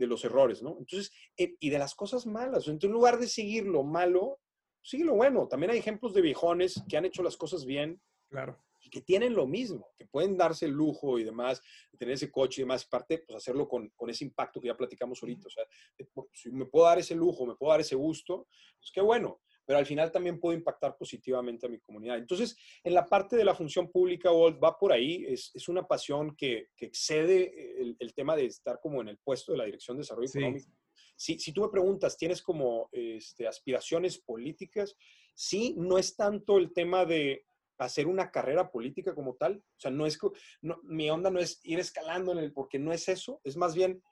[0.00, 0.76] de los errores, ¿no?
[0.78, 2.66] Entonces, eh, y de las cosas malas.
[2.66, 4.40] Entonces, en lugar de seguir lo malo,
[4.82, 5.46] sigue lo bueno.
[5.46, 8.00] También hay ejemplos de viejones que han hecho las cosas bien.
[8.28, 8.58] Claro.
[8.82, 11.60] Y que tienen lo mismo, que pueden darse el lujo y demás,
[11.98, 15.22] tener ese coche y demás, parte, pues hacerlo con, con ese impacto que ya platicamos
[15.22, 15.48] ahorita.
[15.48, 15.64] O sea,
[16.32, 18.48] si me puedo dar ese lujo, me puedo dar ese gusto,
[18.78, 22.18] pues qué bueno pero al final también puedo impactar positivamente a mi comunidad.
[22.18, 25.86] Entonces, en la parte de la función pública, Walt, va por ahí, es, es una
[25.86, 29.64] pasión que, que excede el, el, tema de estar como en el puesto de la
[29.64, 30.70] Dirección de Desarrollo Económico.
[31.16, 34.96] Si, si, tú me preguntas, ¿tienes como este, aspiraciones políticas?
[35.34, 37.44] Sí, no es tanto el tema de
[37.78, 40.18] hacer una carrera política como tal, o sea, no es,
[40.60, 43.74] no, mi onda no es ir escalando en el, porque no es eso, es más
[43.74, 44.02] bien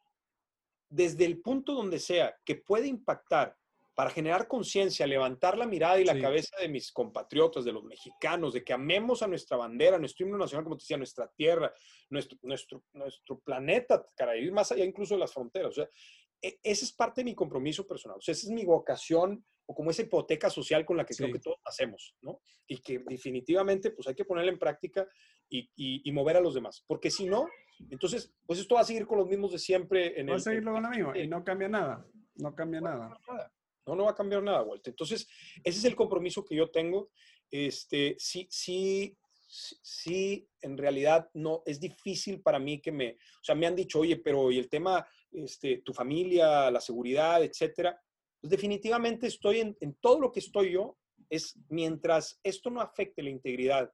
[0.89, 3.57] desde el punto donde sea que puede impactar
[3.99, 8.53] para generar conciencia, levantar la mirada y la cabeza de mis compatriotas, de los mexicanos,
[8.53, 11.75] de que amemos a nuestra bandera, nuestro himno nacional, como te decía, nuestra tierra,
[12.09, 15.70] nuestro, nuestro, nuestro planeta, cara, ir más allá incluso de las fronteras.
[15.70, 15.89] O sea,
[16.41, 18.19] e, ese es parte de mi compromiso personal.
[18.19, 21.33] O sea, esa es mi vocación o como esa hipoteca social con la que creo
[21.33, 22.41] que todos hacemos, ¿no?
[22.69, 25.09] Y que definitivamente pues hay que ponerla en práctica
[25.51, 26.85] y, y, mover a los demás.
[26.87, 27.49] Porque si no,
[27.91, 30.20] entonces, pues esto va a seguir con los mismos de siempre.
[30.20, 32.07] En va a seguir con lo mismo y no cambia nada.
[32.37, 33.19] No cambia nada.
[33.27, 33.53] nada.
[33.89, 34.93] No, no va a cambiar nada, Walter.
[34.93, 35.27] Entonces,
[35.65, 37.10] ese es el compromiso que yo tengo.
[37.51, 39.16] Este, sí, sí,
[39.48, 44.01] sí, en realidad no, es difícil para mí que me, o sea, me han dicho,
[44.01, 47.98] oye, pero y el tema, este, tu familia, la seguridad, etcétera.
[48.39, 50.98] Pues definitivamente estoy en, todo lo que estoy yo,
[51.31, 53.90] es mientras esto no afecte la integridad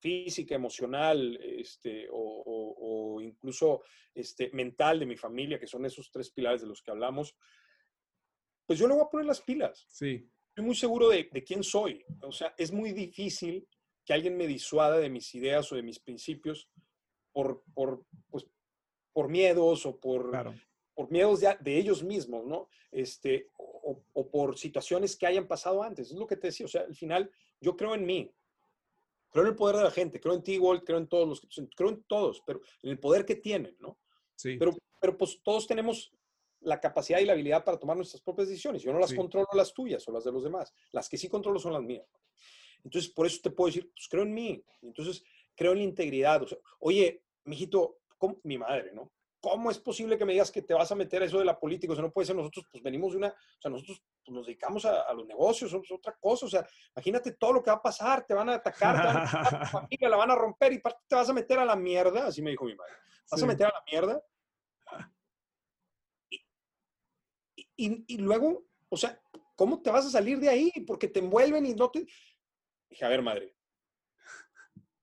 [0.00, 3.82] física, emocional, este, o, o, incluso
[4.14, 7.34] este, mental de mi familia, que son esos tres pilares de los que hablamos,
[8.66, 9.86] pues yo le voy a poner las pilas.
[9.88, 10.28] Sí.
[10.48, 12.04] Estoy muy seguro de, quién soy.
[12.22, 13.66] O sea, es muy difícil
[14.04, 16.68] que alguien me disuada de mis ideas o de mis principios
[17.32, 18.46] por, por, pues,
[19.12, 20.30] por miedos o por,
[20.94, 22.68] por miedos de, de, ellos mismos, ¿no?
[22.92, 26.10] Este, o, o, por situaciones que hayan pasado antes.
[26.10, 26.66] Es lo que te decía.
[26.66, 27.30] O sea, al final,
[27.60, 28.32] yo creo en mí.
[29.30, 30.20] Creo en el poder de la gente.
[30.20, 30.84] Creo en ti, Walt.
[30.84, 33.98] Creo en todos los Creo en todos, pero en el poder que tienen, ¿no?
[34.36, 34.56] Sí.
[34.56, 36.12] Pero, pero pues todos tenemos
[36.64, 38.82] la capacidad y la habilidad para tomar nuestras propias decisiones.
[38.82, 40.72] Yo no las controlo las tuyas o las de los demás.
[40.92, 42.06] Las que sí controlo son las mías.
[42.82, 44.62] Entonces, por eso te puedo decir, pues creo en mí.
[44.82, 45.22] Entonces,
[45.54, 46.42] creo en la integridad.
[46.42, 48.38] O sea, oye, mijito, ¿cómo?
[48.44, 49.12] mi madre, ¿no?
[49.40, 51.58] ¿Cómo es posible que me digas que te vas a meter a eso de la
[51.58, 51.92] política?
[51.92, 54.46] O sea, no puede ser nosotros, pues venimos de una, o sea, nosotros pues, nos
[54.46, 56.46] dedicamos a, los negocios, somos otra cosa.
[56.46, 56.66] O sea,
[56.96, 59.60] imagínate todo lo que va a pasar, te van a atacar, te van a atacar
[59.60, 62.40] tu familia, la van a romper y te vas a meter a la mierda, así
[62.40, 62.94] me dijo mi madre.
[63.30, 64.22] Vas a meter a la mierda
[67.76, 69.20] Y, luego, o sea,
[69.56, 70.70] ¿cómo te vas a salir de ahí?
[70.86, 72.06] Porque te envuelven y no te...
[72.88, 73.54] Dije, a ver, madre,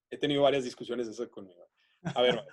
[0.09, 1.69] he tenido varias discusiones de eso conmigo.
[2.03, 2.43] A ver,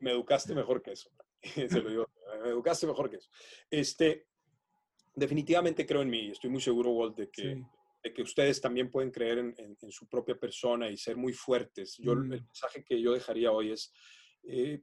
[0.00, 1.10] me educaste mejor que eso.
[1.42, 2.10] Se lo digo,
[2.42, 3.30] me educaste mejor que eso.
[3.70, 4.26] Este,
[5.14, 6.28] definitivamente creo en mí.
[6.28, 7.62] Estoy muy seguro, Walt, de que,
[8.02, 11.96] de que ustedes también pueden creer en, en, su propia persona y ser muy fuertes.
[11.98, 12.28] Yo, El mm.
[12.28, 13.92] mensaje que yo dejaría hoy es,
[14.44, 14.82] eh,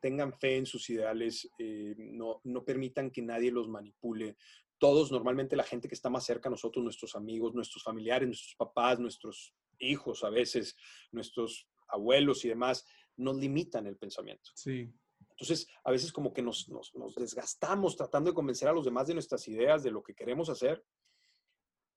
[0.00, 4.36] tengan fe en sus ideales, eh, no, no permitan que nadie los manipule.
[4.78, 8.54] Todos, normalmente la gente que está más cerca a nosotros, nuestros amigos, nuestros familiares, nuestros
[8.56, 10.76] papás, nuestros hijos a veces,
[11.12, 12.84] nuestros abuelos y demás,
[13.16, 14.50] nos limitan el pensamiento.
[14.54, 14.92] Sí.
[15.30, 19.14] Entonces, a veces como que nos, nos, desgastamos tratando de convencer a los demás de
[19.14, 20.82] nuestras ideas, de lo que queremos hacer,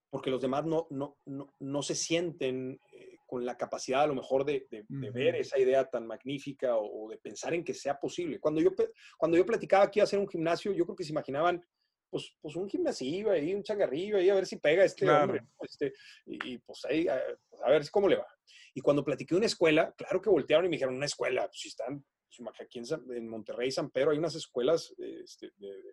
[0.09, 4.15] porque los demás no, no, no, no se sienten eh, con la capacidad a lo
[4.15, 8.39] mejor de, de, ver esa idea tan magnífica o, de pensar en que sea posible.
[8.39, 8.71] Cuando yo,
[9.19, 11.63] cuando yo platicaba aquí hacer un gimnasio, yo creo que se imaginaban,
[12.09, 15.41] pues, pues un gimnasio ahí, un changarrillo ahí, a ver si pega este hombre.
[15.61, 15.93] Este,
[16.25, 18.25] y, pues ahí, a, pues, a, ver cómo le va.
[18.73, 21.59] Y cuando platiqué de una escuela, claro que voltearon y me dijeron, una escuela, pues
[21.59, 22.03] si están,
[22.35, 25.83] pues, aquí en, en, Monterrey, San Pedro, hay unas escuelas este, de,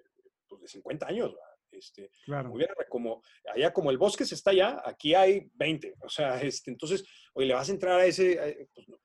[0.49, 1.46] pues, de 50 años, ¿verdad?
[1.77, 2.53] Este, claro.
[2.89, 3.23] como,
[3.53, 5.95] allá como el bosque se está allá, aquí hay 20.
[6.03, 7.05] O sea, este, entonces,
[7.35, 8.99] oye, le vas a entrar a ese, pues no,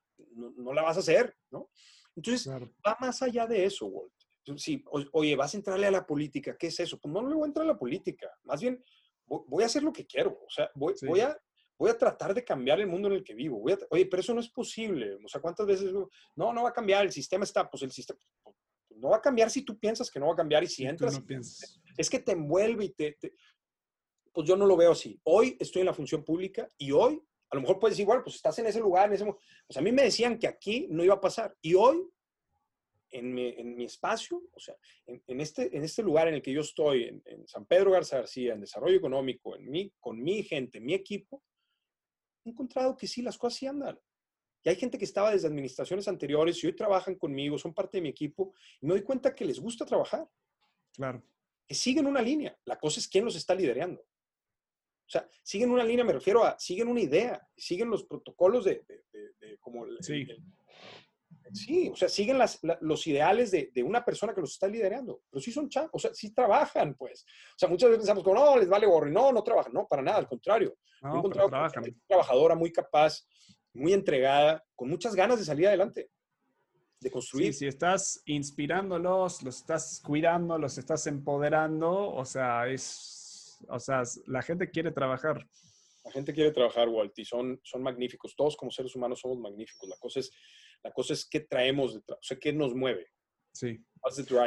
[0.58, 1.70] no, la vas a hacer, ¿no?
[2.16, 4.14] Entonces, va más allá de eso, Walt.
[4.58, 7.00] Sí, oye, vas a entrarle a la política, ¿qué es eso?
[7.00, 8.84] Pues no le voy a entrar a la política, más bien
[9.26, 11.38] voy, a hacer lo que quiero, o sea, voy, voy, a,
[11.78, 13.60] voy a tratar de cambiar el mundo en el que vivo.
[13.60, 15.94] Voy a, oye, pero eso no es posible, o sea, ¿cuántas veces?
[16.36, 18.20] No, no va a cambiar, el sistema está, pues el sistema,
[18.90, 21.22] no va a cambiar si tú piensas que no va a cambiar y si entras.
[21.98, 23.18] Es que te envuelve y te,
[24.32, 25.20] Pues yo no lo veo así.
[25.24, 28.36] Hoy estoy en la función pública y hoy, a lo mejor puedes decir, bueno, pues
[28.36, 29.26] estás en ese lugar, en ese.
[29.26, 31.56] Pues a mí me decían que aquí no iba a pasar.
[31.62, 32.08] Y hoy,
[33.12, 36.54] en mi, en mi espacio, o sea, en, este, en este lugar en el que
[36.54, 40.80] yo estoy, en, San Pedro Garza García, en desarrollo económico, en mí, con mi gente,
[40.80, 41.44] mi equipo,
[42.46, 44.00] he encontrado que sí, las cosas sí andan.
[44.64, 48.02] Y hay gente que estaba desde administraciones anteriores y hoy trabajan conmigo, son parte de
[48.02, 50.28] mi equipo, y me doy cuenta que les gusta trabajar.
[50.94, 51.24] Claro.
[51.68, 52.58] Que siguen una línea.
[52.66, 54.02] La cosa es quién los está liderando.
[54.02, 58.86] O sea, siguen una línea, me refiero a, siguen una idea, siguen los protocolos de,
[59.60, 59.86] como...
[60.00, 60.26] sí.
[61.52, 62.40] sí, o sea, siguen
[62.80, 65.24] los ideales de, una persona que los está liderando.
[65.30, 67.24] Pero sí son chavos, o sea, sí trabajan, pues.
[67.24, 69.10] O sea, muchas veces pensamos, como, no, les vale gorro.
[69.10, 69.74] No, no trabajan.
[69.74, 70.78] No, para nada, al contrario.
[71.02, 71.22] No,
[72.08, 73.26] trabajadora muy capaz,
[73.74, 76.10] muy entregada, con muchas ganas de salir adelante,
[77.02, 77.54] de construir.
[77.54, 84.04] Sí, si estás inspirándolos, los estás cuidando, los estás empoderando, o sea, es, o sea,
[84.28, 85.46] la gente quiere trabajar.
[86.06, 88.36] La gente quiere trabajar, Walt, y son, son magníficos.
[88.36, 89.88] Todos como seres humanos somos magníficos.
[89.90, 90.32] La cosa es,
[90.84, 93.08] la cosa es qué traemos, o sea, qué nos mueve.
[93.54, 93.84] Sí.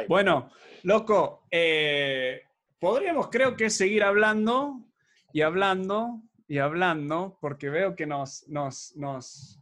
[0.07, 0.51] Bueno,
[0.83, 2.41] loco, eh,
[2.79, 4.83] podríamos creo que seguir hablando
[5.31, 9.59] y hablando y hablando, porque veo que nos, nos, nos,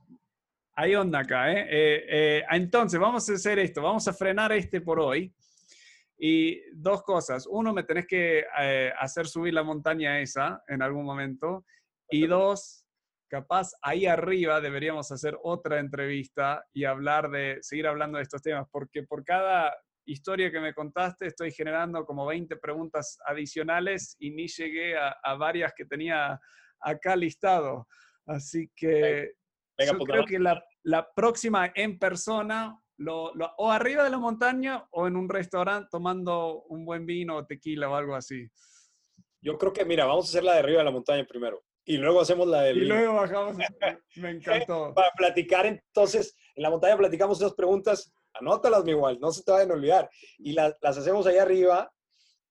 [0.75, 1.67] hay onda acá, ¿eh?
[1.69, 2.43] Eh, ¿eh?
[2.51, 5.33] entonces, vamos a hacer esto, vamos a frenar este por hoy.
[6.17, 7.45] Y dos cosas.
[7.47, 11.65] Uno, me tenés que eh, hacer subir la montaña esa en algún momento.
[12.09, 12.85] Y dos,
[13.27, 18.67] capaz ahí arriba deberíamos hacer otra entrevista y hablar de, seguir hablando de estos temas,
[18.71, 19.75] porque por cada
[20.05, 25.35] historia que me contaste estoy generando como 20 preguntas adicionales y ni llegué a, a
[25.35, 26.39] varias que tenía
[26.79, 27.87] acá listado.
[28.25, 29.33] Así que
[29.77, 34.17] yo pues, creo que la, la, próxima en persona, lo, lo, o arriba de la
[34.17, 38.47] montaña o en un restaurante tomando un buen vino o tequila o algo así.
[39.41, 41.63] Yo creo que, mira, vamos a hacer la de arriba de la montaña primero.
[41.85, 42.77] Y luego hacemos la del...
[42.77, 43.57] Y luego bajamos.
[44.15, 44.93] Me encantó.
[44.95, 48.13] Para platicar, entonces, en la montaña platicamos esas preguntas.
[48.33, 50.09] Anótalas, mi igual, no se te vayan a olvidar.
[50.37, 51.91] Y las, las hacemos ahí arriba.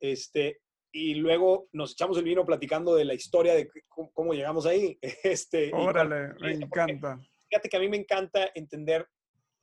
[0.01, 0.61] Este,
[0.93, 4.98] y luego nos echamos el vino platicando de la historia de cómo, llegamos ahí.
[5.24, 7.19] Este, Órale, me encanta.
[7.48, 9.09] Fíjate que a mí me encanta entender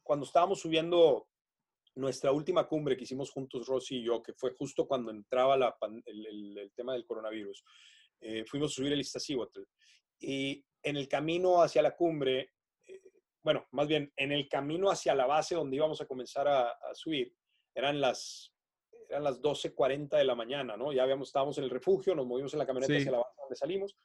[0.03, 1.27] cuando estábamos subiendo
[1.95, 5.75] nuestra última cumbre que hicimos juntos, Rosy y yo, que fue justo cuando entraba la,
[6.05, 7.63] el, el, tema del coronavirus.
[8.21, 9.61] Eh, fuimos a subir el Iztaccíhuatl.
[10.19, 12.53] Y en el camino hacia la cumbre,
[12.87, 13.01] eh,
[13.43, 16.95] bueno, más bien en el camino hacia la base donde íbamos a comenzar a, a
[16.95, 17.33] subir,
[17.75, 18.51] eran las
[19.09, 20.93] eran las 12.40 de la mañana, ¿no?
[20.93, 23.55] Ya habíamos, estábamos en el refugio, nos movimos en la camioneta hacia la base donde
[23.55, 23.97] salimos.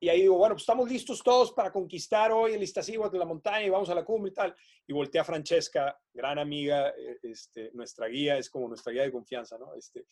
[0.00, 3.24] Y ahí digo, bueno, pues estamos listos todos para conquistar hoy el Iztaccíhuatl de la
[3.24, 4.54] montaña y vamos a la cumbre y tal.
[4.86, 9.12] Y volteé a Francesca, gran amiga, eh, este, nuestra guía, es como nuestra guía de
[9.12, 9.74] confianza, ¿no?
[9.74, 10.06] Este,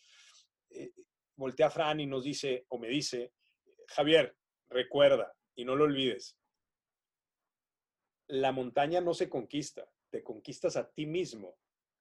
[0.70, 0.92] eh,
[1.36, 3.32] volteé a Fran y nos dice, o me dice,
[3.88, 4.36] Javier,
[4.68, 6.36] recuerda y no lo olvides,
[8.28, 11.56] la montaña no se conquista, te conquistas a ti mismo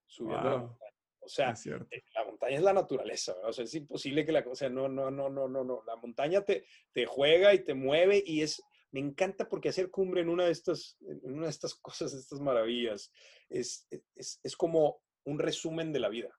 [0.08, 0.85] subiendo la montaña.
[1.26, 1.54] O sea,
[1.92, 5.10] eh, la montaña es la naturaleza, o sea, es imposible que la cosa, no, no,
[5.10, 8.62] no, no, no, no, la montaña te, te juega y te mueve y es,
[8.92, 12.40] me encanta porque hacer cumbre en una de estas, en una de estas cosas, estas
[12.40, 13.12] maravillas,
[13.50, 16.30] es, es, es como un resumen de la vida.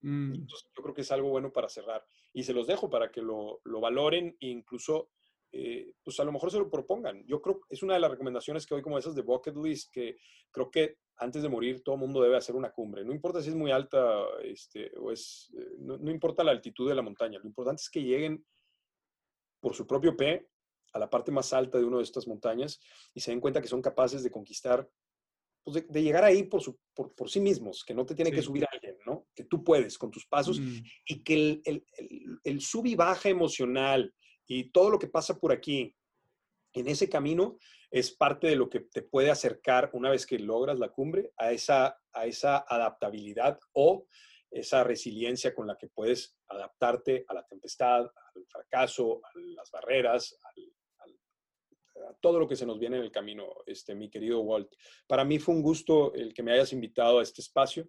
[0.00, 0.34] Mm.
[0.34, 2.04] Entonces, yo creo que es algo bueno para cerrar.
[2.32, 5.10] Y se los dejo para que lo, lo valoren e incluso
[5.56, 7.24] eh, pues a lo mejor se lo propongan.
[7.28, 9.88] Yo creo que es una de las recomendaciones que hoy como esas de bucket list,
[9.92, 10.16] que
[10.50, 13.04] creo que antes de morir todo mundo debe hacer una cumbre.
[13.04, 16.96] No importa si es muy alta este, o es, eh, no, importa la altitud de
[16.96, 18.44] la montaña, lo importante es que lleguen
[19.60, 20.48] por su propio pie
[20.92, 22.80] a la parte más alta de una de estas montañas
[23.14, 24.90] y se den cuenta que son capaces de conquistar,
[25.62, 28.42] pues de, llegar ahí por, su, por, por, sí mismos, que no te tiene que
[28.42, 29.28] subir alguien, ¿no?
[29.36, 30.78] Que tú puedes con tus pasos mm.
[31.06, 34.12] y que el, el, el, el sub y baja emocional,
[34.46, 35.94] y todo lo que pasa por aquí
[36.72, 37.58] en ese camino
[37.90, 41.52] es parte de lo que te puede acercar una vez que logras la cumbre a
[41.52, 44.06] esa, a esa adaptabilidad o
[44.50, 50.38] esa resiliencia con la que puedes adaptarte a la tempestad, al fracaso, a las barreras,
[50.42, 50.54] a
[52.20, 54.72] todo lo que se nos viene en el camino, este, mi querido Walt.
[55.06, 57.88] Para mí fue un gusto el que me hayas invitado a este espacio.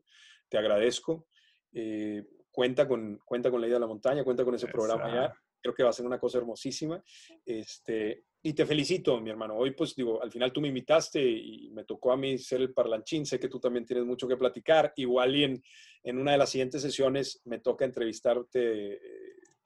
[0.50, 1.28] Te agradezco.
[1.74, 5.34] Eh, cuenta, con, cuenta con la idea de la montaña, cuenta con ese programa ya.
[5.66, 7.04] Creo que va a ser una cosa hermosísima.
[7.44, 9.56] Este, y te felicito, mi hermano.
[9.56, 12.72] Hoy, pues digo, al final tú me invitaste y me tocó a mí ser el
[12.72, 13.26] parlanchín.
[13.26, 14.94] Sé que tú también tienes mucho que platicar.
[14.96, 15.64] Igual y en,
[16.04, 18.94] en una de las siguientes sesiones me toca entrevistarte.
[18.94, 19.00] Eh,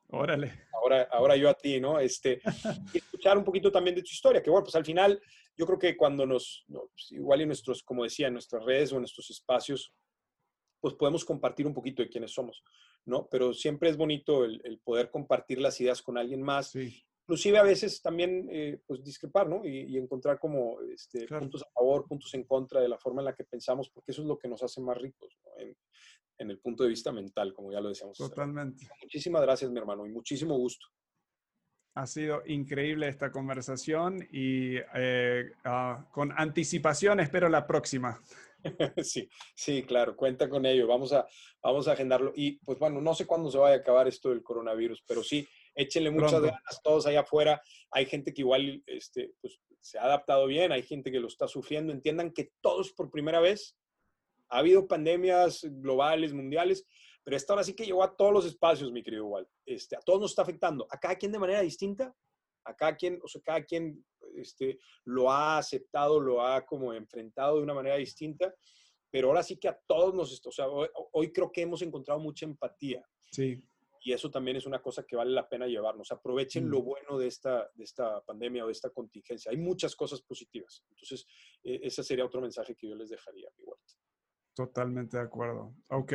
[0.08, 0.68] Órale.
[0.72, 2.00] Ahora, ahora yo a ti, ¿no?
[2.00, 2.40] Este,
[2.94, 5.22] y escuchar un poquito también de tu historia, que bueno, pues al final
[5.58, 8.96] yo creo que cuando nos, pues, igual en nuestros, como decía, en nuestras redes o
[8.96, 9.94] en nuestros espacios,
[10.80, 12.64] pues podemos compartir un poquito de quiénes somos,
[13.06, 13.28] ¿no?
[13.30, 16.74] Pero siempre es bonito el, poder compartir las ideas con alguien más.
[16.76, 19.64] Inclusive a veces también, eh, pues, discrepar, ¿no?
[19.64, 23.36] Y, encontrar como este, puntos a favor, puntos en contra de la forma en la
[23.36, 26.90] que pensamos, porque eso es lo que nos hace más ricos, en, el punto de
[26.90, 28.18] vista mental, como ya lo decíamos.
[28.18, 28.88] Totalmente.
[29.04, 30.88] Muchísimas gracias, mi hermano, y muchísimo gusto.
[31.96, 38.22] Ha sido increíble esta conversación y eh, ah, con anticipación espero la próxima.
[39.04, 40.88] Sí, sí, claro, cuenta con ello.
[40.88, 41.28] Vamos a,
[41.62, 42.34] vamos a agendarlo.
[42.36, 45.48] Y pues bueno, no sé cuándo se vaya a acabar esto del coronavirus, pero sí,
[45.76, 47.62] échenle muchas ganas todos allá afuera.
[47.92, 51.48] Hay gente que igual este, pues, se ha adaptado bien, hay gente que lo está
[51.48, 51.94] sufriendo.
[51.94, 53.78] Entiendan que todos por primera vez
[54.50, 56.86] ha habido pandemias globales, mundiales,
[57.24, 59.50] pero esta ahora sí que llegó a todos los espacios, mi querido Walt.
[59.66, 62.16] Este, a todos nos está afectando, a cada quien de manera distinta,
[62.66, 64.04] a cada quien, o sea, cada quien
[64.36, 68.54] este, lo ha aceptado, lo ha como enfrentado de una manera distinta,
[69.12, 72.46] pero ahora sí que a todos nos, o sea, hoy, creo que hemos encontrado mucha
[72.46, 73.04] empatía.
[73.32, 73.62] Sí.
[74.02, 76.12] Y eso también es una cosa que vale la pena llevarnos.
[76.12, 76.86] Aprovechen lo mm.
[76.86, 79.52] bueno de esta, de esta pandemia o de esta contingencia.
[79.52, 80.86] Hay muchas cosas positivas.
[80.90, 81.28] Entonces,
[81.64, 83.66] e, ese sería otro mensaje que yo les dejaría, mi
[84.54, 85.74] Totalmente de acuerdo.
[85.90, 86.14] Ok,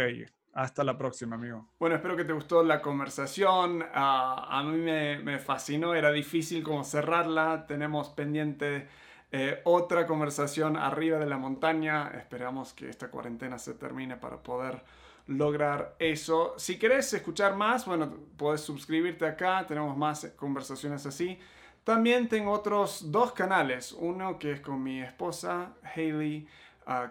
[0.55, 1.69] hasta la próxima, amigo.
[1.79, 3.85] Bueno, espero que te gustó la conversación.
[3.93, 7.67] Ah, a mí me, fascinó, era difícil como cerrarla.
[7.67, 8.89] Tenemos pendiente
[9.33, 12.13] eh, otra conversación arriba de la montaña.
[12.17, 14.83] Esperamos que esta cuarentena se termine para poder
[15.27, 16.55] lograr eso.
[16.57, 19.67] Si querés escuchar más, bueno, puedes suscribirte acá.
[19.67, 21.39] Tenemos más conversaciones así.
[21.83, 23.93] También tengo otros dos canales.
[23.93, 26.47] Uno que es con mi esposa, Hailey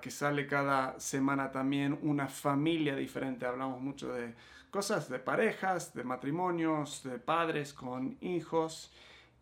[0.01, 3.45] que sale cada semana también una familia diferente.
[3.45, 4.35] Hablamos mucho de
[4.69, 8.91] cosas de parejas, de matrimonios, de padres con hijos.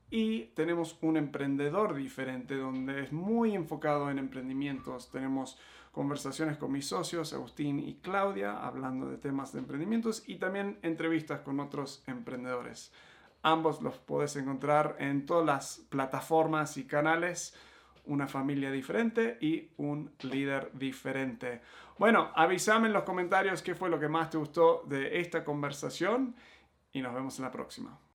[0.10, 5.10] Y tenemos un emprendedor diferente donde es muy enfocado en emprendimientos.
[5.10, 5.58] Tenemos
[5.92, 11.42] conversaciones con mis socios, Agustín y Claudia, hablando de temas de emprendimientos y también entrevistas
[11.42, 12.92] con otros emprendedores.
[13.44, 17.56] Ambos los puedes encontrar en todas las plataformas y canales
[18.12, 21.62] una familia diferente y un líder diferente.
[21.98, 26.36] Bueno, avísame en los comentarios qué fue lo que más te gustó de esta conversación
[26.92, 27.98] y nos vemos en la próxima.